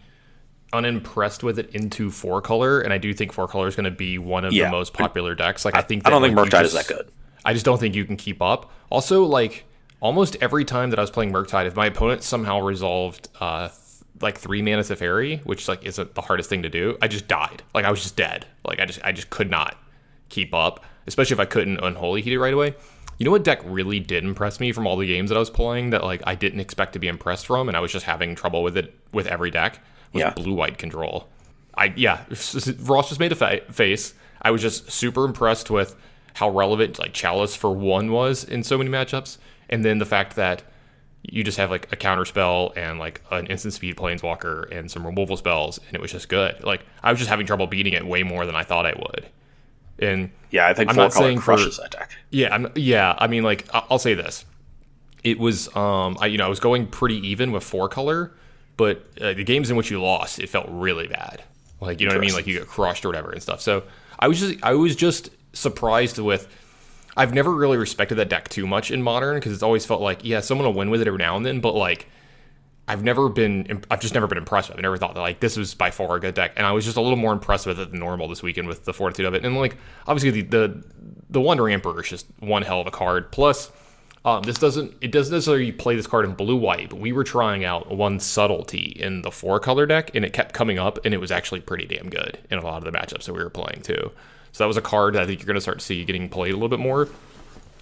[0.72, 3.92] unimpressed with it into four color, and I do think four color is going to
[3.92, 4.66] be one of Yeah.
[4.66, 5.66] the most popular decks.
[5.66, 7.12] Like I think I don't think like, you Murktide is that good.
[7.46, 8.72] I just don't think you can keep up.
[8.90, 9.66] Also, like
[10.00, 13.70] almost every time that I was playing Murktide, if my opponent somehow resolved uh
[14.22, 17.64] like three mana Teferi, which like isn't the hardest thing to do, I just died.
[17.74, 18.46] Like I was just dead.
[18.66, 19.78] Like I just I just could not
[20.30, 22.76] keep up, especially if I couldn't unholy heat it right away.
[23.20, 25.50] You know what deck really did impress me from all the games that I was
[25.50, 28.36] playing that like I didn't expect to be impressed from, and I was just having
[28.36, 29.80] trouble with it with every deck
[30.14, 30.34] was Yeah.
[30.34, 31.30] blue white control.
[31.76, 32.26] I yeah,
[32.82, 34.14] Ross just made a fa- face.
[34.42, 35.96] I was just super impressed with
[36.36, 39.38] how relevant like Chalice for one was in so many matchups,
[39.70, 40.64] and then the fact that
[41.24, 45.06] you just have like a counter spell and like an instant speed planeswalker and some
[45.06, 46.64] removal spells, and it was just good.
[46.64, 49.28] Like I was just having trouble beating it way more than I thought I would.
[50.00, 52.12] And Yeah, I think I'm four not color saying for- crushes that deck.
[52.30, 53.16] yeah, I'm, yeah.
[53.18, 54.44] I mean, like I'll say this:
[55.24, 58.32] it was, um, I you know, I was going pretty even with four color,
[58.76, 61.42] but uh, the games in which you lost, it felt really bad.
[61.80, 62.34] Like you know what I mean?
[62.34, 63.62] Like you get crushed or whatever and stuff.
[63.62, 63.84] So
[64.20, 66.48] I was just, I was just surprised with.
[67.16, 70.24] I've never really respected that deck too much in modern because it's always felt like,
[70.24, 72.08] yeah, someone will win with it every now and then, but like.
[72.86, 74.78] I've never been, I've just never been impressed with.
[74.78, 74.82] it.
[74.82, 76.84] I never thought that like this was by far a good deck, and I was
[76.84, 79.34] just a little more impressed with it than normal this weekend with the fortitude of
[79.34, 79.46] it.
[79.46, 80.84] And like obviously the the,
[81.30, 83.32] the Wandering Emperor is just one hell of a card.
[83.32, 83.72] Plus,
[84.26, 87.24] um, this doesn't it doesn't necessarily play this card in blue white, but we were
[87.24, 91.14] trying out one subtlety in the four color deck, and it kept coming up, and
[91.14, 93.50] it was actually pretty damn good in a lot of the matchups that we were
[93.50, 94.12] playing too.
[94.54, 96.30] So that was a card that I think you're going to start to see getting
[96.30, 97.10] played a little bit more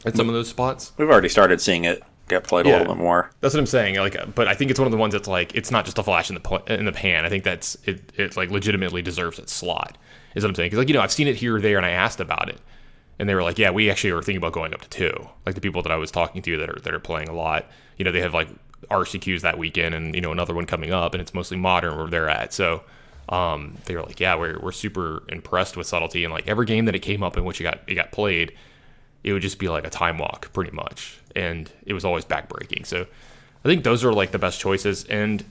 [0.06, 0.94] at some of those spots.
[0.98, 3.30] We've already started seeing it get played a little bit more.
[3.42, 3.96] That's what I'm saying.
[3.96, 6.04] Like, but I think it's one of the ones that's like it's not just a
[6.04, 7.26] flash in the pl- in the pan.
[7.26, 8.12] I think that's it.
[8.16, 9.98] It like legitimately deserves its slot.
[10.34, 10.68] Is what I'm saying.
[10.68, 12.60] Because like you know I've seen it here or there, and I asked about it,
[13.20, 15.28] and they were like, yeah, we actually were thinking about going up to two.
[15.46, 17.70] Like the people that I was talking to that are that are playing a lot.
[17.98, 18.48] You know, they have like
[18.90, 22.08] RCQs that weekend, and you know another one coming up, and it's mostly modern where
[22.08, 22.54] they're at.
[22.54, 22.82] So.
[23.32, 26.86] Um, they were like, yeah, we're, we're super impressed with subtlety, and like every game
[26.86, 28.54] that it came up in which it got it got played,
[29.24, 31.18] it would just be like a time walk pretty much.
[31.36, 32.86] And it was always backbreaking.
[32.86, 33.06] So
[33.64, 35.06] i think those are like the best choices.
[35.06, 35.44] And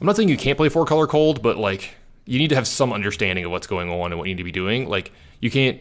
[0.00, 1.96] i'm not saying you can't play four color cold but like
[2.28, 4.44] you need to have some understanding of what's going on and what you need to
[4.44, 4.86] be doing.
[4.88, 5.80] Like you can't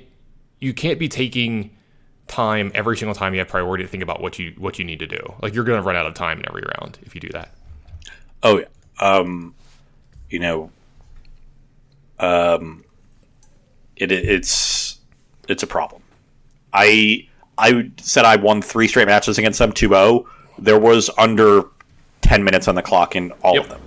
[0.59, 1.75] you can't be taking
[2.27, 4.99] time every single time you have priority to think about what you what you need
[4.99, 5.33] to do.
[5.41, 7.53] Like you're going to run out of time in every round if you do that.
[8.43, 8.65] Oh yeah.
[8.99, 9.55] Um,
[10.29, 10.71] you know,
[12.19, 12.83] um,
[13.95, 14.99] it it's
[15.47, 16.01] it's a problem.
[16.73, 17.27] I
[17.57, 20.25] I said I won three straight matches against them 2-0.
[20.59, 21.63] There was under
[22.21, 23.63] ten minutes on the clock in all Yep.
[23.63, 23.81] of them.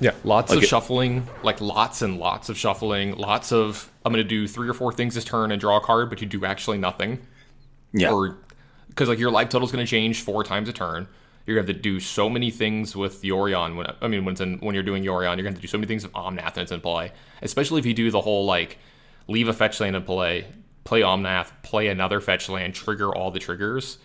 [0.00, 4.12] Yeah, lots Like of it- shuffling, like lots and lots of shuffling, lots of I'm
[4.12, 6.26] going to do three or four things this turn and draw a card, but you
[6.26, 7.18] do actually nothing.
[7.92, 8.12] Yeah.
[8.12, 8.36] Or
[8.88, 11.08] because like your life total is going to change four times a turn.
[11.48, 13.74] You're going to have to do so many things with Yorion.
[13.74, 15.62] When I mean, when it's in, when you're doing Yorion, you're going to have to
[15.62, 17.10] do so many things with Omnath and it's in play.
[17.40, 18.76] Especially if you do the whole like
[19.28, 20.44] leave a fetch land in play,
[20.84, 23.96] play Omnath, play another fetch land, trigger all the triggers.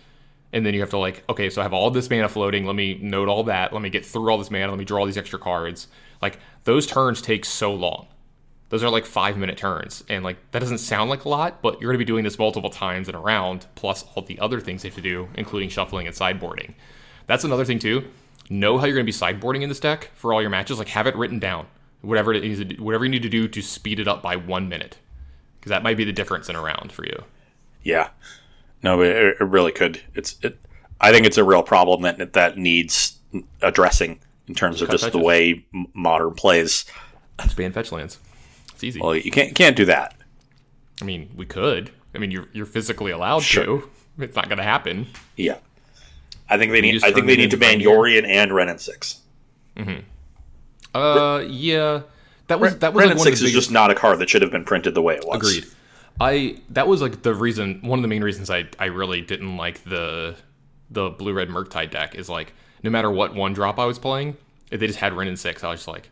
[0.54, 2.64] And then you have to like okay so i have all this mana floating.
[2.64, 3.74] Let me note all that.
[3.74, 4.68] Let me get through all this mana.
[4.68, 5.88] Let me draw all these extra cards.
[6.22, 8.06] Like those turns take so long.
[8.70, 10.02] Those are like five minute turns.
[10.08, 12.38] And like that doesn't sound like a lot but you're going to be doing this
[12.38, 15.68] multiple times in a round plus all the other things you have to do including
[15.68, 16.72] shuffling and sideboarding
[17.26, 18.04] that's another thing too
[18.50, 20.88] know how you're going to be sideboarding in this deck for all your matches like
[20.88, 21.66] have it written down
[22.02, 24.98] whatever it is whatever you need to do to speed it up by one minute
[25.58, 27.24] because that might be the difference in a round for you
[27.82, 28.08] Yeah.
[28.82, 30.02] No, it, it really could.
[30.14, 30.58] It's it.
[31.00, 33.18] I think it's a real problem that that needs
[33.62, 35.64] addressing in terms of just the way
[35.94, 36.84] modern plays.
[37.42, 38.18] just ban fetch lands
[38.74, 40.14] it's easy Well, you can't can't do that.
[41.00, 41.90] I mean, we could.
[42.14, 43.64] I mean, you're you're physically allowed Sure.
[43.64, 43.90] to.
[44.18, 45.06] It's not going to happen.
[45.36, 45.56] Yeah.
[46.48, 47.02] I think they need.
[47.04, 47.80] I think they need to ban?
[47.80, 49.20] Yorion and Wrenn and Six.
[50.94, 52.02] Uh, yeah,
[52.46, 53.54] that was that was Wrenn like Six is biggest.
[53.54, 55.36] just not a card that should have been printed the way it was.
[55.38, 55.72] Agreed.
[56.20, 57.80] I that was like the reason.
[57.82, 60.36] One of the main reasons I I really didn't like the
[60.90, 62.52] the blue red Murktide deck is like
[62.82, 64.36] no matter what one drop I was playing,
[64.70, 66.10] if they just had Wrenn and six, I was just like,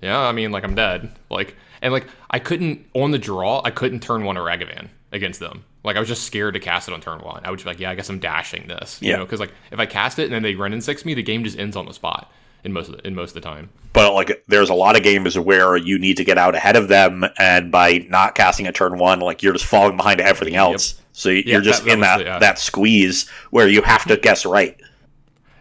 [0.00, 1.12] yeah, I mean, like I'm dead.
[1.28, 5.38] Like and like I couldn't on the draw, I couldn't turn one a Ragavan against
[5.38, 5.64] them.
[5.82, 7.40] Like I was just scared to cast it on turn one.
[7.44, 9.00] I would just be like, yeah, I guess I'm dashing this.
[9.00, 9.16] You Yeah.
[9.16, 11.22] know, because like if I cast it and then they Wrenn and Six me, the
[11.22, 12.30] game just ends on the spot
[12.64, 13.70] in most of the, in most of the time.
[13.94, 16.88] But like, there's a lot of games where you need to get out ahead of
[16.88, 21.00] them, and by not casting a turn one, like you're just falling behind everything else.
[21.12, 22.38] So you're Yeah, just that- that in that the- yeah.
[22.38, 24.78] that squeeze where you have to guess right.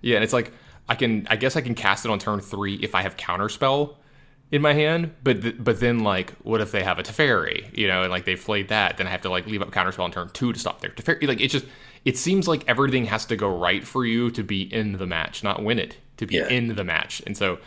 [0.01, 0.51] Yeah, and it's like
[0.89, 3.95] I can I guess I can cast it on turn three if I have counterspell
[4.51, 7.87] in my hand, but th- but then like what if they have a Teferi, you
[7.87, 10.11] know, and like they flayed that, then I have to like leave up counterspell on
[10.11, 11.27] turn two to stop their Teferi.
[11.27, 11.65] Like it just
[12.05, 15.43] it seems like everything has to go right for you to be in the match,
[15.43, 16.47] not win it, to be Yeah.
[16.47, 17.21] in the match.
[17.27, 17.59] And so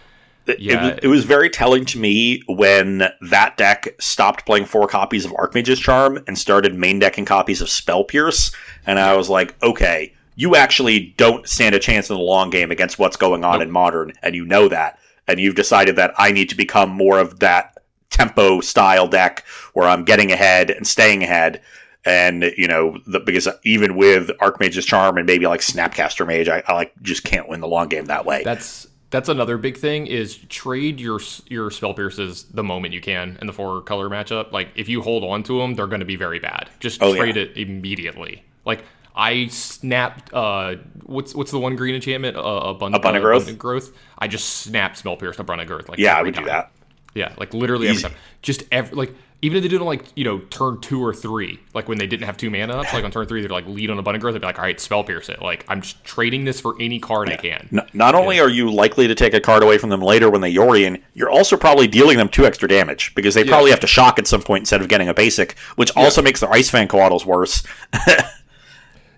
[0.58, 0.88] Yeah.
[0.88, 5.32] It, it was very telling to me when that deck stopped playing four copies of
[5.36, 8.50] Archmage's Charm and started main decking copies of Spell Pierce,
[8.86, 12.70] and I was like, okay, you actually don't stand a chance in the long game
[12.72, 16.32] against what's going on in Modern, and you know that, and you've decided that I
[16.32, 17.78] need to become more of that
[18.10, 21.62] tempo style deck where I'm getting ahead and staying ahead.
[22.04, 26.62] And you know, the, because even with Archmage's Charm and maybe like Snapcaster Mage, I,
[26.66, 28.42] I like just can't win the long game that way.
[28.44, 33.38] that's that's another big thing is trade your your spell pierces the moment you can
[33.40, 34.50] in the four color matchup.
[34.52, 36.70] Like if you hold on to them, they're going to be very bad.
[36.80, 37.42] Just Oh, trade yeah.
[37.42, 38.42] it immediately.
[38.64, 42.36] Like I snapped uh what's what's the one green enchantment?
[42.36, 43.42] Uh, abund- Abundant uh, Growth?
[43.42, 43.92] Abundant growth.
[44.18, 45.88] I just snapped spell pierce and abundant growth.
[45.88, 46.72] Like yeah, I would do that.
[47.14, 48.14] Yeah, like literally every time.
[48.40, 51.12] Just every like even if they did it on like you know turn two or
[51.12, 53.66] three, like when they didn't have two mana up, like on turn three they're like
[53.66, 54.34] lead on abundant growth.
[54.34, 55.42] They'd be like, all right, spell pierce it.
[55.42, 57.68] Like I'm just trading this for any card I can.
[57.72, 60.40] N- not only are you likely to take a card away from them later when
[60.40, 63.86] they Yorion, you're also probably dealing them two extra damage because they probably have to
[63.86, 67.26] shock at some point instead of getting a basic, which also makes their Ice-Fang Coatls
[67.26, 67.64] worse.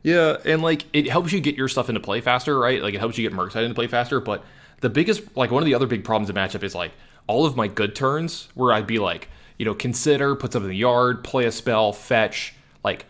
[0.04, 2.80] Yeah, and like it helps you get your stuff into play faster, right?
[2.80, 4.20] Like it helps you get Murktide into play faster.
[4.20, 4.44] But
[4.80, 6.92] the biggest, like one of the other big problems in matchup is like
[7.26, 9.28] all of my good turns where I'd be like,
[9.58, 12.54] you know, consider, put something in the yard, play a spell, fetch,
[12.84, 13.06] like,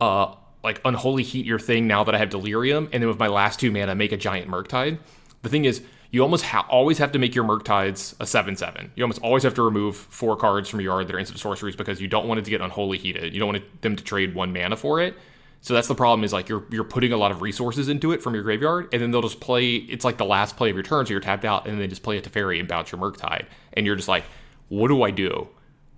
[0.00, 0.34] uh,
[0.64, 3.60] like unholy heat your thing now that I have delirium, and then with my last
[3.60, 4.98] two mana, make a giant Murktide.
[5.42, 8.90] The thing is, you almost ha- always have to make your Murktides a seven seven.
[8.94, 11.76] You almost always have to remove four cards from your yard that are instant sorceries
[11.76, 13.34] because you don't want it to get unholy heated.
[13.34, 15.14] You don't want it, them to trade one mana for it.
[15.60, 18.22] So that's the problem is like you're you're putting a lot of resources into it
[18.22, 19.74] from your graveyard, and then they'll just play.
[19.74, 21.88] It's like the last play of your turn, so you're tapped out, and then they
[21.88, 24.24] just play a Teferi and bounce your Murktide, and you're just like,
[24.68, 25.48] what do I do?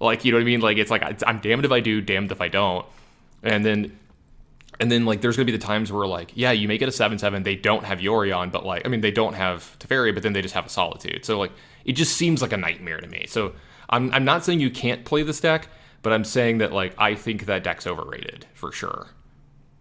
[0.00, 0.60] Like you know what I mean?
[0.60, 2.86] Like it's like I'm damned if I do, damned if I don't.
[3.42, 3.98] And then
[4.80, 6.92] and then like there's gonna be the times where like yeah you make it a
[6.92, 10.22] seven seven they don't have Yorion but like I mean they don't have Teferi but
[10.22, 11.52] then they just have a Solitude so like
[11.84, 13.52] it just seems like a nightmare to me so
[13.90, 15.68] I'm I'm not saying you can't play this deck
[16.02, 19.08] but I'm saying that like I think that deck's overrated for sure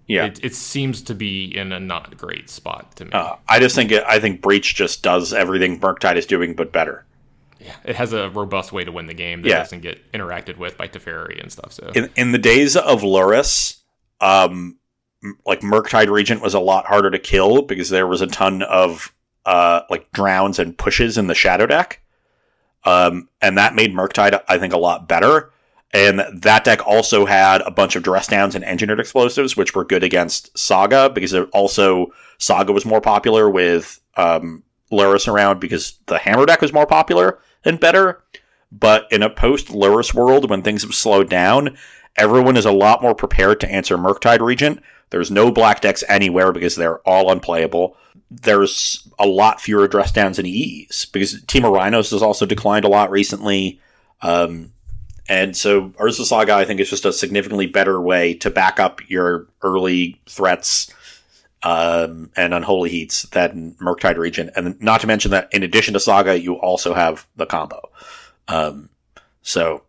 [0.10, 3.60] Yeah, it, it seems to be in a not great spot to me uh, I
[3.60, 7.06] just think it, I think Breach just does everything Murktide is doing, but better.
[7.60, 9.60] yeah it has a robust way to win the game that Yeah.
[9.60, 13.78] doesn't get interacted with by Teferi and stuff so In in the days of Lurrus,
[14.20, 14.78] um,
[15.46, 19.14] like Murktide Regent was a lot harder to kill because there was a ton of
[19.46, 22.02] uh like drowns and pushes in the Shadow deck,
[22.84, 25.52] um, and that made Murktide I think a lot better.
[25.92, 29.86] And that deck also had a bunch of dress downs and engineered explosives, which were
[29.86, 36.20] good against Saga because also Saga was more popular with um, Lurrus around because the
[36.20, 38.22] Hammer deck was more popular and better.
[38.72, 41.76] But in a post Lurrus world, when things have slowed down,
[42.16, 44.84] everyone is a lot more prepared to answer Murktide Regent.
[45.10, 47.98] There's no black decks anywhere because they're all unplayable.
[48.30, 52.90] There's a lot fewer dress downs and EEs because Temur Rhinos has also declined a
[52.90, 53.80] lot recently.
[54.22, 54.72] Um,
[55.30, 59.08] and so Urza's Saga, I think, is just a significantly better way to back up
[59.10, 60.92] your early threats
[61.62, 64.50] um, and unholy heats than Murktide Regent.
[64.56, 67.90] And not to mention that in addition to Saga, you also have the combo.
[68.48, 68.90] Um,
[69.44, 69.84] so,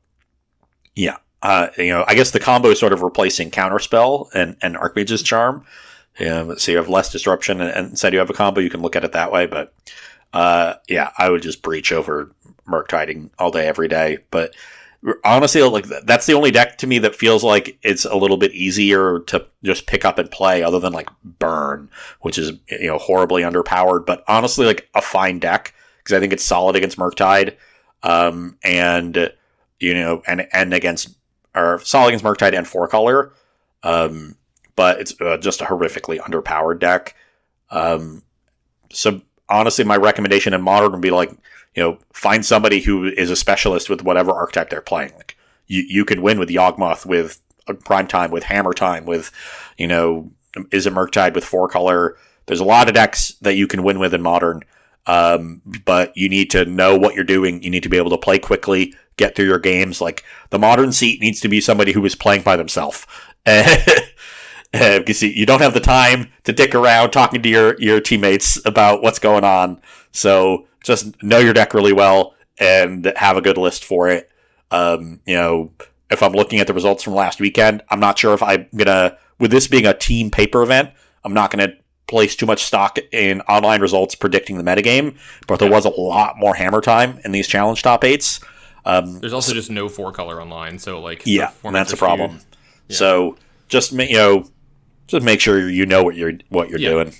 [0.94, 1.16] yeah.
[1.42, 5.22] Uh, you know, I guess the combo is sort of replacing Counterspell and, and Archmage's
[5.22, 5.64] Charm.
[6.20, 8.60] Um, so you have less disruption, and, and instead you have a combo.
[8.60, 9.46] You can look at it that way.
[9.46, 9.72] But
[10.34, 12.30] uh, yeah, I would just breach over
[12.68, 14.18] Murktiding all day, every day.
[14.30, 14.54] But
[15.24, 18.52] honestly, like that's the only deck to me that feels like it's a little bit
[18.52, 21.90] easier to just pick up and play, other than like Burn,
[22.20, 24.06] which is you know horribly underpowered.
[24.06, 27.56] But honestly, like a fine deck because I think it's solid against Murktide,
[28.02, 29.32] um, and
[29.78, 31.16] you know, and and against
[31.54, 33.32] or solid against Murktide and four color.
[33.82, 34.36] Um,
[34.76, 37.14] but it's uh, just a horrifically underpowered deck.
[37.70, 38.22] Um,
[38.92, 41.30] so honestly, my recommendation in modern would be like,
[41.74, 45.12] you know, find somebody who is a specialist with whatever archetype they're playing.
[45.16, 45.36] Like
[45.66, 47.40] you, you could win with Yawgmoth, with
[47.84, 49.30] Prime Time, with Hammer Time, with,
[49.78, 50.30] you know,
[50.72, 52.16] is a Murktide with four color.
[52.46, 54.62] There's a lot of decks that you can win with in modern.
[55.06, 57.62] Um, but you need to know what you're doing.
[57.62, 60.00] You need to be able to play quickly, get through your games.
[60.00, 63.06] Like the modern seat needs to be somebody who is playing by themselves
[64.72, 69.02] because you don't have the time to dick around talking to your, your teammates about
[69.02, 69.80] what's going on.
[70.12, 74.30] So just know your deck really well and have a good list for it.
[74.70, 75.72] Um, you know,
[76.10, 79.16] if I'm looking at the results from last weekend, I'm not sure if I'm gonna,
[79.38, 80.90] with this being a team paper event,
[81.24, 81.74] I'm not gonna
[82.06, 85.16] place too much stock in online results predicting the metagame,
[85.46, 88.40] but there was a lot more hammer time in these challenge top eights.
[88.84, 92.40] Um, There's also just no four color online, so like yeah, that's a problem.
[92.40, 92.96] skewed.
[92.96, 93.36] So
[93.68, 94.44] just you know,
[95.10, 96.90] just make sure you know what you're what you're Yeah.
[96.90, 97.14] doing.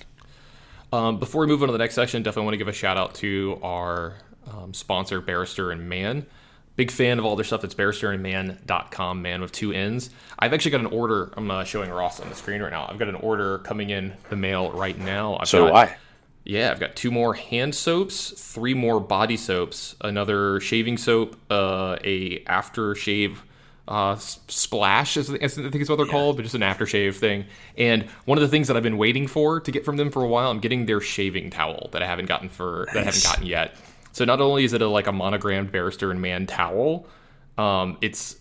[0.92, 2.96] Um, before we move on to the next section, definitely want to give a shout
[2.96, 4.14] out to our
[4.50, 6.26] um, sponsor, Barrister and Mann.
[6.76, 7.62] Big fan of all their stuff.
[7.62, 10.10] It's barristerandmann.com, man with two N's.
[10.38, 11.32] I've actually got an order.
[11.36, 12.86] I'm uh, showing Ross on the screen right now.
[12.88, 15.36] I've got an order coming in the mail right now.
[15.38, 15.96] I've So got, do I.
[16.44, 21.96] Yeah, I've got two more hand soaps, three more body soaps, another shaving soap, uh,
[22.02, 23.36] a aftershave
[23.88, 27.46] uh, splash, is, I think is what they're called, but just an aftershave thing.
[27.76, 30.22] And one of the things that I've been waiting for to get from them for
[30.22, 33.24] a while, I'm getting their shaving towel that I haven't gotten for that I haven't
[33.24, 33.74] gotten yet.
[34.12, 37.06] So not only is it a like a monogrammed barrister and mann towel,
[37.58, 38.36] um, it's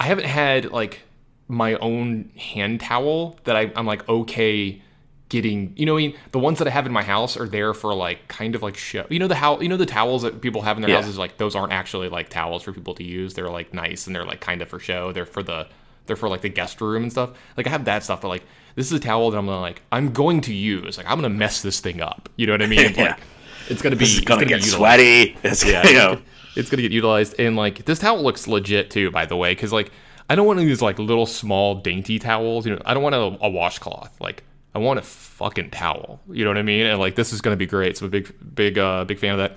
[0.00, 1.02] I haven't had like
[1.48, 4.82] my own hand towel that I, I'm like okay
[5.28, 5.72] getting.
[5.76, 7.94] You know, I mean, the ones that I have in my house are there for
[7.94, 9.04] like kind of like show.
[9.10, 10.96] You know the how you know the towels that people have in their Yeah.
[10.96, 13.34] houses like those aren't actually like towels for people to use.
[13.34, 15.12] They're like nice and they're like kind of for show.
[15.12, 15.66] They're for the
[16.06, 17.30] they're for like the guest room and stuff.
[17.56, 18.44] Like I have that stuff, but like
[18.74, 20.96] this is a towel that I'm gonna like I'm going to use.
[20.96, 22.28] Like I'm gonna mess this thing up.
[22.36, 22.94] You know what I mean?
[22.94, 23.02] Yeah.
[23.10, 23.20] Like
[23.68, 24.76] it's gonna be it's gonna get utilized.
[24.76, 25.36] sweaty.
[25.42, 26.20] It's Yeah, you know.
[26.56, 27.38] it's gonna get utilized.
[27.38, 29.90] And like this towel looks legit too, by the way, because like
[30.30, 32.66] I don't want these like little small dainty towels.
[32.66, 34.18] You know, I don't want a, a washcloth.
[34.20, 34.44] Like
[34.78, 36.20] I want a fucking towel.
[36.30, 36.86] You know what I mean?
[36.86, 37.96] And like this is gonna be great.
[37.96, 39.56] So a big, big, uh, big fan of that.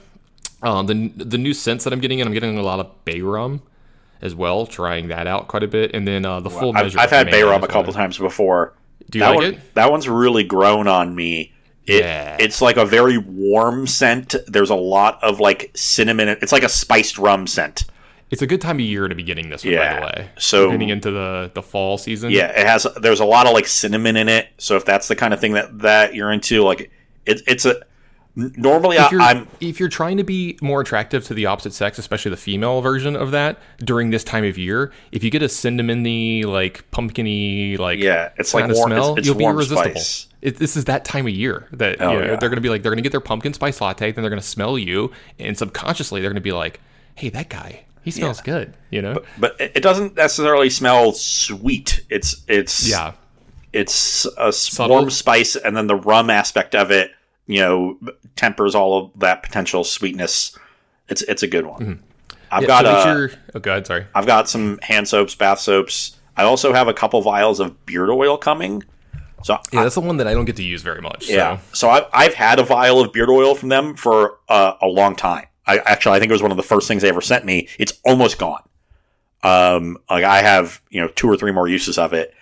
[0.63, 3.21] Um, the the new scents that I'm getting in, I'm getting a lot of bay
[3.21, 3.61] rum
[4.21, 4.65] as well.
[4.65, 6.99] Trying that out quite a bit, and then uh, the full I've, measure.
[6.99, 8.73] I've had Bay Rum a couple times before.
[9.09, 9.73] Do you that like one, it?
[9.75, 11.53] That one's really grown on me.
[11.85, 12.37] It, Yeah.
[12.39, 14.35] It's like a very warm scent.
[14.47, 16.29] There's a lot of like cinnamon.
[16.29, 17.85] It's like a spiced rum scent.
[18.31, 20.29] It's a good time of year to be getting this one, by the way.
[20.39, 22.31] So- getting into the the fall season.
[22.31, 22.87] Yeah, it has.
[23.01, 24.47] There's a lot of like cinnamon in it.
[24.57, 26.89] So if that's the kind of thing that that you're into, like
[27.25, 27.75] it, it's a.
[28.33, 31.73] Normally, I, if you're, I'm if you're trying to be more attractive to the opposite
[31.73, 35.41] sex, especially the female version of that during this time of year, if you get
[35.43, 39.99] a cinnamony, like pumpkiny, like Yeah, it's like warm- smell, it's- it's you'll be irresistible.
[40.41, 42.35] It, this is that time of year that Oh, you know, yeah.
[42.37, 44.77] they're gonna be like they're gonna get their pumpkin spice latte, then they're gonna smell
[44.79, 46.79] you, and subconsciously they're gonna be like,
[47.15, 49.21] "Hey, that guy, he smells good," you know?
[49.37, 52.03] but it it doesn't necessarily smell sweet.
[52.09, 53.13] It's it's yeah,
[53.73, 54.95] it's a s- Subtle.
[54.97, 57.11] warm spice, and then the rum aspect of it,
[57.47, 57.97] you know,
[58.35, 60.57] tempers all of that potential sweetness.
[61.09, 62.01] It's it's a good one.
[62.51, 63.31] I've Yeah, got so make uh, sure.
[63.55, 64.05] Oh, God, sorry.
[64.13, 66.17] I've got some hand soaps, bath soaps.
[66.35, 68.83] I also have a couple vials of beard oil coming.
[69.43, 71.29] So Yeah, that's the one that I don't get to use very much.
[71.29, 71.57] Yeah.
[71.57, 71.63] So.
[71.73, 75.15] So I've, I've had a vial of beard oil from them for uh, a long
[75.15, 75.45] time.
[75.65, 77.67] I actually I think it was one of the first things they ever sent me.
[77.77, 78.63] It's almost gone.
[79.43, 82.33] Um, like I have you know two or three more uses of it,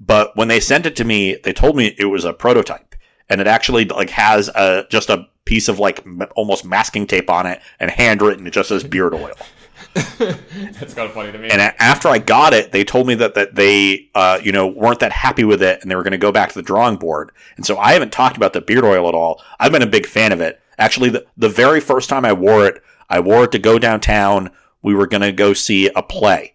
[0.00, 2.94] but when they sent it to me, they told me it was a prototype,
[3.28, 7.30] and it actually like has a just a piece of like m- almost masking tape
[7.30, 8.46] on it and handwritten.
[8.46, 9.34] It just says beard oil.
[10.18, 11.48] That's kind of funny to me.
[11.48, 15.00] And after I got it, they told me that that they, uh, you know, weren't
[15.00, 17.32] that happy with it, and they were going to go back to the drawing board.
[17.56, 19.42] And so I haven't talked about the beard oil at all.
[19.58, 20.60] I've been a big fan of it.
[20.78, 24.50] Actually, the the very first time I wore it, I wore it to go downtown.
[24.82, 26.54] We were going to go see a play,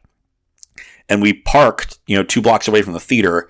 [1.09, 3.49] and we parked, you know, two blocks away from the theater.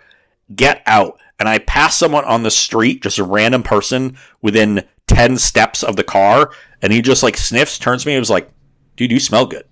[0.56, 5.38] Get out, and I passed someone on the street, just a random person within ten
[5.38, 8.49] steps of the car, and he just like sniffs, turns to me, and was like,
[8.95, 9.65] "Dude, you smell good."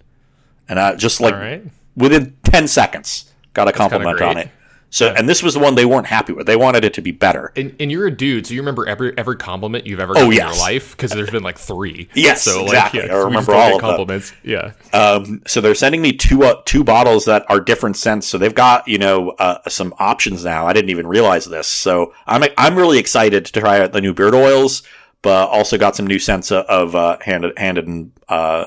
[0.67, 1.63] And I just like right.
[1.95, 4.49] within 10 seconds got a compliment on it
[4.91, 7.11] so and this was the one they weren't happy with they wanted it to be
[7.11, 10.31] better And, and you're a dude, so you remember every every compliment you've ever gotten
[10.31, 10.55] in Oh, yes.
[10.55, 12.09] your life because there's been like three.
[12.13, 13.01] Yes, so exactly.
[13.01, 13.79] Like, I yeah, so remember all of them.
[13.81, 14.33] compliments.
[14.43, 18.37] Yeah, um, so they're sending me two uh, two bottles that are different scents so
[18.37, 22.43] they've got you know uh, some options now i didn't even realize this so i'm
[22.57, 24.83] i'm really excited to try out the new beard oils
[25.21, 28.65] but also got some new scents of, uh, handed handed and uh,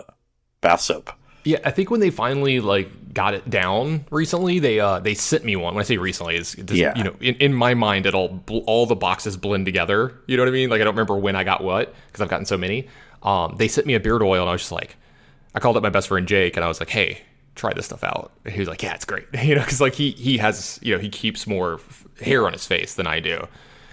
[0.60, 1.10] bath soap
[1.44, 1.58] yeah.
[1.64, 5.56] I think when they finally like got it down recently, they uh they sent me
[5.56, 5.74] one.
[5.74, 6.96] When I say recently, is Yeah.
[6.96, 10.14] you know in, in my mind it all all the boxes blend together.
[10.26, 10.70] You know what I mean?
[10.70, 12.88] Like I don't remember when I got what because I've gotten so many.
[13.22, 14.96] Um, they sent me a beard oil, and I was just like,
[15.54, 17.22] I called up my best friend Jake, and I was like, hey.
[17.54, 18.32] Try this stuff out.
[18.46, 20.94] And he was like, "Yeah, it's great." You know, because like he he has you
[20.94, 23.46] know he keeps more f- hair on his face than I do,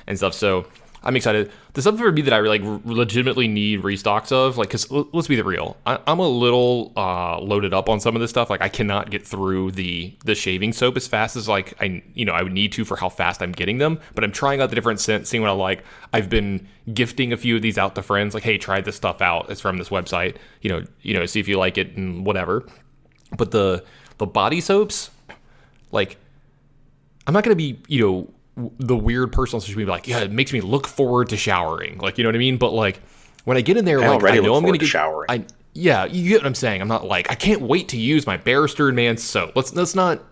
[0.08, 0.34] and stuff.
[0.34, 0.66] So
[1.02, 1.52] I'm excited.
[1.74, 5.38] The stuff for me that I like legitimately need restocks of, like, because let's be
[5.38, 8.50] the real, I, am a little uh, loaded up on some of this stuff.
[8.50, 12.26] Like, I cannot get through the the shaving soap as fast as like I you
[12.26, 14.00] know I would need to for how fast I'm getting them.
[14.14, 15.84] But I'm trying out the different scents, seeing what I like.
[16.12, 19.22] I've been gifting a few of these out to friends, like, hey, try this stuff
[19.22, 19.50] out.
[19.50, 20.36] It's from this website.
[20.62, 22.68] You know, you know, see if you like it and whatever.
[23.38, 23.86] But the
[24.18, 25.12] the body soaps,
[25.92, 26.18] like,
[27.26, 28.34] I'm not gonna be you know
[28.78, 31.98] the weird personal social be like, yeah, it makes me look forward to showering.
[32.00, 32.58] Like, you know what I mean?
[32.58, 33.02] But like
[33.46, 35.28] when I get in there, I like I know I'm gonna get showering.
[35.30, 36.82] I yeah, you get what I'm saying.
[36.82, 39.54] I'm not like I can't wait to use my Bear Stearns Man soap.
[39.56, 40.24] Let's let's not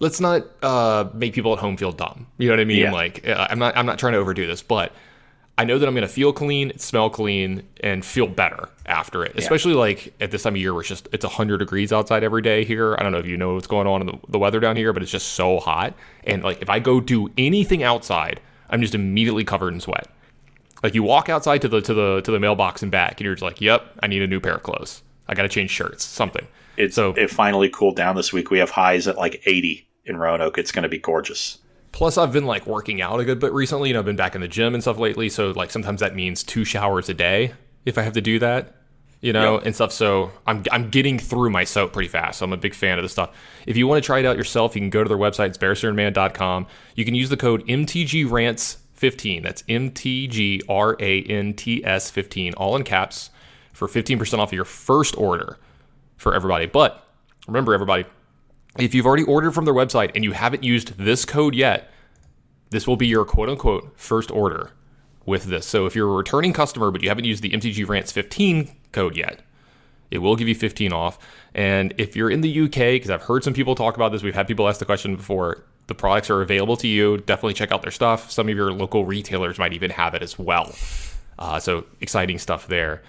[0.00, 2.26] let's not uh, make people at home feel dumb.
[2.38, 2.78] You know what I mean?
[2.78, 2.92] Yeah.
[2.92, 4.92] Like uh, I'm not I'm not trying to overdo this, but
[5.58, 9.32] I know that I'm going to feel clean, smell clean, and feel better after it.
[9.36, 12.42] Especially like at this time of year where it's just it's 100 degrees outside every
[12.42, 12.94] day here.
[12.96, 14.92] I don't know if you know what's going on in the, the weather down here,
[14.92, 15.94] but it's just so hot.
[16.22, 18.40] And like if I go do anything outside,
[18.70, 20.06] I'm just immediately covered in sweat.
[20.82, 23.34] Like you walk outside to the to the to the mailbox and back, and you're
[23.34, 25.02] just like, "Yep, I need a new pair of clothes.
[25.26, 28.52] I got to change shirts, something." It's So- it finally cooled down this week.
[28.52, 30.56] We have highs at like 80 in Roanoke.
[30.56, 31.58] It's going to be gorgeous.
[31.98, 34.14] Plus, I've been like working out a good bit recently, and you know, I've been
[34.14, 35.28] back in the gym and stuff lately.
[35.28, 37.54] So like sometimes that means two showers a day
[37.84, 38.76] if I have to do that,
[39.20, 39.66] you know, Yep.
[39.66, 39.90] and stuff.
[39.92, 42.38] So I'm I'm getting through my soap pretty fast.
[42.38, 43.36] So I'm a big fan of this stuff.
[43.66, 45.48] If you want to try it out yourself, you can go to their website.
[45.48, 46.68] It's barristerandmann.com.
[46.94, 49.42] You can use the code MTGRants15.
[49.42, 53.30] That's MTGRANTS15, all in caps,
[53.72, 55.56] for 15% off of your first order
[56.16, 56.66] for everybody.
[56.66, 57.04] But
[57.46, 58.04] remember, everybody,
[58.78, 61.90] if you've already ordered from their website and you haven't used this code yet,
[62.70, 64.72] this will be your quote unquote first order
[65.26, 65.66] with this.
[65.66, 69.16] So if you're a returning customer but you haven't used the MTG Rants 15 code
[69.16, 69.40] yet,
[70.10, 71.18] it will give you 15 off.
[71.54, 74.34] And if you're in the UK, because I've heard some people talk about this, we've
[74.34, 75.64] had people ask the question before.
[75.86, 77.18] The products are available to you.
[77.18, 78.30] Definitely check out their stuff.
[78.30, 80.74] Some of your local retailers might even have it as well.
[81.38, 83.02] Uh, so exciting stuff there.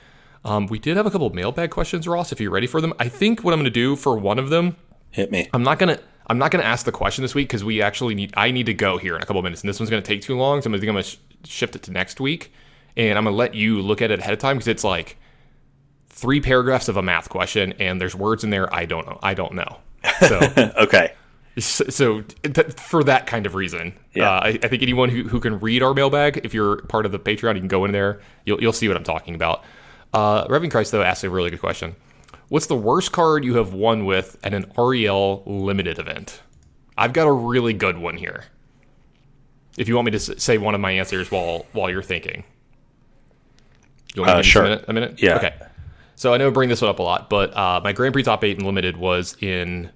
[0.46, 2.32] Um, we did have a couple mailbag questions, Ross.
[2.32, 4.50] If you're ready for them, I think what I'm going to do for one of
[4.50, 4.78] them
[5.12, 5.50] Hit me.
[5.54, 8.34] I'm not gonna I'm not gonna ask the question this week because we actually need
[8.38, 10.38] I need to go here in a couple minutes and this one's gonna take too
[10.38, 10.62] long.
[10.62, 12.52] So I'm gonna, I'm gonna sh- shift it to next week,
[12.96, 15.18] and I'm gonna let you look at it ahead of time because it's like
[16.10, 19.34] three paragraphs of a math question and there's words in there I don't know I
[19.34, 19.78] don't know.
[20.28, 20.40] So
[20.78, 21.14] Okay.
[21.58, 24.30] so, so th- for that kind of reason, Yeah.
[24.32, 27.12] uh, I, I think anyone who, who can read our mailbag, if you're part of
[27.12, 28.22] the Patreon, you can go in there.
[28.46, 29.64] You'll, you'll see what I'm talking about.
[30.14, 31.96] Uh, Reverend Christ, though, asked a really good question.
[32.50, 36.42] What's the worst card you have won with at an REL limited event?
[36.98, 38.46] I've got a really good one here.
[39.78, 42.44] If you want me to say one of my answers while while you're thinking,
[44.16, 44.62] you want me Uh, to give you sure.
[44.66, 44.86] a minute?
[44.88, 45.22] A minute?
[45.24, 45.36] Yeah.
[45.38, 45.54] Okay.
[46.16, 48.24] So I know I bring this one up a lot, but uh, my Grand Prix
[48.24, 49.90] top eight in limited was in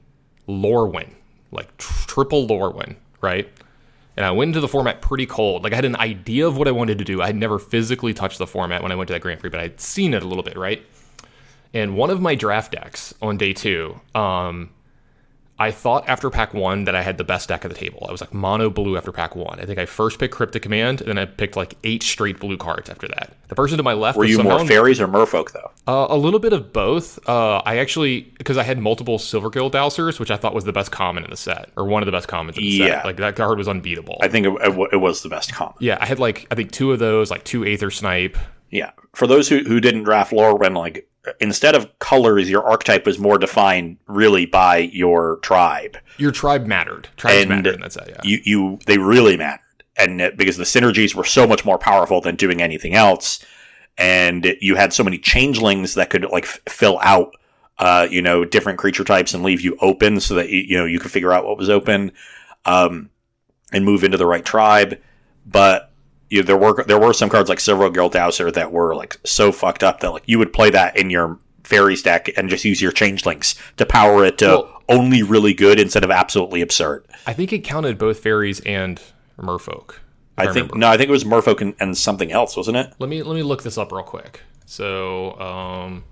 [0.47, 1.09] Lorwyn,
[1.51, 3.49] like tr- triple Lorwyn, right?
[4.15, 5.63] And I went into the format pretty cold.
[5.63, 7.21] Like I had an idea of what I wanted to do.
[7.21, 9.59] I had never physically touched the format when I went to that Grand Prix, but
[9.59, 10.81] I'd seen it a little bit, right?
[11.73, 14.69] And one of my draft decks on day two, um,
[15.59, 18.05] I thought after pack one that I had the best deck at the table.
[18.07, 19.59] I was like mono blue after pack one.
[19.59, 22.57] I think I first picked Cryptic Command, and then I picked like eight straight blue
[22.57, 23.37] cards after that.
[23.49, 25.71] The person to my left Were you somehow more fairies or merfolk though?
[25.87, 27.19] uh, a little bit of both.
[27.29, 30.91] Uh, I actually because I had multiple Silvergill Dousers, which I thought was the best
[30.91, 32.85] common in the set, or one of the best commons in the Yeah.
[32.97, 33.05] set.
[33.05, 34.17] Like that card was unbeatable.
[34.21, 34.53] I think it,
[34.91, 35.75] it, was the best common.
[35.79, 38.37] yeah, I had like I think two of those, like two Aethersnipe.
[38.71, 38.91] Yeah.
[39.13, 41.07] For those who, who didn't draft Lorwyn, like
[41.39, 45.97] instead of colors, your archetype was more defined really by your tribe.
[46.17, 47.09] Your tribe mattered.
[47.17, 48.09] Tribes And mattered in that set.
[48.09, 48.21] Yeah.
[48.23, 52.21] You you they really mattered, and it, because the synergies were so much more powerful
[52.21, 53.43] than doing anything else,
[53.97, 57.35] and you had so many changelings that could like f- fill out.
[57.79, 60.85] Uh, you know, different creature types and leave you open so that you, you know
[60.85, 62.11] you could figure out what was open,
[62.65, 63.09] um,
[63.71, 65.01] and move into the right tribe.
[65.45, 65.91] But
[66.29, 69.51] you know, there were there were some cards like Silvergill Douser that were like so
[69.51, 72.81] fucked up that like you would play that in your fairies deck and just use
[72.81, 77.05] your changelings to power it to Well- only really good instead of absolutely absurd.
[77.25, 79.01] I think it counted both fairies and
[79.39, 79.91] merfolk.
[79.91, 79.99] if
[80.37, 80.77] I, think remember.
[80.77, 82.93] no, I think it was Merfolk and, and something else, wasn't it?
[82.99, 84.41] Let me let me look this up real quick.
[84.65, 86.03] So, um,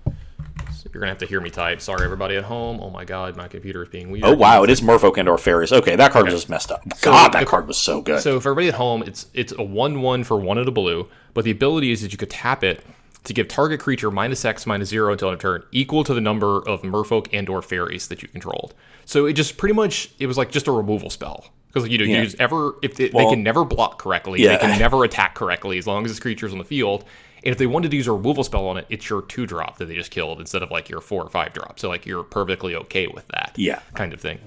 [0.82, 1.80] so you're gonna have to hear me type.
[1.80, 2.80] Sorry, everybody at home.
[2.80, 4.24] Oh my god, my computer is being weird.
[4.24, 5.72] Oh wow, it is Merfolk and or fairies.
[5.72, 6.82] Okay, that card was just messed up.
[7.02, 8.20] God, that card was so good.
[8.20, 11.44] So for everybody at home, it's it's a one-one for one of the blue, but
[11.44, 12.84] the ability is that you could tap it
[13.24, 16.20] to give target creature minus X minus zero until end of turn, equal to the
[16.20, 18.74] number of Merfolk and or fairies that you controlled.
[19.04, 22.04] So it just pretty much it was like just a removal spell because you know
[22.04, 22.16] Yeah.
[22.16, 24.56] you use ever if they, Well- they can never block correctly, Yeah.
[24.56, 27.04] they can never attack correctly as long as this creature's on the field.
[27.44, 29.78] And if they wanted to use a removal spell on it, it's your two drop
[29.78, 31.80] that they just killed instead of like your four or five drop.
[31.80, 33.80] So like you're perfectly okay with that Yeah.
[33.94, 34.38] kind of thing.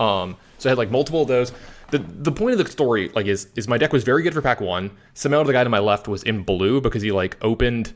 [0.00, 1.52] Um, so I had like multiple of those.
[1.90, 4.42] the the point of the story like is is my deck was very good for
[4.42, 4.90] pack one.
[5.14, 7.92] Somehow the guy to my left was in blue because he like opened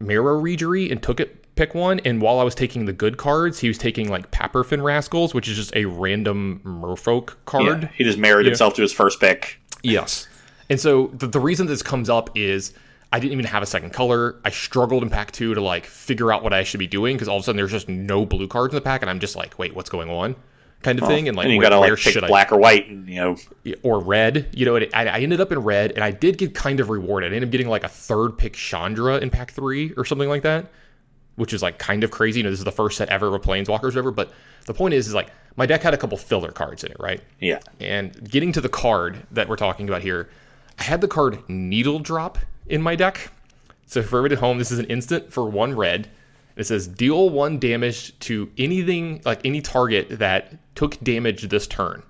[0.00, 2.00] Merrow Reejerey and took it pick one.
[2.00, 5.48] And while I was taking the good cards, he was taking like Paperfin Rascals, which
[5.48, 7.82] is just a random Merfolk card.
[7.82, 9.60] Yeah, he just married himself to his first pick.
[9.82, 10.28] Yes.
[10.70, 12.72] And so the, the reason this comes up is
[13.12, 14.36] I didn't even have a second color.
[14.42, 17.28] I struggled in pack two to like figure out what I should be doing because
[17.28, 19.36] all of a sudden there's just no blue cards in the pack, and I'm just
[19.36, 20.34] like, wait, what's going on?
[20.80, 21.28] Kind of thing.
[21.28, 23.06] And like, And you where, gotta where like pick should I black or white, and
[23.08, 23.36] you know,
[23.82, 24.48] or red.
[24.52, 26.88] You know, it, I, I ended up in red, and I did get kind of
[26.88, 27.32] rewarded.
[27.32, 30.42] I ended up getting like a third pick Chandra in pack three or something like
[30.42, 30.72] that,
[31.36, 32.40] which is like kind of crazy.
[32.40, 34.10] You know, this is the first set ever of Planeswalkers ever.
[34.10, 34.32] But
[34.66, 37.20] the point is, is like my deck had a couple filler cards in it, right?
[37.40, 40.30] yeah, And getting to the card that we're talking about here,
[40.78, 43.30] I had the card Needle Drop in my deck.
[43.86, 46.08] So for everybody at home, this is an instant for one red.
[46.56, 52.02] It says deal one damage to anything like any target that took damage this turn.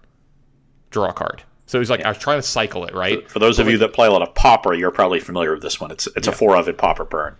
[0.91, 1.43] Draw a card.
[1.67, 3.29] So was like I was trying to cycle it, right?
[3.31, 5.81] For those of you that play a lot of Pauper, you're probably familiar with this
[5.81, 5.91] one.
[5.91, 7.35] It's it's a four of it Pauper burn.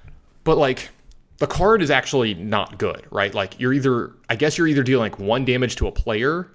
[0.45, 0.89] But like
[1.39, 3.35] the card is actually not good, right?
[3.35, 6.49] Like you're either I guess you're either dealing like one damage to a player,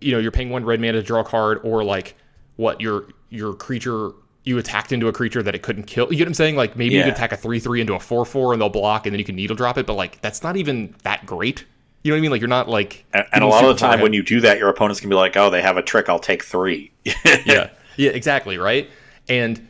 [0.00, 2.14] you know, you're paying one red mana to draw a card, or like
[2.56, 4.12] what your your creature
[4.44, 6.10] you attacked into a creature that it couldn't kill.
[6.10, 6.56] You get what I'm saying?
[6.56, 7.06] Like maybe you Yeah.
[7.06, 9.24] can attack a three three into a four four and they'll block and then you
[9.24, 11.64] can needle drop it, but like that's not even that great.
[12.02, 12.30] You know what I mean?
[12.32, 14.58] Like you're not like And, and a lot of the time, when you do that,
[14.58, 16.08] your opponents can be like, "Oh, they have a trick.
[16.08, 16.90] I'll take three.
[17.04, 18.90] yeah, yeah, exactly, right.
[19.28, 19.68] And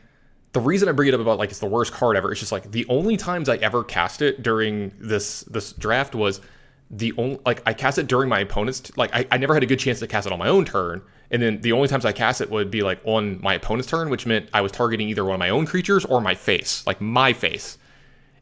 [0.54, 2.52] the reason I bring it up about like it's the worst card ever, it's just
[2.52, 6.40] like the only times I ever cast it during this this draft was
[6.90, 9.66] the only like I cast it during my opponent's like I, I never had a
[9.66, 12.12] good chance to cast it on my own turn, and then the only times I
[12.12, 15.24] cast it would be like on my opponent's turn, which meant I was targeting either
[15.24, 17.78] one of my own creatures or my face, like my face.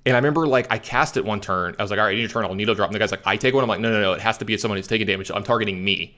[0.05, 1.77] And I remember like I cast it one turn.
[1.79, 2.45] I was like, all right, I need a turn.
[2.45, 2.89] I'll needle drop.
[2.89, 3.63] And the guy's like, I take one.
[3.63, 4.13] I'm like, no, no, no.
[4.13, 5.29] It has to be someone who's taking damage.
[5.29, 6.17] So I'm targeting me.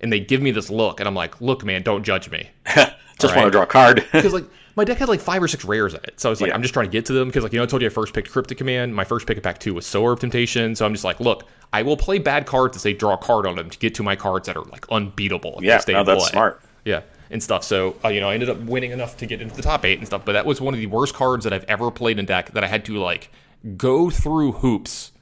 [0.00, 2.50] And they give me this look, and I'm like, look, man, don't judge me.
[3.22, 4.04] Just want to draw a card.
[4.12, 4.44] Because like
[4.74, 6.54] my deck had like five or six rares in it, so I was like, Yeah.
[6.54, 7.90] I'm just trying to get to them because like you know I told you I
[7.90, 8.94] first picked Cryptic Command.
[8.94, 11.46] My first pick at pack two was Sower of Temptation, so I'm just like, look,
[11.72, 14.02] I will play bad cards to say draw a card on them to get to
[14.02, 15.58] my cards that are like unbeatable.
[15.62, 16.30] Yeah, no, that's play.
[16.32, 16.62] smart.
[16.84, 17.64] Yeah, and stuff.
[17.64, 19.98] So uh, you know I ended up winning enough to get into the top eight
[19.98, 20.24] and stuff.
[20.24, 22.64] But that was one of the worst cards that I've ever played in deck that
[22.64, 23.30] I had to like
[23.76, 25.12] go through hoops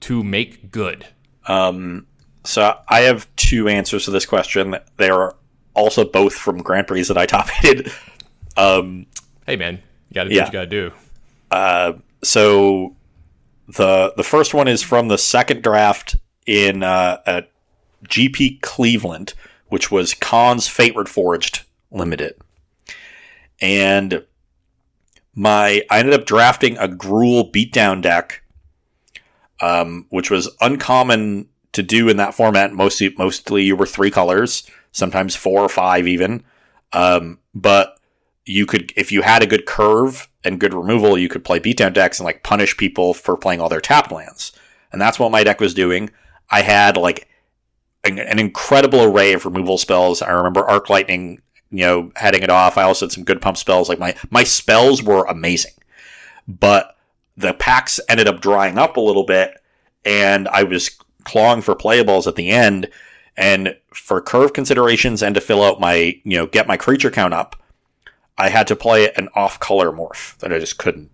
[0.00, 1.06] to make good.
[1.46, 2.06] Um,
[2.44, 4.76] So I have two answers to this question.
[4.96, 5.34] They are
[5.78, 7.90] also both from Grand Prix that I top aided.
[8.56, 9.06] Um,
[9.46, 9.80] Hey man,
[10.10, 10.42] you got to do Yeah.
[10.44, 10.90] what you got to
[11.90, 11.98] do.
[12.22, 12.94] so
[13.68, 17.50] the the first one is from the second draft in uh, at
[18.06, 19.34] GP Cleveland,
[19.68, 22.34] which was Khan's Fate Reforged Limited,
[23.60, 24.24] and
[25.34, 28.42] my I ended up drafting a Gruul beatdown deck,
[29.60, 32.72] um, which was uncommon to do in that format.
[32.72, 36.44] Mostly, mostly you were three colors, sometimes four or five even,
[36.92, 37.98] um, but
[38.44, 41.92] you could if you had a good curve and good removal, you could play beatdown
[41.92, 44.52] decks and like punish people for playing all their tapped lands.
[44.90, 46.10] And that's what my deck was doing.
[46.50, 47.28] I had like
[48.04, 50.22] an, an incredible array of removal spells.
[50.22, 52.78] I remember Arc Lightning, you know, heading it off.
[52.78, 53.88] I also had some good pump spells.
[53.88, 55.74] Like my my spells were amazing,
[56.46, 56.96] but
[57.36, 59.62] the packs ended up drying up a little bit,
[60.04, 60.90] and I was
[61.24, 62.88] clawing for playables at the end.
[63.38, 67.32] And for curve considerations and to fill out my, you know, get my creature count
[67.32, 67.54] up,
[68.36, 71.08] I had to play an off color morph that I just couldn't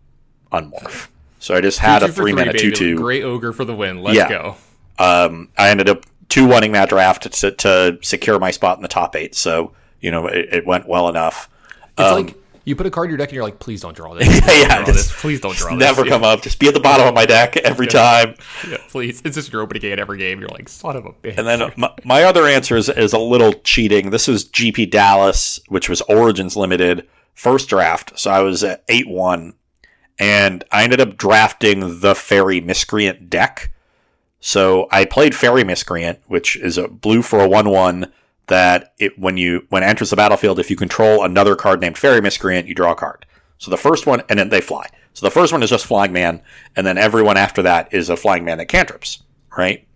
[0.51, 1.09] unmorph.
[1.39, 2.59] So I just had Two a for three mana baby.
[2.59, 2.97] two two.
[2.97, 4.03] Great ogre for the win.
[4.03, 4.29] Let's Yeah.
[4.31, 4.57] go.
[4.99, 8.89] Um, I ended up two winning that draft to, to secure my spot in the
[8.89, 9.35] top eight.
[9.35, 11.51] So you know it, it went well enough.
[11.99, 13.95] It's Um, like you put a card in your deck and you're like, please don't
[13.97, 14.27] draw this.
[14.27, 15.21] yeah, Please don't draw just this.
[15.21, 15.79] Please don't draw this.
[15.79, 16.43] Never Yeah, come up.
[16.43, 18.35] Just be at the bottom of my deck every time.
[18.69, 19.21] yeah, please.
[19.25, 20.41] It's just your opening game every game.
[20.41, 21.37] You're like, son of a bitch.
[21.39, 24.11] And then my, my other answer is, is a little cheating.
[24.11, 28.19] This was GP Dallas, which was Origins Limited first draft.
[28.19, 29.55] So I was at 8 1.
[30.19, 33.73] And I ended up drafting the Faerie Miscreant deck.
[34.41, 38.13] So I played Faerie Miscreant, which is a blue for a 1 1
[38.47, 41.97] that it when you when it enters the battlefield, if you control another card named
[41.99, 43.27] Faerie Miscreant, you draw a card.
[43.59, 44.87] So the first one, and then they fly.
[45.15, 46.43] So the first one is just Flying Man,
[46.77, 49.23] and then everyone after that is a Flying Man that cantrips,
[49.57, 49.87] right?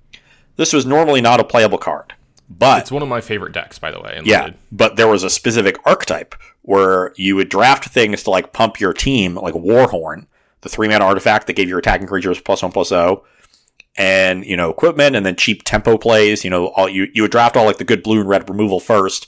[0.56, 2.14] This was normally not a playable card,
[2.48, 4.20] but it's one of my favorite decks, by the way.
[4.24, 4.60] yeah, Limited.
[4.72, 8.92] but there was a specific archetype where you would draft things to like pump your
[8.92, 10.26] team, like Warhorn,
[10.60, 13.24] the three mana artifact that gave your attacking creatures plus one plus O,
[13.98, 16.44] and you know equipment, and then cheap tempo plays.
[16.44, 18.80] You know, all you you would draft all like the good blue and red removal
[18.80, 19.26] first,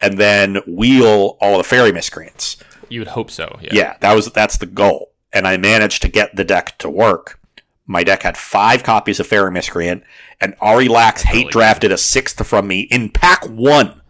[0.00, 2.56] and then wheel all the faerie miscreants.
[2.90, 3.58] You would hope so.
[3.62, 3.70] Yeah.
[3.72, 7.38] Yeah, that was that's the goal, and I managed to get the deck to work.
[7.86, 10.04] My deck had five copies of Faerie Miscreant,
[10.40, 14.00] and Ari Lax hate really drafted a sixth from me in pack one.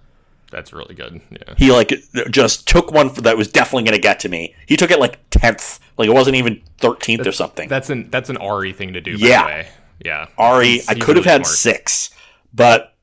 [0.51, 1.20] That's really good.
[1.31, 1.55] Yeah.
[1.56, 1.93] He like
[2.31, 4.55] just took one that was definitely going to get to me.
[4.66, 7.68] He took it like tenth, like it wasn't even thirteenth or something.
[7.68, 9.12] That's an that's an Ari thing to do.
[9.12, 9.66] Yeah.
[10.05, 10.20] By the way.
[10.20, 10.27] Yeah.
[10.39, 11.59] Ari, I could have really had smart.
[11.59, 12.10] six,
[12.52, 12.94] but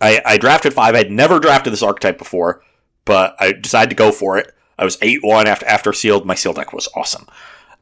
[0.00, 0.94] I, I drafted five.
[0.94, 2.62] I'd never drafted this archetype before,
[3.04, 4.54] but I decided to go for it.
[4.78, 6.24] I was eight one after after sealed.
[6.24, 7.26] My seal deck was awesome,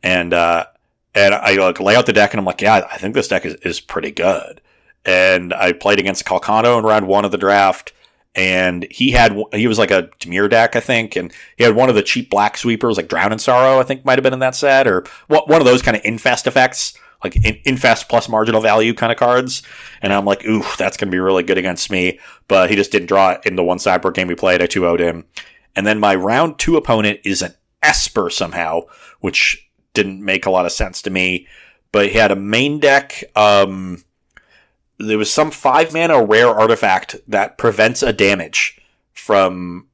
[0.02, 0.66] and uh,
[1.14, 3.44] and I like lay out the deck, and I'm like, yeah, I think this deck
[3.44, 4.62] is, is pretty good.
[5.04, 7.92] And I played against Calcano in round one of the draft,
[8.34, 11.88] and he had he was like a Dimir deck, I think, and he had one
[11.88, 14.38] of the cheap black sweepers, like Drown in Sorrow, I think might have been in
[14.40, 16.96] that set, or what one of those kind of infest effects,
[17.26, 19.62] like in, infest plus marginal value kind of cards.
[20.02, 22.18] And I'm like, ooh, that's going to be really good against me.
[22.48, 24.62] But he just didn't draw it in the one sideboard game we played.
[24.62, 25.24] I 2 0'd him.
[25.74, 28.82] And then my round two opponent is an Esper somehow,
[29.20, 31.46] which didn't make a lot of sense to me.
[31.92, 33.24] But he had a main deck.
[33.34, 34.04] Um,
[34.98, 38.80] there was some five mana rare artifact that prevents a damage
[39.12, 39.88] from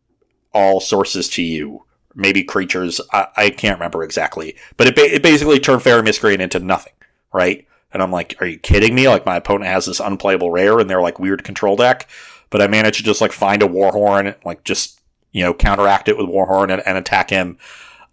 [0.52, 1.84] all sources to you.
[2.14, 3.00] Maybe creatures.
[3.12, 4.56] I, I can't remember exactly.
[4.76, 6.92] But it, ba- it basically turned Faerie Miscreant into nothing,
[7.32, 7.66] right?
[7.92, 9.08] And I'm like, are you kidding me?
[9.08, 12.08] Like my opponent has this unplayable rare in their like weird control deck,
[12.50, 15.00] but I managed to just like find a Warhorn, like just
[15.32, 17.58] you know counteract it with Warhorn and, and attack him.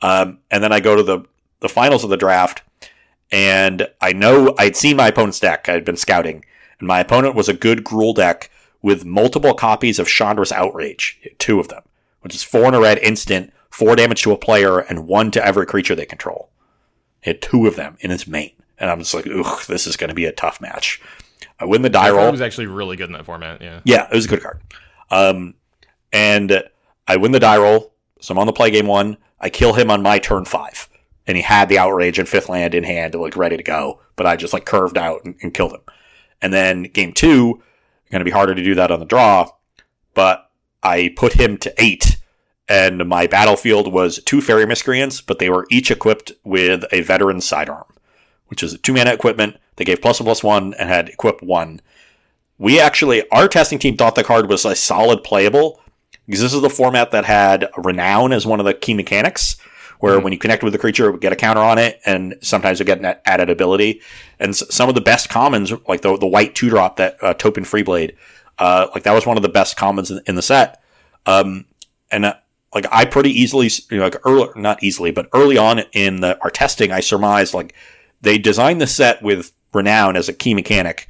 [0.01, 1.21] Um, and then I go to the
[1.59, 2.61] the finals of the draft,
[3.31, 5.69] and I know I'd seen my opponent's deck.
[5.69, 6.43] I'd been scouting,
[6.79, 8.49] and my opponent was a good Gruul deck
[8.81, 11.83] with multiple copies of Chandra's Outrage, two of them,
[12.21, 15.45] which is four in a red instant, four damage to a player, and one to
[15.45, 16.49] every creature they control.
[17.21, 19.97] He had two of them in his main, and I'm just like, ooh, this is
[19.97, 21.01] going to be a tough match.
[21.59, 22.31] I win the die That roll.
[22.31, 23.61] was actually really good in that format.
[23.61, 23.81] Yeah.
[23.83, 24.61] Yeah, it was a good card.
[25.11, 25.55] Um,
[26.13, 26.63] and
[27.07, 27.93] I win the die roll.
[28.21, 29.17] So I'm on the play game one.
[29.39, 30.87] I kill him on my turn five.
[31.27, 34.01] And he had the outrage and fifth land in hand, like ready to go.
[34.15, 35.81] But I just like curved out and, and killed him.
[36.41, 37.61] And then game two,
[38.11, 39.49] going to be harder to do that on the draw.
[40.13, 40.49] But
[40.81, 42.17] I put him to eight.
[42.67, 47.41] And my battlefield was two faerie miscreants, but they were each equipped with a veteran
[47.41, 47.85] sidearm,
[48.49, 49.57] which is a two mana equipment.
[49.77, 51.81] They gave plus one plus one and had equip one.
[52.57, 55.81] We actually our testing team thought the card was a solid playable
[56.25, 59.55] because this is the format that had renown as one of the key mechanics
[59.99, 62.35] where when you connect with the creature it would get a counter on it and
[62.41, 64.01] sometimes it would get an added ability.
[64.39, 67.33] And s- some of the best commons like the, the white two drop that uh,
[67.33, 68.15] Topan Freeblade
[68.57, 70.81] uh, like that was one of the best commons in, in the set.
[71.25, 71.65] Um,
[72.11, 72.35] and uh,
[72.73, 76.39] like I pretty easily you know, like early not easily but early on in the,
[76.41, 77.75] our testing I surmised like
[78.21, 81.07] they designed the set with renown as a key mechanic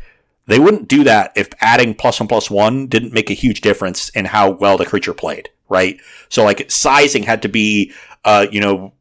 [0.50, 4.10] they wouldn't do that if adding plus one plus one didn't make a huge difference
[4.10, 6.02] in how well the creature played, right?
[6.28, 7.94] So like sizing had to be,
[8.26, 8.92] uh, you know,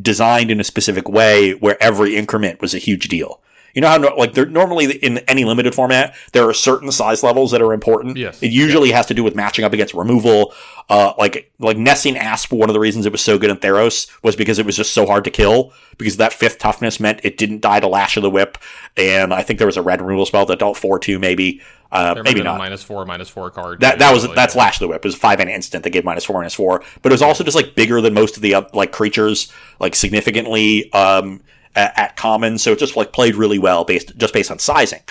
[0.00, 3.40] designed in a specific way where every increment was a huge deal.
[3.74, 7.22] You know how no, like there normally in any limited format there are certain size
[7.22, 8.16] levels that are important.
[8.16, 8.42] Yes.
[8.42, 10.54] It usually has to do with matching up against removal.
[10.88, 14.10] Uh, like like Nessian Asp, one of the reasons it was so good in Theros
[14.22, 17.36] was because it was just so hard to kill because that fifth toughness meant it
[17.36, 18.56] didn't die to Lash of the Whip,
[18.96, 21.60] and I think there was a red removal spell that dealt four two maybe.
[21.90, 22.58] Uh, maybe not.
[22.58, 23.80] minus four, minus four card.
[23.80, 24.62] That that was Really, that's yeah.
[24.62, 25.04] Lash of the Whip.
[25.04, 27.44] It was five mana instant that gave minus four minus four, but it was also
[27.44, 29.50] just like bigger than most of the uh, like creatures,
[29.80, 31.40] like significantly um,
[31.74, 32.58] at, at common.
[32.58, 35.02] So it just like played really well based just based on sizing.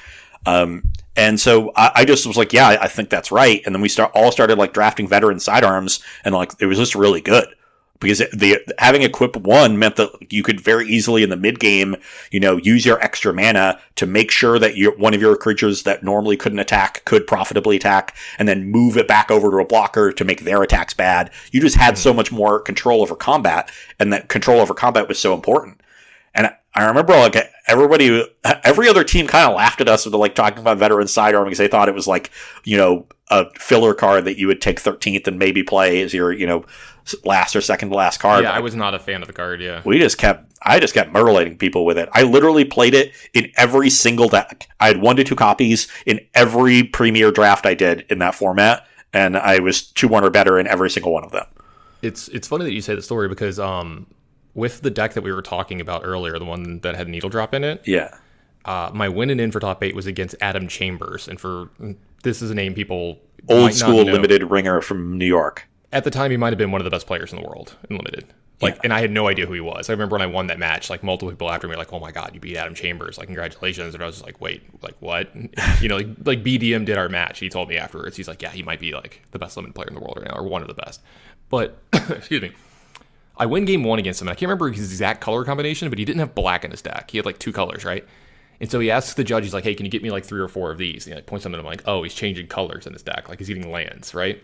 [0.45, 0.84] Um,
[1.15, 3.61] and so I, I just was like, yeah, I, I think that's right.
[3.65, 6.95] And then we start all started like drafting veteran sidearms, and like it was just
[6.95, 7.47] really good
[7.99, 11.59] because it, the having equip one meant that you could very easily in the mid
[11.59, 11.95] game,
[12.31, 15.84] you know, use your extra mana to make sure that your one of your creatures
[15.84, 19.65] that normally couldn't attack could profitably attack, and then move it back over to a
[19.65, 21.31] blocker to make their attacks bad.
[21.51, 25.19] You just had so much more control over combat, and that control over combat was
[25.19, 25.81] so important.
[26.76, 27.35] And I remember like
[27.68, 28.26] everybody,
[28.64, 31.57] every other team kind of laughed at us with like talking about veteran sidearm because
[31.57, 32.31] they thought it was like,
[32.64, 36.31] you know, a filler card that you would take 13th and maybe play as your,
[36.31, 36.65] you know,
[37.23, 38.44] last or second to last card.
[38.44, 39.61] Yeah, I was not a fan of the card.
[39.61, 39.81] Yeah.
[39.85, 42.10] we just kept, I just kept mutilating people with it.
[42.14, 44.69] I literally played it in every single deck.
[44.80, 48.85] I had one to two copies in every premier draft I did in that format.
[49.14, 51.45] And I was two one or better in every single one of them.
[52.02, 54.06] It's it's funny that you say the story because um
[54.57, 57.53] with the deck that we were talking about earlier, the one that had needle drop
[57.53, 58.09] in it, Yeah.
[58.65, 61.69] uh, my win and in for top eight was against Adam Chambers, and for
[62.23, 65.67] this is a name people Old might not school limited ringer from New York.
[65.93, 67.75] At the time, he might have been one of the best players in the world
[67.89, 68.25] in limited.
[68.59, 69.88] Like, and I had no idea who he was.
[69.88, 71.99] I remember when I won that match, like multiple people after me, were like, "Oh
[71.99, 73.19] my god, you beat Adam Chambers!
[73.19, 75.29] Like, congratulations!" And I was just like, "Wait, like what?"
[75.79, 77.38] you know, like, like BDM did our match.
[77.38, 78.17] He told me afterwards.
[78.17, 80.27] He's like, "Yeah, he might be like the best limited player in the world right
[80.27, 81.01] now, or one of the best."
[81.49, 81.77] But
[82.09, 82.51] excuse me,
[83.38, 84.27] I win game one against him.
[84.27, 87.11] I can't remember his exact color combination, but he didn't have black in his deck.
[87.11, 88.05] He had like two colors, right?
[88.59, 90.41] And so he asks the judge, he's like, "Hey, can you get me like three
[90.41, 91.59] or four of these?" And he like points something.
[91.59, 93.30] and I'm like, "Oh, he's changing colors in his deck.
[93.30, 94.41] Like he's eating lands, right?"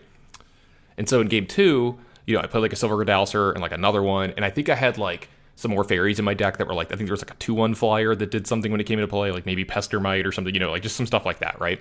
[0.96, 3.72] And so in game two, you know, I played like a Silver Dowser and like
[3.72, 6.66] another one, and I think I had like some more fairies in my deck that
[6.66, 8.80] were like I think there was like a two one flyer that did something when
[8.80, 11.26] it came into play, like maybe Pestermite or something, you know, like just some stuff
[11.26, 11.80] like that, right?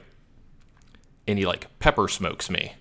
[1.27, 2.73] And he like pepper smokes me.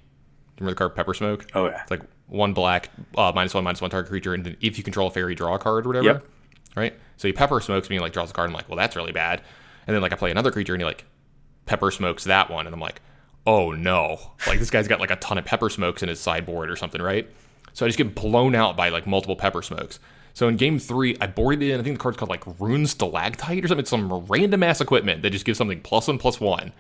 [0.59, 1.47] Remember the card Pepper Smoke?
[1.55, 1.83] Oh yeah.
[1.83, 2.03] It's like
[2.33, 5.11] one black, uh, minus one, minus one target creature, and then if you control a
[5.11, 6.07] fairy, draw a card or whatever.
[6.07, 6.27] Yep.
[6.75, 6.95] Right?
[7.19, 8.49] So he pepper smokes me and like draws a card.
[8.49, 9.43] I'm like, well, that's really bad.
[9.87, 11.05] And then like I play another creature and he like
[11.67, 13.03] pepper smokes that one, and I'm like,
[13.47, 16.71] oh no, like this guy's got like a ton of pepper smokes in his sideboard
[16.71, 17.29] or something, right?
[17.75, 19.99] So I just get blown out by like multiple pepper smokes.
[20.35, 21.79] So in game three, I boarded in.
[21.79, 23.81] I think the card's called like Runed Stalactite or something.
[23.81, 26.73] It's some random ass equipment that just gives something plus one plus one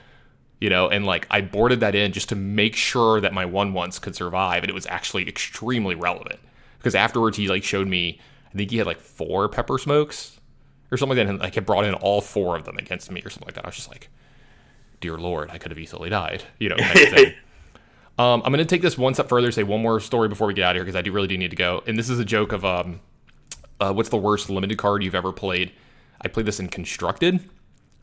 [0.62, 3.72] you know, and like I boarded that in just to make sure that my one
[3.72, 6.38] ones could survive, and it was actually extremely relevant
[6.78, 10.38] because afterwards he like showed me, I think he had like four pepper smokes
[10.92, 13.20] or something like that, and like had brought in all four of them against me
[13.24, 13.64] or something like that.
[13.64, 14.08] I was just like,
[15.00, 16.76] dear lord, I could have easily died, you know.
[16.76, 17.34] Kind of thing.
[18.20, 20.62] um, I'm gonna take this one step further, say one more story before we get
[20.62, 22.24] out of here because I do really do need to go, and this is a
[22.24, 23.00] joke of um,
[23.80, 25.72] uh, what's the worst limited card you've ever played?
[26.20, 27.40] I played this in constructed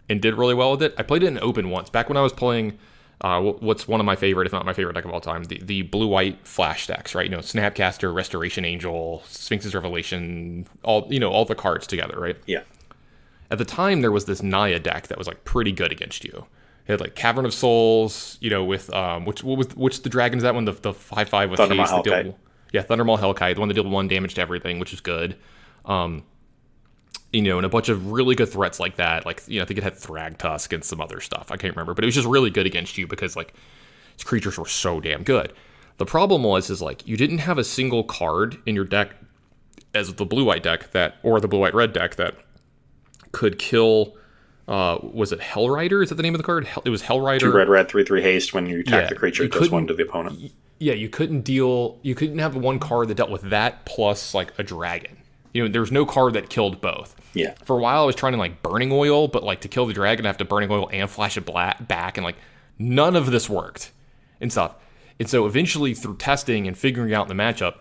[0.10, 0.94] and did really well with it.
[0.98, 2.78] I played it in open once back when I was playing.
[3.22, 5.60] Uh, what's one of my favorite, if not my favorite deck of all time, the,
[5.62, 7.26] the blue white flash decks, right?
[7.26, 12.38] You know, Snapcaster, Restoration Angel, Sphinx's Revelation, all you know, all the cards together, right?
[12.46, 12.62] Yeah.
[13.52, 16.46] At the time, there was this Naya deck that was like pretty good against you.
[16.88, 20.10] It had like Cavern of Souls, you know, with um, which what was which the
[20.10, 20.64] dragon is that one?
[20.66, 22.24] The the five five with Thundermaw haste Hellkite.
[22.24, 22.40] deal-
[22.72, 25.36] yeah, Thundermaw Hellkite, the one that dealt one damage to everything, which is good.
[25.86, 26.24] Um,
[27.34, 29.26] you know, and a bunch of really good threats like that.
[29.26, 31.52] Like, you know, I think it had Thragtusk and some other stuff.
[31.52, 33.54] I can't remember, but it was just really good against you because like
[34.16, 35.54] its creatures were so damn good.
[35.98, 39.16] The problem was is like you didn't have a single card in your deck
[39.94, 42.36] as the blue white deck that or the blue white red deck that
[43.32, 44.16] could kill
[44.68, 46.02] uh was it Hellrider?
[46.04, 46.66] Is that the name of the card?
[46.66, 47.40] Hell, it was Hellrider.
[47.40, 48.54] Two red, red, three, three haste.
[48.54, 50.52] When you attack Yeah, the creature, it does one to the opponent.
[50.80, 51.98] yeah, you couldn't deal.
[52.02, 55.18] You couldn't have one card that dealt with that plus like a dragon.
[55.54, 57.16] You know, there was no card that killed both.
[57.34, 57.54] Yeah.
[57.66, 59.94] For a while, I was trying to like burning oil, but like to kill the
[59.94, 62.38] dragon, I have to burning oil and flash it black back, and like
[62.78, 63.92] none of this worked
[64.42, 64.76] and stuff.
[65.20, 67.76] And so eventually, through testing and figuring out the matchup,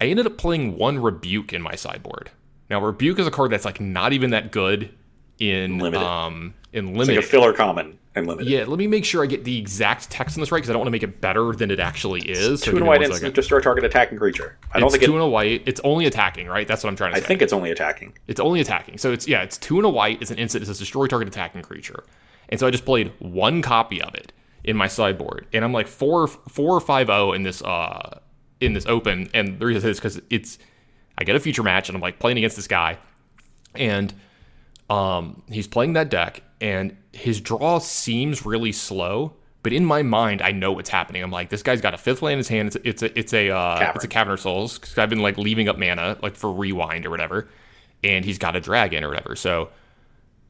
[0.00, 2.30] I ended up playing one rebuke in my sideboard.
[2.68, 4.94] Now, rebuke is a card that's like not even that good
[5.38, 6.04] in Limited.
[6.04, 7.16] um in It's limited.
[7.16, 8.48] like a filler common and limited.
[8.50, 10.72] yeah, let me make sure I get the exact text on this right because I
[10.72, 12.60] don't want to make it better than it actually is.
[12.60, 14.56] So Two give and white instant, destroy target attacking creature.
[14.72, 15.06] I don't It's think it.
[15.06, 15.62] two and a white.
[15.66, 16.66] It's only attacking, right?
[16.66, 17.24] That's what I'm trying to I say.
[17.24, 18.14] I think it's only attacking.
[18.26, 18.98] It's only attacking.
[18.98, 20.20] So it's yeah, it's two and a white.
[20.22, 20.62] It's an instant.
[20.62, 22.04] It says destroy target attacking creature.
[22.48, 24.32] And so I just played one copy of it
[24.64, 28.18] in my sideboard, and I'm like four four or five zero in this uh
[28.60, 29.28] in this open.
[29.34, 30.58] And the reason is because it's
[31.18, 32.98] I get a future match, and I'm like playing against this guy,
[33.74, 34.12] and
[34.90, 39.34] um he's playing that deck, and his draw seems really slow.
[39.62, 41.24] But in my mind, I know what's happening.
[41.24, 42.68] I'm like, this guy's got a fifth land in his hand.
[42.68, 43.96] It's a, it's a, it's a, uh, Cavern.
[43.96, 44.78] it's a Cavern of Souls.
[44.78, 47.48] 'cause I've been like leaving up mana, like for rewind or whatever
[48.04, 49.34] and he's got a dragon or whatever.
[49.34, 49.70] So,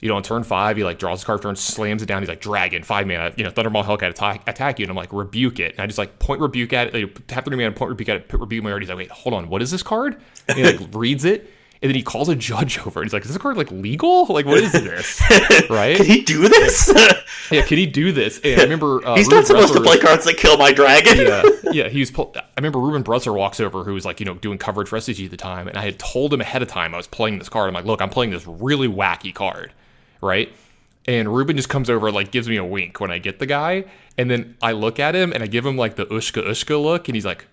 [0.01, 2.21] you know, on turn five, he like draws his card turn, slams it down.
[2.21, 4.83] He's like, dragon, five mana, you know, Thundermaw Hellkite attack, attack you.
[4.85, 5.73] And I'm like, rebuke it.
[5.73, 8.17] And I just like point rebuke at it, like, tap three mana, point rebuke at
[8.17, 8.85] it, put rebuke my already.
[8.85, 10.21] He's like, wait, hold on, what is this card?
[10.49, 11.51] And he like reads it.
[11.87, 13.01] And then he calls a judge over.
[13.01, 14.27] And he's like, is this card like legal?
[14.27, 15.23] Like, what is this?
[15.71, 15.97] right?
[15.97, 16.93] Can he do this?
[17.53, 18.41] yeah, can he do this?
[18.43, 21.17] And I remember uh, He's Reuben not supposed to play cards that kill my dragon.
[21.19, 21.89] yeah, yeah.
[21.89, 22.11] He was.
[22.11, 24.99] Pull- I remember Reuben Bresler walks over, who was like, you know, doing coverage for
[24.99, 27.39] SCG at the time, and I had told him ahead of time I was playing
[27.39, 27.69] this card.
[27.69, 29.73] I'm like, look, I'm playing this really wacky card,
[30.21, 30.53] right?
[31.07, 33.85] And Reuben just comes over, like, gives me a wink when I get the guy,
[34.19, 37.07] and then I look at him and I give him like the ushka ushka look,
[37.09, 37.47] and he's like,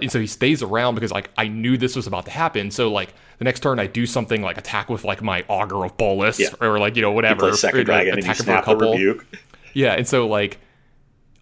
[0.00, 2.70] And so he stays around because like I knew this was about to happen.
[2.70, 5.96] So like the next turn I do something like attack with like my Augur of
[5.96, 6.48] Bolas Yeah.
[6.60, 8.54] or like you know whatever, or, second like, dragon and you attack him for a
[8.54, 8.92] snap the couple.
[8.92, 9.26] rebuke.
[9.74, 10.58] Yeah, and so like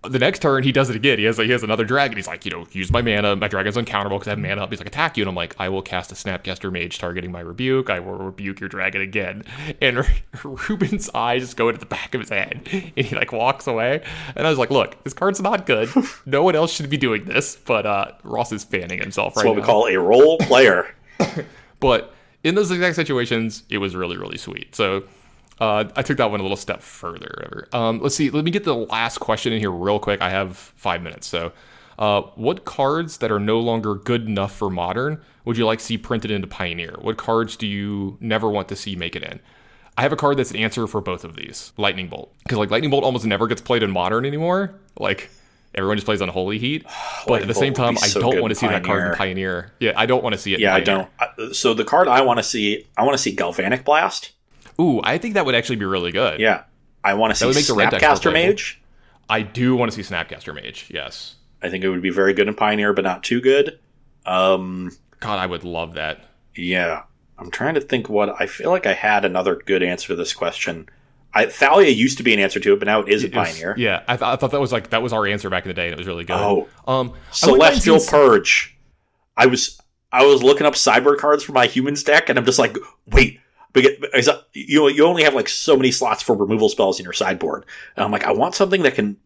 [0.02, 1.18] the next turn he does it again.
[1.18, 2.16] He has he has another dragon.
[2.16, 3.36] He's like, you know, use my mana.
[3.36, 4.70] My dragon's uncounterable because I have mana up.
[4.70, 7.40] He's like, attack you, and I'm like, I will cast a Snapcaster Mage targeting my
[7.40, 7.90] rebuke.
[7.90, 9.44] I will rebuke your dragon again.
[9.81, 10.06] And
[10.44, 14.02] Reuben's eyes just go into the back of his head, and he like walks away.
[14.35, 15.89] And I was like, look, this card's not good.
[16.27, 17.56] No one else should be doing this.
[17.56, 20.94] But uh, Ross is fanning himself That's right what we call a role player.
[21.81, 22.14] But
[22.44, 24.74] in those exact situations, it was really, really sweet.
[24.77, 25.05] So
[25.61, 27.69] uh, I took that one a little step further.
[27.73, 28.31] Um, let's see.
[28.31, 30.23] Let me get the last question in here real quick.
[30.23, 31.27] I have five minutes.
[31.27, 31.53] So,
[31.99, 35.85] uh, what cards that are no longer good enough for modern would you like to
[35.85, 36.97] see printed into Pioneer?
[37.01, 39.41] What cards do you never want to see make it in?
[39.99, 41.73] I have a card that's an answer for both of these.
[41.77, 44.74] Lightning Bolt, because like Lightning Bolt almost never gets played in modern anymore.
[44.99, 45.28] Like
[45.74, 46.87] everyone just plays Unholy Heat.
[47.27, 49.15] But at the same Bolt time, I so don't want to see that card in
[49.15, 49.16] Pioneer.
[49.16, 49.73] Pioneer.
[49.78, 50.61] Yeah, I don't want to see it.
[50.61, 51.09] Yeah, I don't.
[51.53, 54.32] So the card I want to see, I want to see Galvanic Blast.
[54.81, 56.40] Ooh, I think that would actually be really good.
[56.40, 56.62] Yeah,
[57.05, 58.32] I want to see would make the red decks more Snapcaster.
[58.32, 58.82] Mage.
[59.28, 60.86] I do want to see Snapcaster Mage.
[60.93, 61.36] Yes.
[61.62, 63.78] I think it would be very good in Pioneer, but not too good.
[64.27, 64.90] Um,
[65.20, 66.24] God, I would love that.
[66.57, 67.02] yeah,
[67.39, 70.32] I'm trying to think what I feel like I had another good answer to this
[70.32, 70.89] question.
[71.32, 73.74] I, Thalia used to be an answer to it, but now it is a Pioneer.
[73.78, 75.74] yeah, I, th- I thought that was like that was our answer back in the
[75.74, 76.36] day, and it was really good.
[76.36, 76.69] Oh.
[76.89, 78.77] um, I Celestial seeing- Purge.
[79.36, 79.81] I was
[80.12, 82.77] I was looking up sideboard cards for my humans deck, and I'm just like,
[83.07, 83.39] wait,
[83.72, 87.64] because you you only have like so many slots for removal spells in your sideboard,
[87.97, 89.16] and I'm like, I want something that can,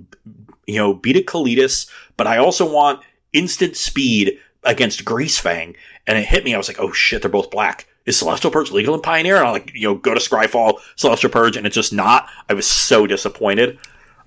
[0.67, 3.01] you know, beat a Kalitas, but I also want
[3.33, 5.77] instant speed against Greasefang,
[6.07, 6.55] and it hit me.
[6.55, 7.87] I was like, oh shit, they're both black.
[8.07, 9.37] Is Celestial Purge legal in Pioneer?
[9.37, 12.29] And I'm like, you know, go to Scryfall, Celestial Purge, and it's just not.
[12.51, 13.79] I was so disappointed.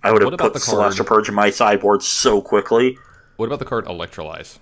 [0.04, 2.98] I would have put Celestial Purge in my sideboard so quickly.
[3.36, 4.58] What about the card Electrolyze?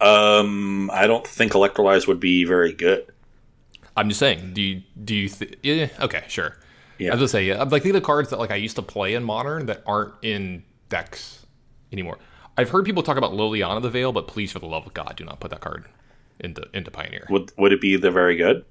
[0.00, 3.06] Um, I don't think Electrolyze would be very good.
[4.00, 4.54] I'm just saying.
[4.54, 5.28] Do you do you?
[5.28, 5.88] Th- yeah.
[6.00, 6.24] Okay.
[6.28, 6.56] Sure.
[6.98, 7.10] Yeah.
[7.10, 7.44] I was gonna say.
[7.44, 7.60] Yeah.
[7.60, 9.82] I'm like think of the cards that like I used to play in Modern that
[9.86, 11.44] aren't in decks
[11.92, 12.18] anymore.
[12.56, 15.14] I've heard people talk about Liliana the Veil, but please, for the love of God,
[15.16, 15.84] do not put that card
[16.40, 17.26] into into Pioneer.
[17.30, 18.64] Would would it be the very good?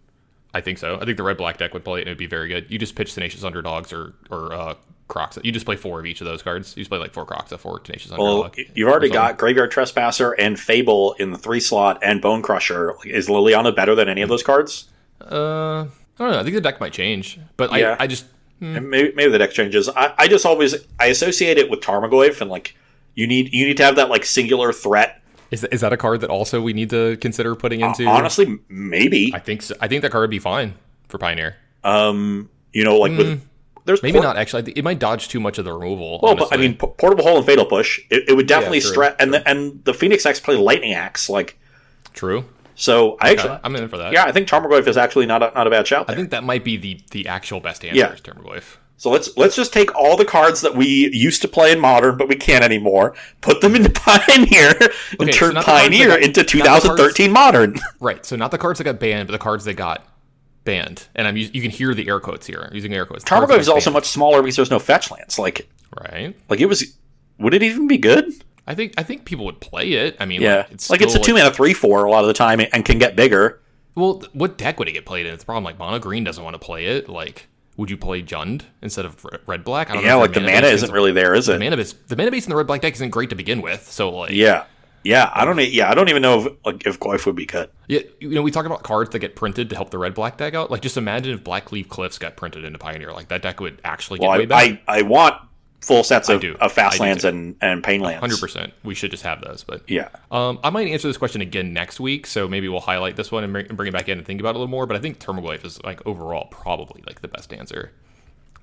[0.54, 0.98] I think so.
[1.00, 2.72] I think the red black deck would play it and it'd be very good.
[2.72, 4.74] You just pitch Tenacious Underdogs or or uh,
[5.08, 5.44] Kroxa.
[5.46, 6.76] You just play four of each of those cards.
[6.76, 8.68] You just play like four Kroxa, four Tenacious Well, Underdog.
[8.76, 12.96] you've already got Graveyard Trespasser and Fable in the three slot and Bone Crusher.
[13.06, 14.90] Is Liliana better than any of those cards?
[15.30, 15.88] Uh, I
[16.18, 16.40] don't know.
[16.40, 17.96] I think the deck might change, but Yeah.
[18.00, 18.26] I I just
[18.62, 19.88] And Maybe, maybe the deck changes.
[19.90, 22.76] I, I just always I associate it with Tarmogoyf and like
[23.16, 25.22] you need you need to have that like singular threat.
[25.52, 28.06] is is that a card that also we need to consider putting into?
[28.06, 29.32] Honestly, maybe.
[29.34, 29.76] I think so.
[29.80, 30.74] I think that card would be fine
[31.08, 31.56] for Pioneer.
[31.84, 33.42] Um, you know, like with
[33.86, 34.08] there's Hmm.
[34.08, 34.72] Maybe por- not actually.
[34.74, 36.20] It might dodge too much of the removal.
[36.22, 38.92] Well, but I mean, P- Portable Hole and Fatal Push, it, it would definitely true,
[38.92, 39.16] stretch.
[39.20, 41.58] And the and the Phoenix X play Lightning Axe, like
[42.14, 42.44] true.
[42.80, 43.18] So.
[43.20, 44.14] I actually, I'm in for that.
[44.14, 46.10] yeah, I think Tarmogoyf is actually not a, not a bad shout.
[46.10, 47.98] I think that might be the the actual best answer.
[47.98, 48.14] Yeah.
[48.14, 48.78] is Tarmogoyf.
[48.96, 52.18] So let's let's just take all the cards that we used to play in Modern,
[52.18, 53.16] but we can't anymore.
[53.42, 54.72] Put them into Pioneer
[55.12, 57.76] and Okay, turn cards Pioneer got- into not the cards- 2013 Modern.
[58.00, 58.26] Right.
[58.26, 60.06] So not the cards that got banned, but the cards that got
[60.64, 61.08] banned.
[61.16, 62.66] And I'm you can hear the air quotes here.
[62.70, 63.24] I'm using air quotes.
[63.24, 65.38] The cards that Tarmogoyf is also much smaller because there's no fetch lands.
[65.40, 65.70] Like
[66.02, 66.36] right.
[66.50, 66.96] like it was.
[67.40, 68.34] Would it even be good?
[68.70, 70.16] I think I think people would play it.
[70.20, 72.28] I mean, Yeah, like, it's like it's a two mana three four a lot of
[72.28, 73.60] the time and can get bigger.
[73.96, 75.34] Well, what deck would it get played in?
[75.34, 75.64] It's the problem.
[75.66, 77.10] Like mono green doesn't want to play it.
[77.10, 79.90] Like, would you play Jund instead of red black?
[79.90, 80.20] I don't Yeah, know.
[80.20, 81.60] like the mana base isn't really there, is The it?
[81.60, 83.90] mana base, the mana base in the red black deck isn't great to begin with.
[83.92, 84.66] So like, Yeah,
[85.04, 85.32] yeah.
[85.34, 85.60] I don't.
[85.60, 87.70] Yeah, I don't even know if like if Goyf would be good.
[87.88, 90.38] Yeah, you know, we talk about cards that get printed to help the red black
[90.38, 90.70] deck out.
[90.70, 93.12] Like, just imagine if Blackcleave Cliffs got printed into Pioneer.
[93.12, 94.80] Like, that deck would actually get Well, way I, better.
[94.88, 95.36] I I want
[95.82, 98.20] full sets of, of fast lands and and pain lands.
[98.20, 98.74] Hundred percent.
[98.84, 99.64] We should just have those.
[99.64, 100.10] But Yeah.
[100.32, 102.26] um, I might answer this question again next week.
[102.28, 104.56] So maybe we'll highlight this one and bring, it back in and think about it
[104.56, 104.86] a little more.
[104.86, 107.92] But I think Tarmogoyf is like overall probably like the best answer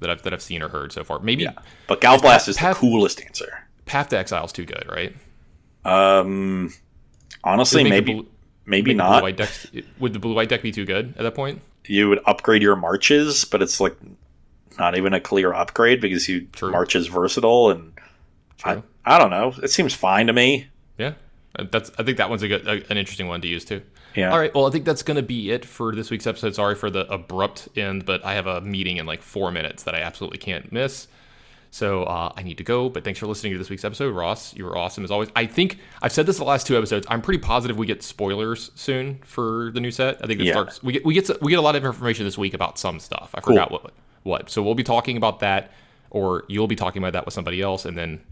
[0.01, 1.19] that I've that I've seen or heard so far.
[1.21, 1.53] Maybe Yeah.
[1.87, 3.67] But Galblast is the coolest answer.
[3.87, 5.15] Path to Exile is too good, right?
[5.85, 6.73] Um,
[7.45, 8.27] honestly, maybe
[8.67, 9.11] maybe the not.
[9.21, 9.67] Blue white decks,
[9.99, 11.61] would the blue white deck be too good at that point?
[11.87, 13.97] You would upgrade your marches, but it's like
[14.79, 16.71] not even a clear upgrade because you True.
[16.71, 17.93] march is versatile and
[18.65, 18.83] I, True.
[19.05, 19.55] I don't know.
[19.63, 20.67] It seems fine to me.
[20.99, 21.13] Yeah,
[21.59, 21.91] Uh, that's.
[21.99, 23.83] I think that one's a good, a, an interesting one to use too.
[24.15, 24.31] Yeah.
[24.33, 24.55] All right.
[24.55, 26.55] Well, I think that's going to be it for this week's episode.
[26.55, 29.95] Sorry for the abrupt end, but I have a meeting in like four minutes that
[29.95, 31.07] I absolutely can't miss.
[31.71, 32.89] So uh, I need to go.
[32.89, 34.57] But thanks for listening to this week's episode, Ross.
[34.57, 35.29] You were awesome as always.
[35.37, 37.07] I think I've said this the last two episodes.
[37.11, 40.17] I'm pretty positive we get spoilers soon for the new set.
[40.25, 40.53] I think it Yeah.
[40.53, 40.83] starts.
[40.83, 43.33] We get we get we get a lot of information this week about some stuff.
[43.35, 43.93] I forgot what
[44.27, 44.51] what.
[44.51, 45.71] So we'll be talking about that,
[46.11, 48.23] or you'll be talking about that with somebody else, and then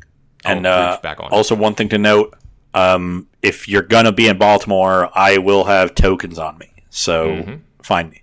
[0.45, 1.31] I'll And uh, back on.
[1.31, 2.35] also, one thing to note:
[2.75, 7.55] um, if you're gonna be in Baltimore, I will have tokens on me, so Mm-hmm.
[7.83, 8.21] find me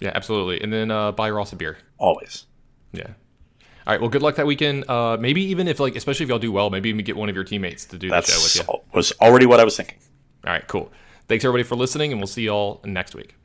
[0.00, 0.60] yeah, absolutely.
[0.60, 1.78] And then uh, buy Ross a beer.
[1.96, 2.46] always.
[2.92, 3.06] Yeah.
[3.86, 4.00] All right.
[4.00, 4.88] Well, good luck that weekend.
[4.90, 7.36] Uh, maybe even if like, especially if y'all do well, maybe even get one of
[7.36, 8.80] your teammates to do the show with you.
[8.92, 9.98] was already what I was thinking.
[10.44, 10.66] All right.
[10.66, 10.90] Cool.
[11.28, 13.36] Thanks everybody for listening, and we'll see y'all next week.